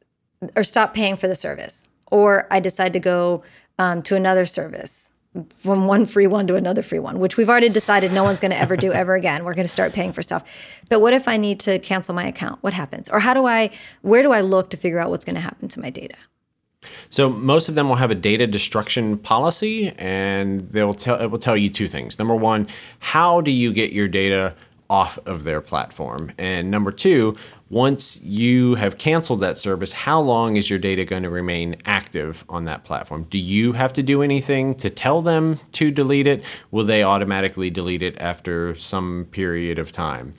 or 0.55 0.63
stop 0.63 0.93
paying 0.93 1.17
for 1.17 1.27
the 1.27 1.35
service 1.35 1.89
or 2.11 2.47
i 2.49 2.59
decide 2.59 2.93
to 2.93 2.99
go 2.99 3.43
um, 3.79 4.03
to 4.03 4.15
another 4.15 4.45
service 4.45 5.11
from 5.55 5.87
one 5.87 6.05
free 6.05 6.27
one 6.27 6.45
to 6.47 6.55
another 6.55 6.81
free 6.81 6.99
one, 6.99 7.19
which 7.19 7.37
we've 7.37 7.49
already 7.49 7.69
decided 7.69 8.11
no 8.11 8.23
one's 8.23 8.39
going 8.39 8.51
to 8.51 8.57
ever 8.57 8.75
do 8.75 8.91
ever 8.91 9.15
again. 9.15 9.43
We're 9.43 9.53
going 9.53 9.67
to 9.67 9.71
start 9.71 9.93
paying 9.93 10.11
for 10.11 10.21
stuff. 10.21 10.43
But 10.89 11.01
what 11.01 11.13
if 11.13 11.27
I 11.27 11.37
need 11.37 11.59
to 11.61 11.79
cancel 11.79 12.13
my 12.13 12.27
account? 12.27 12.61
What 12.61 12.73
happens? 12.73 13.09
Or 13.09 13.19
how 13.19 13.33
do 13.33 13.45
I, 13.45 13.71
where 14.01 14.21
do 14.21 14.31
I 14.31 14.41
look 14.41 14.69
to 14.71 14.77
figure 14.77 14.99
out 14.99 15.09
what's 15.09 15.25
going 15.25 15.35
to 15.35 15.41
happen 15.41 15.67
to 15.69 15.79
my 15.79 15.89
data? 15.89 16.15
So 17.09 17.29
most 17.29 17.69
of 17.69 17.75
them 17.75 17.89
will 17.89 17.97
have 17.97 18.11
a 18.11 18.15
data 18.15 18.47
destruction 18.47 19.17
policy, 19.17 19.93
and 19.97 20.61
they'll 20.71 20.93
tell 20.93 21.21
it 21.21 21.27
will 21.27 21.39
tell 21.39 21.57
you 21.57 21.69
two 21.69 21.87
things. 21.87 22.17
Number 22.17 22.35
one, 22.35 22.67
how 22.99 23.41
do 23.41 23.51
you 23.51 23.73
get 23.73 23.91
your 23.91 24.07
data 24.07 24.55
off 24.89 25.19
of 25.25 25.43
their 25.43 25.59
platform? 25.61 26.31
And 26.37 26.71
number 26.71 26.91
two, 26.91 27.35
once 27.69 28.19
you 28.21 28.75
have 28.75 28.97
canceled 28.97 29.39
that 29.39 29.57
service, 29.57 29.91
how 29.91 30.19
long 30.19 30.57
is 30.57 30.69
your 30.69 30.79
data 30.79 31.05
going 31.05 31.21
to 31.23 31.29
remain 31.29 31.75
active 31.85 32.43
on 32.49 32.65
that 32.65 32.83
platform? 32.83 33.27
Do 33.29 33.37
you 33.37 33.73
have 33.73 33.93
to 33.93 34.03
do 34.03 34.23
anything 34.23 34.73
to 34.75 34.89
tell 34.89 35.21
them 35.21 35.59
to 35.73 35.91
delete 35.91 36.25
it? 36.25 36.43
Will 36.71 36.85
they 36.85 37.03
automatically 37.03 37.69
delete 37.69 38.01
it 38.01 38.17
after 38.19 38.73
some 38.75 39.27
period 39.31 39.77
of 39.77 39.91
time? 39.91 40.33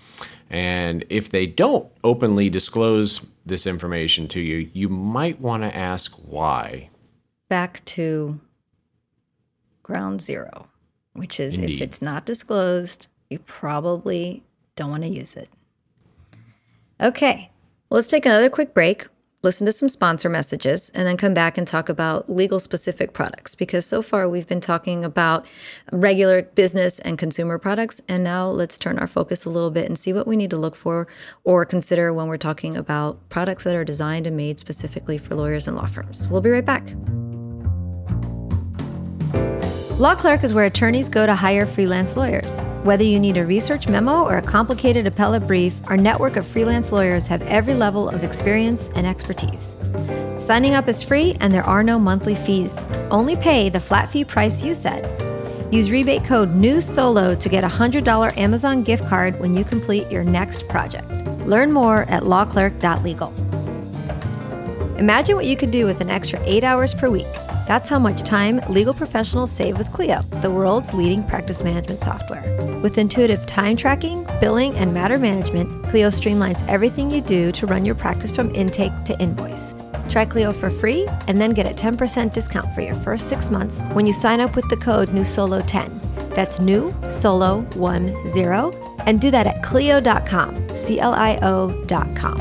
And 0.51 1.05
if 1.09 1.31
they 1.31 1.47
don't 1.47 1.89
openly 2.03 2.51
disclose 2.51 3.21
this 3.47 3.67
information 3.67 4.27
to 4.29 4.41
you, 4.41 4.69
you 4.73 4.89
might 4.89 5.41
want 5.41 5.63
to 5.63 5.75
ask 5.77 6.13
why. 6.17 6.91
Back 7.49 7.85
to 7.87 8.41
ground 9.85 10.21
zero, 10.21 10.67
which 11.13 11.39
is 11.39 11.59
Indeed. 11.59 11.77
if 11.77 11.83
it's 11.83 12.03
not 12.03 12.27
disclosed, 12.27 13.07
you 13.29 13.39
probably 13.39 14.43
don't 14.75 14.91
want 14.91 15.05
to 15.05 15.09
use 15.09 15.37
it. 15.37 15.49
Okay, 17.03 17.51
well, 17.89 17.97
let's 17.97 18.09
take 18.09 18.27
another 18.27 18.51
quick 18.51 18.75
break, 18.75 19.07
listen 19.43 19.65
to 19.65 19.73
some 19.73 19.89
sponsor 19.89 20.29
messages, 20.29 20.91
and 20.91 21.07
then 21.07 21.17
come 21.17 21.33
back 21.33 21.57
and 21.57 21.67
talk 21.67 21.89
about 21.89 22.29
legal 22.31 22.61
specific 22.61 23.15
products. 23.15 23.55
Because 23.55 23.87
so 23.87 24.03
far 24.03 24.29
we've 24.29 24.47
been 24.47 24.61
talking 24.61 25.03
about 25.03 25.47
regular 25.91 26.43
business 26.43 26.99
and 26.99 27.17
consumer 27.17 27.57
products. 27.57 28.03
And 28.07 28.23
now 28.23 28.49
let's 28.51 28.77
turn 28.77 28.99
our 28.99 29.07
focus 29.07 29.47
a 29.47 29.51
little 29.51 29.71
bit 29.71 29.87
and 29.87 29.99
see 29.99 30.13
what 30.13 30.27
we 30.27 30.37
need 30.37 30.51
to 30.51 30.59
look 30.59 30.77
for 30.77 31.09
or 31.43 31.65
consider 31.65 32.13
when 32.13 32.27
we're 32.27 32.37
talking 32.37 32.77
about 32.77 33.27
products 33.31 33.65
that 33.65 33.75
are 33.75 33.85
designed 33.85 34.27
and 34.27 34.37
made 34.37 34.59
specifically 34.61 35.17
for 35.17 35.35
lawyers 35.35 35.67
and 35.67 35.79
law 35.79 35.87
firms. 35.87 36.29
We'll 36.29 36.43
be 36.43 36.51
right 36.51 36.65
back. 36.65 36.93
Law 40.01 40.15
Clerk 40.15 40.45
is 40.45 40.55
where 40.55 40.65
attorneys 40.65 41.11
go 41.11 41.27
to 41.27 41.35
hire 41.35 41.67
freelance 41.67 42.17
lawyers. 42.17 42.63
Whether 42.85 43.05
you 43.05 43.21
need 43.21 43.37
a 43.37 43.45
research 43.45 43.87
memo 43.87 44.25
or 44.25 44.39
a 44.39 44.43
complicated 44.43 45.07
appellate 45.07 45.47
brief, 45.47 45.75
our 45.91 45.97
network 45.99 46.37
of 46.37 46.47
freelance 46.47 46.91
lawyers 46.91 47.27
have 47.27 47.43
every 47.43 47.75
level 47.75 48.09
of 48.09 48.25
experience 48.25 48.89
and 48.95 49.07
expertise. 49.07 49.77
Signing 50.39 50.73
up 50.73 50.89
is 50.89 51.03
free 51.03 51.37
and 51.41 51.53
there 51.53 51.65
are 51.65 51.83
no 51.83 51.99
monthly 51.99 52.35
fees. 52.35 52.83
Only 53.11 53.37
pay 53.37 53.69
the 53.69 53.79
flat 53.79 54.09
fee 54.09 54.25
price 54.25 54.65
you 54.65 54.73
set. 54.73 55.05
Use 55.71 55.91
rebate 55.91 56.25
code 56.25 56.49
NEWSOLO 56.49 57.39
to 57.39 57.49
get 57.51 57.63
a 57.63 57.69
$100 57.69 58.39
Amazon 58.39 58.83
gift 58.83 59.07
card 59.07 59.39
when 59.39 59.55
you 59.55 59.65
complete 59.65 60.11
your 60.11 60.25
next 60.25 60.67
project. 60.67 61.11
Learn 61.45 61.71
more 61.73 62.05
at 62.05 62.23
lawclerk.legal. 62.23 63.35
Imagine 64.97 65.37
what 65.37 65.45
you 65.45 65.59
could 65.59 65.71
do 65.71 65.85
with 65.85 66.01
an 66.01 66.09
extra 66.09 66.41
eight 66.47 66.65
hours 66.65 66.95
per 66.95 67.11
week. 67.11 67.27
That's 67.67 67.89
how 67.89 67.99
much 67.99 68.23
time 68.23 68.61
legal 68.69 68.95
professionals 68.95 69.53
save 69.53 69.79
with 69.79 69.93
Clio, 69.93 70.23
the 70.41 70.51
world's 70.51 70.93
leading 70.93 71.23
practice 71.23 71.63
management 71.63 72.01
software. 72.01 72.43
With 72.81 72.99
intuitive 72.99 73.45
time 73.47 73.77
tracking, 73.77 74.27
billing, 74.41 74.75
and 74.77 74.93
matter 74.95 75.19
management, 75.19 75.85
Clio 75.85 76.09
streamlines 76.09 76.67
everything 76.69 77.11
you 77.11 77.21
do 77.21 77.53
to 77.53 77.67
run 77.67 77.85
your 77.85 77.95
practice 77.95 78.31
from 78.31 78.55
intake 78.55 78.93
to 79.05 79.19
invoice. 79.21 79.75
Try 80.09 80.25
Clio 80.25 80.53
for 80.53 80.71
free 80.71 81.07
and 81.29 81.41
then 81.41 81.53
get 81.53 81.67
a 81.67 81.75
10% 81.75 82.33
discount 82.33 82.75
for 82.75 82.81
your 82.81 82.97
first 82.97 83.29
six 83.29 83.51
months 83.51 83.81
when 83.93 84.07
you 84.07 84.13
sign 84.13 84.41
up 84.41 84.57
with 84.57 84.69
the 84.69 84.77
code 84.77 85.11
NewSolo10. 85.11 86.35
That's 86.35 86.61
new 86.61 86.95
solo 87.09 87.65
10 87.71 88.15
and 89.07 89.21
do 89.21 89.31
that 89.31 89.47
at 89.47 89.63
Clio.com, 89.63 90.77
C 90.77 90.99
L 90.99 91.13
I 91.15 91.39
O.com. 91.43 92.41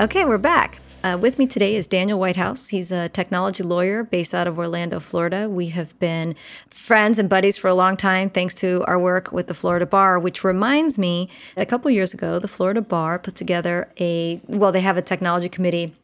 Okay, 0.00 0.24
we're 0.24 0.38
back. 0.38 0.80
Uh, 1.02 1.16
with 1.18 1.38
me 1.38 1.46
today 1.46 1.76
is 1.76 1.86
Daniel 1.86 2.20
Whitehouse. 2.20 2.68
He's 2.68 2.92
a 2.92 3.08
technology 3.08 3.62
lawyer 3.62 4.04
based 4.04 4.34
out 4.34 4.46
of 4.46 4.58
Orlando, 4.58 5.00
Florida. 5.00 5.48
We 5.48 5.68
have 5.68 5.98
been 5.98 6.34
friends 6.68 7.18
and 7.18 7.26
buddies 7.26 7.56
for 7.56 7.68
a 7.68 7.74
long 7.74 7.96
time 7.96 8.28
thanks 8.28 8.54
to 8.56 8.84
our 8.86 8.98
work 8.98 9.32
with 9.32 9.46
the 9.46 9.54
Florida 9.54 9.86
Bar, 9.86 10.18
which 10.18 10.44
reminds 10.44 10.98
me 10.98 11.30
a 11.56 11.64
couple 11.64 11.90
years 11.90 12.12
ago, 12.12 12.38
the 12.38 12.48
Florida 12.48 12.82
Bar 12.82 13.18
put 13.18 13.34
together 13.34 13.90
a, 13.98 14.42
well, 14.46 14.72
they 14.72 14.82
have 14.82 14.98
a 14.98 15.02
technology 15.02 15.48
committee. 15.48 15.94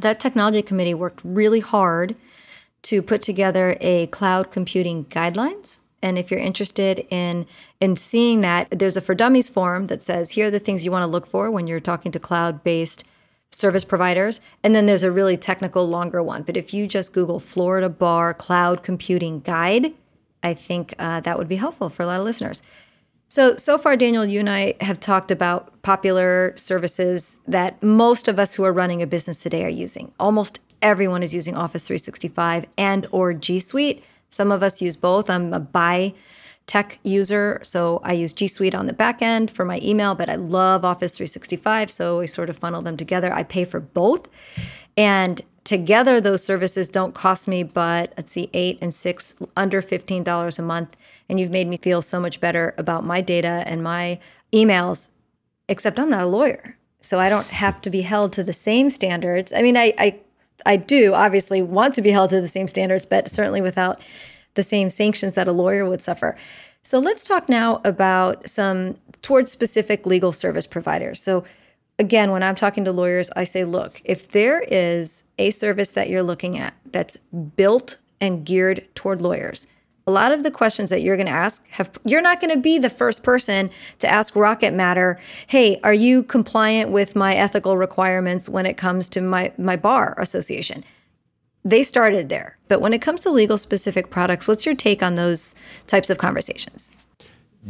That 0.00 0.18
technology 0.18 0.62
committee 0.62 0.94
worked 0.94 1.20
really 1.22 1.60
hard 1.60 2.16
to 2.84 3.02
put 3.02 3.20
together 3.20 3.76
a 3.82 4.06
cloud 4.06 4.50
computing 4.50 5.04
guidelines 5.04 5.82
and 6.02 6.18
if 6.18 6.30
you're 6.30 6.40
interested 6.40 7.06
in 7.10 7.46
in 7.80 7.96
seeing 7.96 8.40
that 8.40 8.66
there's 8.70 8.96
a 8.96 9.00
for 9.00 9.14
dummies 9.14 9.48
form 9.48 9.86
that 9.86 10.02
says 10.02 10.30
here 10.30 10.48
are 10.48 10.50
the 10.50 10.58
things 10.58 10.84
you 10.84 10.90
want 10.90 11.04
to 11.04 11.06
look 11.06 11.26
for 11.26 11.48
when 11.48 11.68
you're 11.68 11.78
talking 11.78 12.10
to 12.10 12.18
cloud 12.18 12.64
based 12.64 13.04
service 13.52 13.84
providers. 13.84 14.40
And 14.62 14.74
then 14.74 14.86
there's 14.86 15.02
a 15.02 15.12
really 15.12 15.36
technical, 15.36 15.86
longer 15.88 16.22
one. 16.22 16.42
But 16.42 16.56
if 16.56 16.74
you 16.74 16.86
just 16.86 17.12
Google 17.12 17.38
Florida 17.38 17.88
Bar 17.88 18.34
Cloud 18.34 18.82
Computing 18.82 19.40
Guide, 19.40 19.92
I 20.42 20.54
think 20.54 20.94
uh, 20.98 21.20
that 21.20 21.38
would 21.38 21.48
be 21.48 21.56
helpful 21.56 21.88
for 21.88 22.02
a 22.02 22.06
lot 22.06 22.18
of 22.18 22.24
listeners. 22.24 22.62
So, 23.28 23.56
so 23.56 23.78
far, 23.78 23.96
Daniel, 23.96 24.26
you 24.26 24.40
and 24.40 24.50
I 24.50 24.74
have 24.80 25.00
talked 25.00 25.30
about 25.30 25.80
popular 25.82 26.52
services 26.56 27.38
that 27.46 27.82
most 27.82 28.28
of 28.28 28.38
us 28.38 28.54
who 28.54 28.64
are 28.64 28.72
running 28.72 29.00
a 29.00 29.06
business 29.06 29.42
today 29.42 29.64
are 29.64 29.70
using. 29.70 30.12
Almost 30.20 30.60
everyone 30.82 31.22
is 31.22 31.32
using 31.32 31.56
Office 31.56 31.84
365 31.84 32.66
and 32.76 33.06
or 33.10 33.32
G 33.32 33.58
Suite. 33.58 34.04
Some 34.28 34.52
of 34.52 34.62
us 34.62 34.82
use 34.82 34.96
both. 34.96 35.30
I'm 35.30 35.54
a 35.54 35.60
buy 35.60 36.12
tech 36.72 36.98
user, 37.02 37.60
so 37.62 38.00
I 38.02 38.14
use 38.14 38.32
G 38.32 38.46
Suite 38.46 38.74
on 38.74 38.86
the 38.86 38.94
back 38.94 39.20
end 39.20 39.50
for 39.50 39.62
my 39.62 39.78
email, 39.82 40.14
but 40.14 40.30
I 40.30 40.36
love 40.36 40.86
Office 40.86 41.12
365, 41.12 41.90
so 41.90 42.20
I 42.20 42.24
sort 42.24 42.48
of 42.48 42.56
funnel 42.56 42.80
them 42.80 42.96
together. 42.96 43.30
I 43.30 43.42
pay 43.42 43.66
for 43.66 43.78
both. 43.78 44.26
And 44.96 45.42
together 45.64 46.18
those 46.18 46.42
services 46.42 46.88
don't 46.88 47.14
cost 47.14 47.46
me 47.46 47.62
but 47.62 48.12
let's 48.16 48.32
see 48.32 48.48
eight 48.54 48.78
and 48.80 48.92
six 48.92 49.34
under 49.54 49.82
$15 49.82 50.58
a 50.58 50.62
month 50.62 50.96
and 51.28 51.38
you've 51.38 51.52
made 51.52 51.68
me 51.68 51.76
feel 51.76 52.00
so 52.00 52.18
much 52.18 52.40
better 52.40 52.74
about 52.78 53.04
my 53.04 53.20
data 53.20 53.62
and 53.66 53.80
my 53.80 54.18
emails 54.52 55.08
except 55.68 56.00
i'm 56.00 56.10
not 56.10 56.24
a 56.24 56.26
lawyer 56.26 56.76
so 57.00 57.20
i 57.20 57.28
don't 57.28 57.46
have 57.46 57.80
to 57.80 57.90
be 57.90 58.02
held 58.02 58.32
to 58.32 58.42
the 58.42 58.52
same 58.52 58.90
standards 58.90 59.52
i 59.52 59.62
mean 59.62 59.76
i 59.76 59.94
i, 59.98 60.18
I 60.66 60.76
do 60.76 61.14
obviously 61.14 61.62
want 61.62 61.94
to 61.94 62.02
be 62.02 62.10
held 62.10 62.30
to 62.30 62.40
the 62.40 62.48
same 62.48 62.66
standards 62.66 63.06
but 63.06 63.30
certainly 63.30 63.60
without 63.60 64.00
the 64.54 64.62
same 64.62 64.90
sanctions 64.90 65.34
that 65.34 65.48
a 65.48 65.52
lawyer 65.52 65.88
would 65.88 66.00
suffer 66.00 66.36
so 66.82 66.98
let's 66.98 67.22
talk 67.22 67.48
now 67.48 67.80
about 67.84 68.48
some 68.48 68.96
towards 69.22 69.52
specific 69.52 70.06
legal 70.06 70.32
service 70.32 70.66
providers 70.66 71.20
so 71.20 71.44
again, 71.98 72.30
when 72.30 72.42
I'm 72.42 72.56
talking 72.56 72.84
to 72.84 72.92
lawyers, 72.92 73.30
I 73.36 73.44
say, 73.44 73.64
look, 73.64 74.02
if 74.04 74.28
there 74.28 74.60
is 74.60 75.24
a 75.38 75.50
service 75.50 75.90
that 75.90 76.08
you're 76.08 76.22
looking 76.22 76.58
at 76.58 76.74
that's 76.84 77.16
built 77.56 77.98
and 78.20 78.44
geared 78.44 78.88
toward 78.94 79.20
lawyers, 79.20 79.66
a 80.04 80.10
lot 80.10 80.32
of 80.32 80.42
the 80.42 80.50
questions 80.50 80.90
that 80.90 81.02
you're 81.02 81.16
going 81.16 81.28
to 81.28 81.32
ask 81.32 81.64
have 81.70 81.96
you're 82.04 82.20
not 82.20 82.40
going 82.40 82.52
to 82.52 82.60
be 82.60 82.76
the 82.76 82.90
first 82.90 83.22
person 83.22 83.70
to 84.00 84.08
ask 84.08 84.34
Rocket 84.34 84.74
Matter, 84.74 85.20
"Hey, 85.46 85.78
are 85.84 85.94
you 85.94 86.24
compliant 86.24 86.90
with 86.90 87.14
my 87.14 87.36
ethical 87.36 87.76
requirements 87.76 88.48
when 88.48 88.66
it 88.66 88.76
comes 88.76 89.08
to 89.10 89.20
my 89.20 89.52
my 89.56 89.76
bar 89.76 90.16
association?" 90.18 90.82
They 91.64 91.82
started 91.82 92.28
there. 92.28 92.58
But 92.68 92.80
when 92.80 92.92
it 92.92 93.02
comes 93.02 93.20
to 93.20 93.30
legal 93.30 93.58
specific 93.58 94.10
products, 94.10 94.48
what's 94.48 94.66
your 94.66 94.74
take 94.74 95.02
on 95.02 95.14
those 95.14 95.54
types 95.86 96.10
of 96.10 96.18
conversations? 96.18 96.92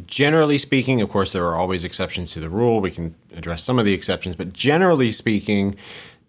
generally 0.07 0.59
speaking, 0.59 1.01
of 1.01 1.11
course, 1.11 1.33
there 1.33 1.47
are 1.47 1.57
always 1.57 1.85
exceptions 1.85 2.33
to 2.33 2.41
the 2.41 2.49
rule. 2.49 2.81
We 2.81 2.91
can 2.91 3.15
address 3.35 3.63
some 3.63 3.79
of 3.79 3.85
the 3.85 3.93
exceptions, 3.93 4.37
but 4.37 4.53
generally 4.53 5.13
speaking, 5.13 5.77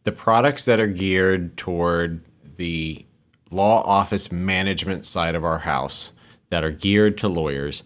the 0.03 0.11
products 0.11 0.65
that 0.65 0.79
are 0.79 0.87
geared 0.87 1.55
toward 1.55 2.21
the 2.57 3.05
law 3.51 3.83
office 3.83 4.31
management 4.31 5.05
side 5.05 5.35
of 5.35 5.45
our 5.45 5.59
house 5.59 6.11
that 6.49 6.63
are 6.63 6.71
geared 6.71 7.17
to 7.19 7.27
lawyers, 7.27 7.83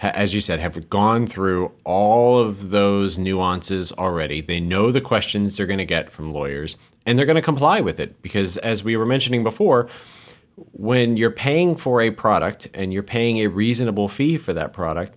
as 0.00 0.34
you 0.34 0.40
said, 0.40 0.60
have 0.60 0.90
gone 0.90 1.26
through 1.26 1.72
all 1.84 2.38
of 2.38 2.70
those 2.70 3.16
nuances 3.16 3.92
already. 3.92 4.40
They 4.40 4.60
know 4.60 4.90
the 4.90 5.00
questions 5.00 5.56
they're 5.56 5.66
going 5.66 5.78
to 5.78 5.84
get 5.84 6.10
from 6.10 6.32
lawyers 6.32 6.76
and 7.06 7.18
they're 7.18 7.26
going 7.26 7.36
to 7.36 7.42
comply 7.42 7.80
with 7.80 8.00
it 8.00 8.20
because, 8.22 8.56
as 8.58 8.82
we 8.82 8.96
were 8.96 9.06
mentioning 9.06 9.42
before, 9.42 9.88
when 10.72 11.16
you're 11.16 11.30
paying 11.30 11.76
for 11.76 12.00
a 12.00 12.10
product 12.10 12.68
and 12.74 12.92
you're 12.92 13.02
paying 13.02 13.38
a 13.38 13.48
reasonable 13.48 14.08
fee 14.08 14.36
for 14.36 14.52
that 14.52 14.72
product, 14.72 15.14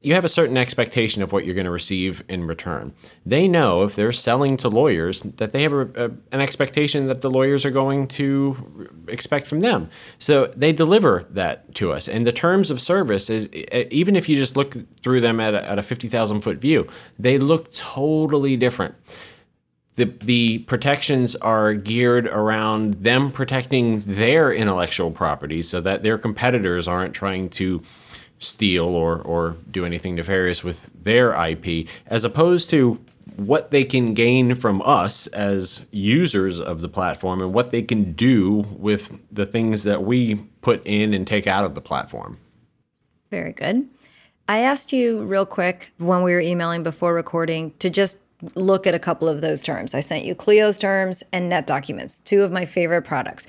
you 0.00 0.14
have 0.14 0.24
a 0.24 0.28
certain 0.28 0.56
expectation 0.56 1.22
of 1.22 1.32
what 1.32 1.44
you're 1.44 1.56
going 1.56 1.64
to 1.64 1.72
receive 1.72 2.22
in 2.28 2.44
return. 2.44 2.92
They 3.26 3.48
know 3.48 3.82
if 3.82 3.96
they're 3.96 4.12
selling 4.12 4.56
to 4.58 4.68
lawyers 4.68 5.20
that 5.20 5.52
they 5.52 5.62
have 5.62 5.72
a, 5.72 5.80
a, 5.80 6.04
an 6.30 6.40
expectation 6.40 7.08
that 7.08 7.20
the 7.20 7.30
lawyers 7.30 7.64
are 7.64 7.72
going 7.72 8.06
to 8.08 8.88
expect 9.08 9.48
from 9.48 9.60
them. 9.60 9.90
So 10.18 10.46
they 10.56 10.72
deliver 10.72 11.26
that 11.30 11.74
to 11.76 11.92
us. 11.92 12.06
And 12.06 12.24
the 12.24 12.32
terms 12.32 12.70
of 12.70 12.80
service 12.80 13.28
is 13.28 13.48
even 13.52 14.14
if 14.14 14.28
you 14.28 14.36
just 14.36 14.56
look 14.56 14.76
through 15.00 15.20
them 15.20 15.40
at 15.40 15.54
a, 15.54 15.68
at 15.68 15.78
a 15.80 15.82
50,000 15.82 16.42
foot 16.42 16.58
view, 16.58 16.86
they 17.18 17.36
look 17.36 17.72
totally 17.72 18.56
different 18.56 18.94
the 19.98 20.04
the 20.04 20.58
protections 20.60 21.34
are 21.36 21.74
geared 21.74 22.28
around 22.28 22.94
them 22.94 23.32
protecting 23.32 24.00
their 24.02 24.52
intellectual 24.52 25.10
property 25.10 25.60
so 25.60 25.80
that 25.80 26.04
their 26.04 26.16
competitors 26.16 26.86
aren't 26.86 27.12
trying 27.12 27.48
to 27.50 27.82
steal 28.38 28.84
or 28.84 29.20
or 29.22 29.56
do 29.70 29.84
anything 29.84 30.14
nefarious 30.14 30.62
with 30.62 30.88
their 31.02 31.32
IP 31.32 31.88
as 32.06 32.22
opposed 32.22 32.70
to 32.70 33.00
what 33.34 33.72
they 33.72 33.84
can 33.84 34.14
gain 34.14 34.54
from 34.54 34.80
us 34.82 35.26
as 35.28 35.84
users 35.90 36.60
of 36.60 36.80
the 36.80 36.88
platform 36.88 37.40
and 37.40 37.52
what 37.52 37.72
they 37.72 37.82
can 37.82 38.12
do 38.12 38.64
with 38.78 39.20
the 39.32 39.46
things 39.46 39.82
that 39.82 40.04
we 40.04 40.36
put 40.60 40.80
in 40.84 41.12
and 41.12 41.26
take 41.26 41.46
out 41.46 41.64
of 41.64 41.74
the 41.74 41.80
platform. 41.80 42.38
Very 43.30 43.52
good. 43.52 43.88
I 44.48 44.58
asked 44.60 44.92
you 44.92 45.24
real 45.24 45.44
quick 45.44 45.92
when 45.98 46.22
we 46.22 46.32
were 46.32 46.40
emailing 46.40 46.82
before 46.82 47.12
recording 47.14 47.74
to 47.80 47.90
just 47.90 48.18
look 48.54 48.86
at 48.86 48.94
a 48.94 48.98
couple 48.98 49.28
of 49.28 49.40
those 49.40 49.62
terms. 49.62 49.94
I 49.94 50.00
sent 50.00 50.24
you 50.24 50.34
Clio's 50.34 50.78
terms 50.78 51.22
and 51.32 51.48
Net 51.48 51.66
Documents, 51.66 52.20
two 52.20 52.42
of 52.42 52.52
my 52.52 52.66
favorite 52.66 53.02
products. 53.02 53.46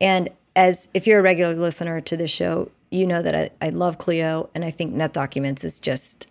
And 0.00 0.30
as 0.56 0.88
if 0.92 1.06
you're 1.06 1.20
a 1.20 1.22
regular 1.22 1.54
listener 1.54 2.00
to 2.00 2.16
the 2.16 2.28
show, 2.28 2.70
you 2.90 3.06
know 3.06 3.22
that 3.22 3.34
I, 3.34 3.50
I 3.66 3.70
love 3.70 3.98
Clio 3.98 4.50
and 4.54 4.64
I 4.64 4.70
think 4.70 4.92
Net 4.92 5.12
Documents 5.12 5.64
is 5.64 5.80
just 5.80 6.26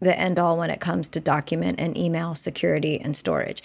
the 0.00 0.18
end 0.18 0.38
all 0.38 0.56
when 0.56 0.70
it 0.70 0.80
comes 0.80 1.08
to 1.08 1.20
document 1.20 1.80
and 1.80 1.96
email 1.96 2.34
security 2.34 3.00
and 3.00 3.16
storage. 3.16 3.62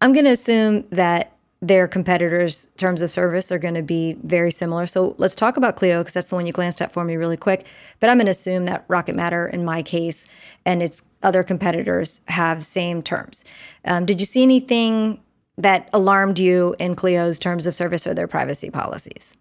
I'm 0.00 0.12
going 0.12 0.24
to 0.24 0.30
assume 0.30 0.84
that 0.90 1.33
their 1.66 1.88
competitors' 1.88 2.68
terms 2.76 3.00
of 3.00 3.10
service 3.10 3.50
are 3.50 3.58
going 3.58 3.74
to 3.74 3.82
be 3.82 4.18
very 4.22 4.50
similar. 4.50 4.86
So 4.86 5.14
let's 5.16 5.34
talk 5.34 5.56
about 5.56 5.76
Clio 5.76 6.00
because 6.00 6.12
that's 6.12 6.28
the 6.28 6.34
one 6.34 6.46
you 6.46 6.52
glanced 6.52 6.82
at 6.82 6.92
for 6.92 7.04
me 7.04 7.16
really 7.16 7.38
quick. 7.38 7.64
But 8.00 8.10
I'm 8.10 8.18
going 8.18 8.26
to 8.26 8.32
assume 8.32 8.66
that 8.66 8.84
Rocket 8.86 9.14
Matter, 9.14 9.46
in 9.46 9.64
my 9.64 9.82
case, 9.82 10.26
and 10.66 10.82
its 10.82 11.02
other 11.22 11.42
competitors 11.42 12.20
have 12.28 12.64
same 12.64 13.02
terms. 13.02 13.44
Um, 13.84 14.04
did 14.04 14.20
you 14.20 14.26
see 14.26 14.42
anything 14.42 15.20
that 15.56 15.88
alarmed 15.92 16.38
you 16.38 16.76
in 16.78 16.96
Clio's 16.96 17.38
terms 17.38 17.66
of 17.66 17.74
service 17.74 18.06
or 18.06 18.12
their 18.12 18.28
privacy 18.28 18.68
policies? 18.68 19.36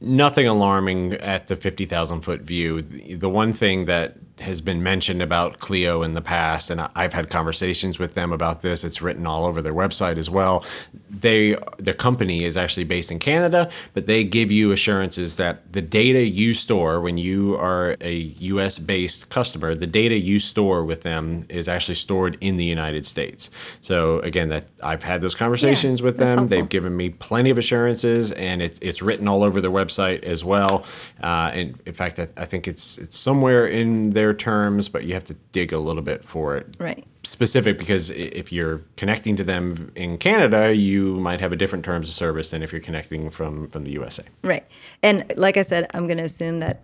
Nothing 0.00 0.46
alarming 0.46 1.14
at 1.14 1.48
the 1.48 1.56
50,000 1.56 2.20
foot 2.20 2.42
view. 2.42 2.82
The 2.82 3.28
one 3.28 3.52
thing 3.52 3.86
that 3.86 4.31
has 4.40 4.60
been 4.60 4.82
mentioned 4.82 5.22
about 5.22 5.58
Clio 5.60 6.02
in 6.02 6.14
the 6.14 6.20
past, 6.20 6.70
and 6.70 6.80
I've 6.94 7.12
had 7.12 7.30
conversations 7.30 7.98
with 7.98 8.14
them 8.14 8.32
about 8.32 8.62
this. 8.62 8.82
It's 8.82 9.02
written 9.02 9.26
all 9.26 9.44
over 9.44 9.60
their 9.60 9.74
website 9.74 10.16
as 10.16 10.30
well. 10.30 10.64
They, 11.10 11.56
the 11.78 11.94
company 11.94 12.44
is 12.44 12.56
actually 12.56 12.84
based 12.84 13.10
in 13.10 13.18
Canada, 13.18 13.70
but 13.94 14.06
they 14.06 14.24
give 14.24 14.50
you 14.50 14.72
assurances 14.72 15.36
that 15.36 15.72
the 15.72 15.82
data 15.82 16.24
you 16.24 16.54
store 16.54 17.00
when 17.00 17.18
you 17.18 17.56
are 17.56 17.96
a 18.00 18.12
U.S. 18.12 18.78
based 18.78 19.28
customer, 19.28 19.74
the 19.74 19.86
data 19.86 20.16
you 20.16 20.38
store 20.38 20.84
with 20.84 21.02
them 21.02 21.46
is 21.48 21.68
actually 21.68 21.94
stored 21.94 22.38
in 22.40 22.56
the 22.56 22.64
United 22.64 23.04
States. 23.04 23.50
So 23.80 24.20
again, 24.20 24.48
that 24.48 24.66
I've 24.82 25.02
had 25.02 25.20
those 25.20 25.34
conversations 25.34 26.00
yeah, 26.00 26.06
with 26.06 26.16
them. 26.16 26.48
They've 26.48 26.68
given 26.68 26.96
me 26.96 27.10
plenty 27.10 27.50
of 27.50 27.58
assurances, 27.58 28.32
and 28.32 28.62
it's 28.62 28.78
it's 28.80 29.02
written 29.02 29.28
all 29.28 29.44
over 29.44 29.60
their 29.60 29.70
website 29.70 30.22
as 30.22 30.44
well. 30.44 30.84
Uh, 31.22 31.50
and 31.52 31.78
in 31.86 31.92
fact, 31.92 32.18
I, 32.18 32.28
I 32.36 32.44
think 32.46 32.66
it's 32.66 32.98
it's 32.98 33.16
somewhere 33.16 33.66
in 33.66 34.10
their 34.10 34.21
their 34.22 34.32
terms, 34.32 34.88
but 34.88 35.04
you 35.04 35.14
have 35.14 35.24
to 35.24 35.34
dig 35.50 35.72
a 35.72 35.78
little 35.78 36.02
bit 36.02 36.24
for 36.24 36.56
it. 36.56 36.76
Right. 36.78 37.04
Specific 37.24 37.76
because 37.76 38.08
if 38.10 38.52
you're 38.52 38.82
connecting 38.96 39.34
to 39.36 39.42
them 39.42 39.90
in 39.96 40.16
Canada, 40.16 40.72
you 40.72 41.16
might 41.16 41.40
have 41.40 41.50
a 41.50 41.56
different 41.56 41.84
terms 41.84 42.08
of 42.08 42.14
service 42.14 42.50
than 42.50 42.62
if 42.62 42.70
you're 42.70 42.80
connecting 42.80 43.30
from 43.30 43.68
from 43.70 43.82
the 43.82 43.90
USA. 43.90 44.22
Right. 44.44 44.64
And 45.02 45.32
like 45.36 45.56
I 45.56 45.62
said, 45.62 45.90
I'm 45.92 46.06
going 46.06 46.18
to 46.18 46.24
assume 46.24 46.60
that 46.60 46.82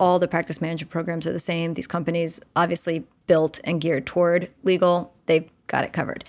all 0.00 0.18
the 0.18 0.28
practice 0.28 0.62
management 0.62 0.90
programs 0.90 1.26
are 1.26 1.32
the 1.32 1.38
same. 1.38 1.74
These 1.74 1.86
companies 1.86 2.40
obviously 2.56 3.04
built 3.26 3.60
and 3.64 3.82
geared 3.82 4.06
toward 4.06 4.48
legal. 4.62 5.12
They've 5.26 5.50
got 5.66 5.84
it 5.84 5.92
covered. 5.92 6.24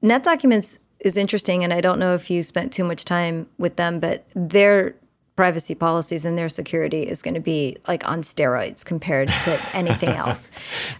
Net 0.00 0.22
Documents 0.22 0.78
is 1.00 1.18
interesting, 1.18 1.62
and 1.62 1.74
I 1.74 1.82
don't 1.82 1.98
know 1.98 2.14
if 2.14 2.30
you 2.30 2.42
spent 2.42 2.72
too 2.72 2.84
much 2.84 3.04
time 3.04 3.46
with 3.58 3.76
them, 3.76 4.00
but 4.00 4.24
they're 4.34 4.94
privacy 5.38 5.72
policies 5.72 6.24
and 6.24 6.36
their 6.36 6.48
security 6.48 7.04
is 7.04 7.22
going 7.22 7.32
to 7.32 7.38
be 7.38 7.76
like 7.86 8.04
on 8.08 8.22
steroids 8.22 8.84
compared 8.84 9.28
to 9.28 9.56
anything 9.72 10.08
else. 10.08 10.50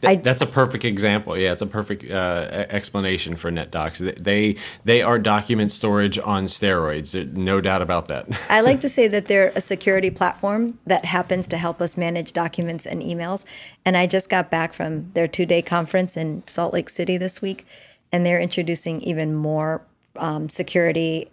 that, 0.01 0.11
I, 0.11 0.15
that's 0.15 0.41
a 0.41 0.47
perfect 0.47 0.85
example. 0.85 1.37
Yeah, 1.37 1.51
it's 1.51 1.61
a 1.61 1.67
perfect 1.67 2.09
uh, 2.09 2.47
explanation 2.71 3.35
for 3.35 3.51
NetDocs. 3.51 4.23
They 4.23 4.55
they 4.85 5.03
are 5.03 5.19
document 5.19 5.73
storage 5.73 6.21
on 6.21 6.47
steroids. 6.47 7.17
No 7.33 7.61
doubt 7.61 7.83
about 7.83 8.07
that. 8.07 8.29
I 8.49 8.61
like 8.69 8.81
to 8.83 8.89
say 8.89 9.09
that 9.09 9.27
they're 9.27 9.51
a 9.57 9.61
security 9.61 10.09
platform 10.09 10.79
that 10.87 11.05
happens 11.07 11.49
to 11.49 11.59
help 11.59 11.83
us 11.83 11.97
manage 11.97 12.33
documents 12.33 12.87
and 12.87 13.03
emails. 13.03 13.45
And 13.85 13.97
I 13.97 14.07
just 14.07 14.29
got 14.29 14.53
back 14.53 14.73
from 14.73 15.11
their 15.15 15.27
two 15.27 15.47
day 15.47 15.63
conference 15.63 16.17
in 16.17 16.45
Salt 16.47 16.73
Lake 16.73 16.91
City 16.91 17.17
this 17.17 17.43
week, 17.43 17.67
and 18.13 18.25
they're 18.25 18.41
introducing 18.41 19.01
even 19.01 19.35
more 19.35 19.83
um, 20.15 20.49
security 20.49 21.29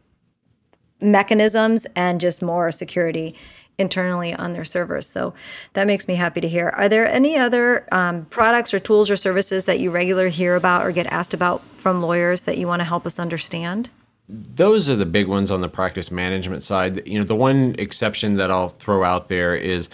mechanisms 1.02 1.86
and 1.96 2.20
just 2.22 2.42
more 2.42 2.72
security 2.72 3.36
internally 3.78 4.34
on 4.34 4.54
their 4.54 4.64
servers. 4.64 5.08
So 5.08 5.34
that 5.74 5.88
makes 5.88 6.08
me 6.08 6.16
happy 6.16 6.42
to 6.42 6.48
hear. 6.48 6.70
Are 6.70 6.88
there 6.88 7.10
any 7.10 7.36
other 7.36 7.94
um, 7.94 8.26
products 8.26 8.74
or 8.74 8.80
tools 8.80 9.10
or 9.10 9.18
services 9.18 9.66
that 9.66 9.80
you 9.80 9.92
regularly 9.92 10.32
hear 10.32 10.56
about 10.56 10.86
or 10.86 10.92
get 10.92 11.08
asked 11.08 11.34
about 11.34 11.62
from 11.78 12.02
lawyers 12.02 12.44
that 12.44 12.58
you 12.58 12.68
want 12.68 12.80
to 12.80 12.86
help 12.86 13.06
us 13.06 13.20
understand? 13.20 13.90
Those 14.28 14.90
are 14.90 14.96
the 14.96 15.06
big 15.06 15.28
ones 15.28 15.52
on 15.52 15.62
the 15.62 15.70
practice 15.70 16.10
management 16.10 16.64
side. 16.64 17.08
You 17.08 17.20
know, 17.20 17.26
the 17.26 17.36
one 17.36 17.76
exception 17.78 18.36
that 18.36 18.50
I'll 18.50 18.70
throw 18.70 19.04
out 19.04 19.30
there 19.30 19.56
is 19.56 19.90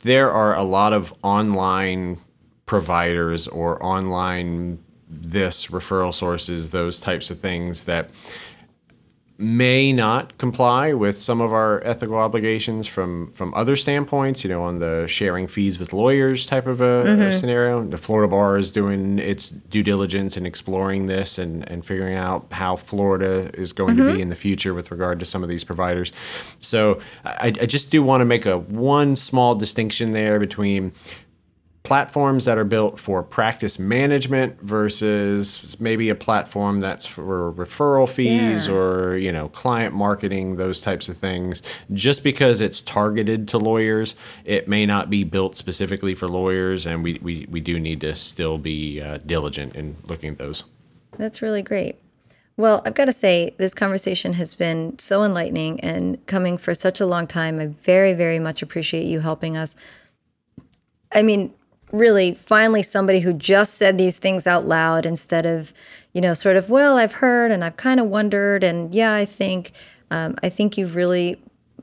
there 0.00 0.30
are 0.30 0.54
a 0.54 0.64
lot 0.64 0.92
of 0.92 1.14
online 1.22 2.18
providers 2.66 3.48
or 3.48 3.82
online 3.82 4.78
this 5.08 5.68
referral 5.68 6.12
sources, 6.12 6.70
those 6.70 6.98
types 7.00 7.30
of 7.30 7.38
things 7.38 7.84
that 7.84 8.10
may 9.36 9.92
not 9.92 10.38
comply 10.38 10.92
with 10.92 11.20
some 11.20 11.40
of 11.40 11.52
our 11.52 11.84
ethical 11.84 12.14
obligations 12.14 12.86
from 12.86 13.32
from 13.32 13.52
other 13.54 13.74
standpoints 13.74 14.44
you 14.44 14.50
know 14.50 14.62
on 14.62 14.78
the 14.78 15.06
sharing 15.08 15.48
fees 15.48 15.76
with 15.76 15.92
lawyers 15.92 16.46
type 16.46 16.68
of 16.68 16.80
a, 16.80 17.02
mm-hmm. 17.02 17.22
a, 17.22 17.32
scenario 17.32 17.84
the 17.84 17.98
florida 17.98 18.28
bar 18.28 18.56
is 18.56 18.70
doing 18.70 19.18
its 19.18 19.48
due 19.48 19.82
diligence 19.82 20.36
and 20.36 20.46
exploring 20.46 21.06
this 21.06 21.36
and 21.36 21.68
and 21.68 21.84
figuring 21.84 22.14
out 22.14 22.46
how 22.52 22.76
florida 22.76 23.50
is 23.54 23.72
going 23.72 23.96
mm-hmm. 23.96 24.06
to 24.06 24.14
be 24.14 24.22
in 24.22 24.28
the 24.28 24.36
future 24.36 24.72
with 24.72 24.92
regard 24.92 25.18
to 25.18 25.26
some 25.26 25.42
of 25.42 25.48
these 25.48 25.64
providers 25.64 26.12
so 26.60 27.00
i, 27.24 27.46
I 27.46 27.66
just 27.66 27.90
do 27.90 28.04
want 28.04 28.20
to 28.20 28.24
make 28.24 28.46
a 28.46 28.58
one 28.58 29.16
small 29.16 29.56
distinction 29.56 30.12
there 30.12 30.38
between 30.38 30.92
platforms 31.84 32.46
that 32.46 32.56
are 32.56 32.64
built 32.64 32.98
for 32.98 33.22
practice 33.22 33.78
management 33.78 34.58
versus 34.62 35.76
maybe 35.78 36.08
a 36.08 36.14
platform 36.14 36.80
that's 36.80 37.04
for 37.04 37.52
referral 37.52 38.08
fees 38.08 38.66
yeah. 38.66 38.74
or 38.74 39.16
you 39.18 39.30
know 39.30 39.50
client 39.50 39.94
marketing 39.94 40.56
those 40.56 40.80
types 40.80 41.10
of 41.10 41.18
things 41.18 41.62
just 41.92 42.24
because 42.24 42.62
it's 42.62 42.80
targeted 42.80 43.46
to 43.46 43.58
lawyers 43.58 44.16
it 44.46 44.66
may 44.66 44.86
not 44.86 45.10
be 45.10 45.24
built 45.24 45.58
specifically 45.58 46.14
for 46.14 46.26
lawyers 46.26 46.86
and 46.86 47.04
we, 47.04 47.18
we, 47.20 47.46
we 47.50 47.60
do 47.60 47.78
need 47.78 48.00
to 48.00 48.14
still 48.14 48.56
be 48.56 49.02
uh, 49.02 49.18
diligent 49.26 49.76
in 49.76 49.94
looking 50.06 50.30
at 50.30 50.38
those 50.38 50.64
that's 51.18 51.42
really 51.42 51.62
great 51.62 51.96
well, 52.56 52.82
I've 52.86 52.94
got 52.94 53.06
to 53.06 53.12
say, 53.12 53.52
this 53.58 53.74
conversation 53.74 54.34
has 54.34 54.54
been 54.54 54.96
so 55.00 55.24
enlightening 55.24 55.80
and 55.80 56.24
coming 56.26 56.56
for 56.56 56.72
such 56.72 57.00
a 57.00 57.04
long 57.04 57.26
time. 57.26 57.58
I 57.58 57.66
very, 57.66 58.12
very 58.12 58.38
much 58.38 58.62
appreciate 58.62 59.06
you 59.06 59.18
helping 59.18 59.56
us. 59.56 59.74
I 61.10 61.22
mean, 61.22 61.52
really 61.94 62.34
finally 62.34 62.82
somebody 62.82 63.20
who 63.20 63.32
just 63.32 63.74
said 63.74 63.96
these 63.96 64.18
things 64.18 64.46
out 64.46 64.66
loud 64.66 65.06
instead 65.06 65.46
of, 65.46 65.72
you 66.12 66.20
know, 66.20 66.34
sort 66.34 66.56
of, 66.56 66.68
well, 66.68 66.98
I've 66.98 67.12
heard 67.14 67.50
and 67.50 67.64
I've 67.64 67.76
kind 67.76 68.00
of 68.00 68.06
wondered. 68.06 68.64
And 68.64 68.94
yeah, 68.94 69.14
I 69.14 69.24
think, 69.24 69.72
um, 70.10 70.36
I 70.42 70.48
think 70.48 70.76
you've 70.76 70.96
really 70.96 71.40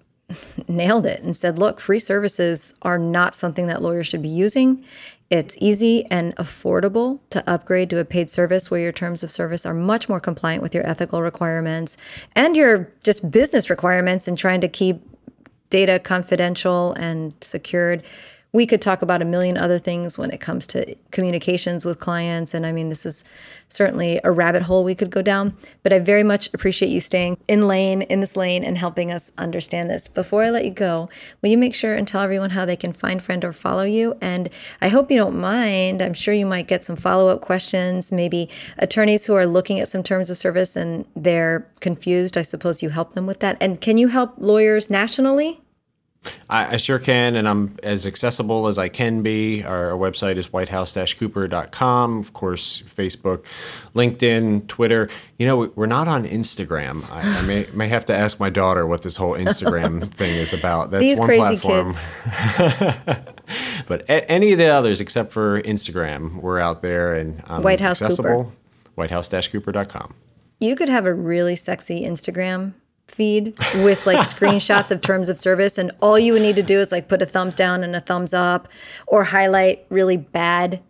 nailed 0.67 1.05
it 1.05 1.23
and 1.23 1.35
said, 1.35 1.57
look, 1.57 1.79
free 1.79 1.99
services 1.99 2.73
are 2.81 2.97
not 2.97 3.35
something 3.35 3.67
that 3.67 3.81
lawyers 3.81 4.07
should 4.07 4.21
be 4.21 4.29
using. 4.29 4.83
It's 5.29 5.55
easy 5.59 6.05
and 6.11 6.35
affordable 6.35 7.19
to 7.29 7.49
upgrade 7.49 7.89
to 7.91 7.99
a 7.99 8.05
paid 8.05 8.29
service 8.29 8.69
where 8.69 8.81
your 8.81 8.91
terms 8.91 9.23
of 9.23 9.31
service 9.31 9.65
are 9.65 9.73
much 9.73 10.09
more 10.09 10.19
compliant 10.19 10.61
with 10.61 10.75
your 10.75 10.85
ethical 10.85 11.21
requirements 11.21 11.95
and 12.35 12.57
your 12.57 12.91
just 13.01 13.31
business 13.31 13.69
requirements 13.69 14.27
and 14.27 14.37
trying 14.37 14.59
to 14.59 14.67
keep 14.67 15.01
data 15.69 15.99
confidential 15.99 16.91
and 16.93 17.33
secured 17.39 18.03
we 18.53 18.65
could 18.65 18.81
talk 18.81 19.01
about 19.01 19.21
a 19.21 19.25
million 19.25 19.57
other 19.57 19.79
things 19.79 20.17
when 20.17 20.29
it 20.29 20.41
comes 20.41 20.67
to 20.67 20.95
communications 21.11 21.85
with 21.85 21.99
clients. 21.99 22.53
And 22.53 22.65
I 22.65 22.73
mean, 22.73 22.89
this 22.89 23.05
is 23.05 23.23
certainly 23.69 24.19
a 24.25 24.31
rabbit 24.31 24.63
hole 24.63 24.83
we 24.83 24.95
could 24.95 25.09
go 25.09 25.21
down, 25.21 25.55
but 25.83 25.93
I 25.93 25.99
very 25.99 26.23
much 26.23 26.49
appreciate 26.53 26.89
you 26.89 26.99
staying 26.99 27.37
in 27.47 27.67
lane, 27.67 28.01
in 28.01 28.19
this 28.19 28.35
lane, 28.35 28.65
and 28.65 28.77
helping 28.77 29.09
us 29.09 29.31
understand 29.37 29.89
this. 29.89 30.09
Before 30.09 30.43
I 30.43 30.49
let 30.49 30.65
you 30.65 30.71
go, 30.71 31.09
will 31.41 31.49
you 31.49 31.57
make 31.57 31.73
sure 31.73 31.95
and 31.95 32.05
tell 32.05 32.21
everyone 32.21 32.49
how 32.49 32.65
they 32.65 32.75
can 32.75 32.91
find, 32.91 33.23
friend, 33.23 33.45
or 33.45 33.53
follow 33.53 33.83
you? 33.83 34.17
And 34.19 34.49
I 34.81 34.89
hope 34.89 35.09
you 35.09 35.17
don't 35.17 35.39
mind. 35.39 36.01
I'm 36.01 36.13
sure 36.13 36.33
you 36.33 36.45
might 36.45 36.67
get 36.67 36.83
some 36.83 36.97
follow 36.97 37.29
up 37.29 37.39
questions, 37.39 38.11
maybe 38.11 38.49
attorneys 38.77 39.25
who 39.25 39.33
are 39.35 39.45
looking 39.45 39.79
at 39.79 39.87
some 39.87 40.03
terms 40.03 40.29
of 40.29 40.35
service 40.35 40.75
and 40.75 41.05
they're 41.15 41.65
confused. 41.79 42.37
I 42.37 42.41
suppose 42.41 42.83
you 42.83 42.89
help 42.89 43.13
them 43.13 43.25
with 43.25 43.39
that. 43.39 43.55
And 43.61 43.79
can 43.79 43.97
you 43.97 44.09
help 44.09 44.33
lawyers 44.37 44.89
nationally? 44.89 45.61
I, 46.49 46.73
I, 46.73 46.77
sure 46.77 46.99
can, 46.99 47.35
and 47.35 47.47
I'm 47.47 47.77
as 47.81 48.05
accessible 48.05 48.67
as 48.67 48.77
I 48.77 48.89
can 48.89 49.23
be. 49.23 49.63
Our, 49.63 49.91
our 49.91 49.97
website 49.97 50.37
is 50.37 50.53
whitehouse-cooper.com. 50.53 52.19
Of 52.19 52.33
course, 52.33 52.83
Facebook, 52.83 53.43
LinkedIn, 53.95 54.67
Twitter. 54.67 55.09
You 55.39 55.47
know, 55.47 55.71
we're 55.75 55.87
not 55.87 56.07
on 56.07 56.25
Instagram. 56.25 57.09
I, 57.11 57.39
I 57.39 57.41
may 57.43 57.67
may 57.73 57.87
have 57.87 58.05
to 58.05 58.15
ask 58.15 58.39
my 58.39 58.51
daughter 58.51 58.85
what 58.85 59.01
this 59.01 59.15
whole 59.15 59.33
Instagram 59.33 60.11
thing 60.13 60.35
is 60.35 60.53
about. 60.53 60.91
That's 60.91 61.01
These 61.01 61.19
one 61.19 61.35
platform. 61.35 61.95
but 63.87 64.01
a, 64.03 64.29
any 64.29 64.51
of 64.51 64.59
the 64.59 64.67
others 64.67 65.01
except 65.01 65.31
for 65.31 65.61
Instagram, 65.63 66.39
we're 66.41 66.59
out 66.59 66.83
there 66.83 67.15
and 67.15 67.43
um, 67.47 67.63
White 67.63 67.79
House 67.79 68.01
accessible. 68.01 68.43
Cooper. 68.43 68.55
Whitehouse-cooper.com. 68.93 70.13
You 70.59 70.75
could 70.75 70.89
have 70.89 71.05
a 71.05 71.13
really 71.13 71.55
sexy 71.55 72.03
Instagram 72.03 72.73
feed 73.11 73.53
with 73.75 74.05
like 74.05 74.17
screenshots 74.27 74.91
of 74.91 75.01
terms 75.01 75.29
of 75.29 75.37
service 75.37 75.77
and 75.77 75.91
all 76.01 76.17
you 76.17 76.33
would 76.33 76.41
need 76.41 76.55
to 76.55 76.63
do 76.63 76.79
is 76.79 76.91
like 76.91 77.07
put 77.07 77.21
a 77.21 77.25
thumbs 77.25 77.55
down 77.55 77.83
and 77.83 77.95
a 77.95 78.01
thumbs 78.01 78.33
up 78.33 78.67
or 79.07 79.25
highlight 79.25 79.85
really 79.89 80.17
bad 80.17 80.81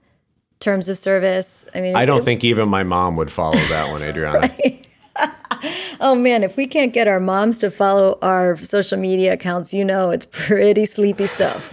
terms 0.60 0.88
of 0.88 0.98
service. 0.98 1.66
I 1.74 1.82
mean, 1.82 1.96
I 1.96 2.06
don't 2.06 2.20
it, 2.20 2.24
think 2.24 2.44
even 2.44 2.70
my 2.70 2.84
mom 2.84 3.16
would 3.18 3.32
follow 3.32 3.58
that 3.58 3.92
one, 3.92 4.04
Adriana. 4.04 4.40
right? 4.40 4.88
oh 6.00 6.16
man, 6.16 6.44
if 6.44 6.56
we 6.56 6.68
can't 6.68 6.94
get 6.94 7.08
our 7.08 7.20
moms 7.20 7.58
to 7.60 7.70
follow 7.70 8.18
our 8.22 8.56
social 8.58 8.98
media 8.98 9.34
accounts, 9.34 9.74
you 9.74 9.84
know 9.84 10.12
it's 10.12 10.28
pretty 10.32 10.86
sleepy 10.86 11.28
stuff. 11.28 11.72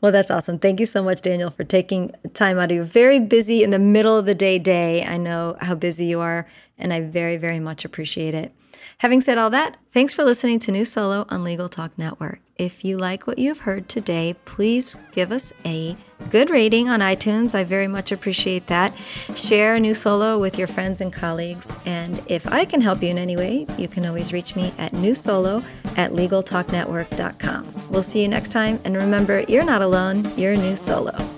well, 0.00 0.12
that's 0.12 0.30
awesome. 0.30 0.58
Thank 0.58 0.80
you 0.80 0.86
so 0.86 1.02
much, 1.02 1.20
Daniel, 1.20 1.50
for 1.50 1.64
taking 1.64 2.14
time 2.32 2.58
out 2.58 2.70
of 2.70 2.76
your 2.76 2.84
very 2.84 3.20
busy 3.20 3.62
in 3.62 3.70
the 3.70 3.78
middle 3.78 4.16
of 4.16 4.24
the 4.24 4.34
day 4.34 4.58
day. 4.58 5.04
I 5.04 5.18
know 5.18 5.56
how 5.60 5.74
busy 5.74 6.06
you 6.06 6.20
are 6.20 6.46
and 6.78 6.92
I 6.92 7.00
very, 7.00 7.36
very 7.36 7.60
much 7.60 7.84
appreciate 7.84 8.34
it. 8.34 8.52
Having 8.98 9.20
said 9.20 9.38
all 9.38 9.50
that, 9.50 9.76
thanks 9.92 10.14
for 10.14 10.24
listening 10.24 10.58
to 10.60 10.72
New 10.72 10.84
Solo 10.84 11.26
on 11.28 11.44
Legal 11.44 11.68
Talk 11.68 11.96
Network. 11.96 12.40
If 12.56 12.84
you 12.84 12.98
like 12.98 13.26
what 13.26 13.38
you've 13.38 13.60
heard 13.60 13.88
today, 13.88 14.34
please 14.44 14.96
give 15.12 15.30
us 15.30 15.52
a 15.64 15.96
good 16.30 16.50
rating 16.50 16.88
on 16.88 16.98
iTunes. 16.98 17.54
I 17.54 17.62
very 17.62 17.86
much 17.86 18.10
appreciate 18.10 18.66
that. 18.66 18.92
Share 19.36 19.78
New 19.78 19.94
Solo 19.94 20.38
with 20.38 20.58
your 20.58 20.66
friends 20.66 21.00
and 21.00 21.12
colleagues. 21.12 21.72
And 21.86 22.20
if 22.26 22.46
I 22.48 22.64
can 22.64 22.80
help 22.80 23.02
you 23.02 23.10
in 23.10 23.18
any 23.18 23.36
way, 23.36 23.66
you 23.76 23.86
can 23.86 24.04
always 24.04 24.32
reach 24.32 24.56
me 24.56 24.72
at 24.78 24.92
newsolo 24.92 25.64
at 25.96 26.12
legaltalknetwork.com. 26.12 27.88
We'll 27.90 28.02
see 28.02 28.22
you 28.22 28.28
next 28.28 28.50
time. 28.50 28.80
And 28.84 28.96
remember, 28.96 29.44
you're 29.48 29.64
not 29.64 29.82
alone, 29.82 30.30
you're 30.36 30.56
new 30.56 30.74
solo. 30.74 31.37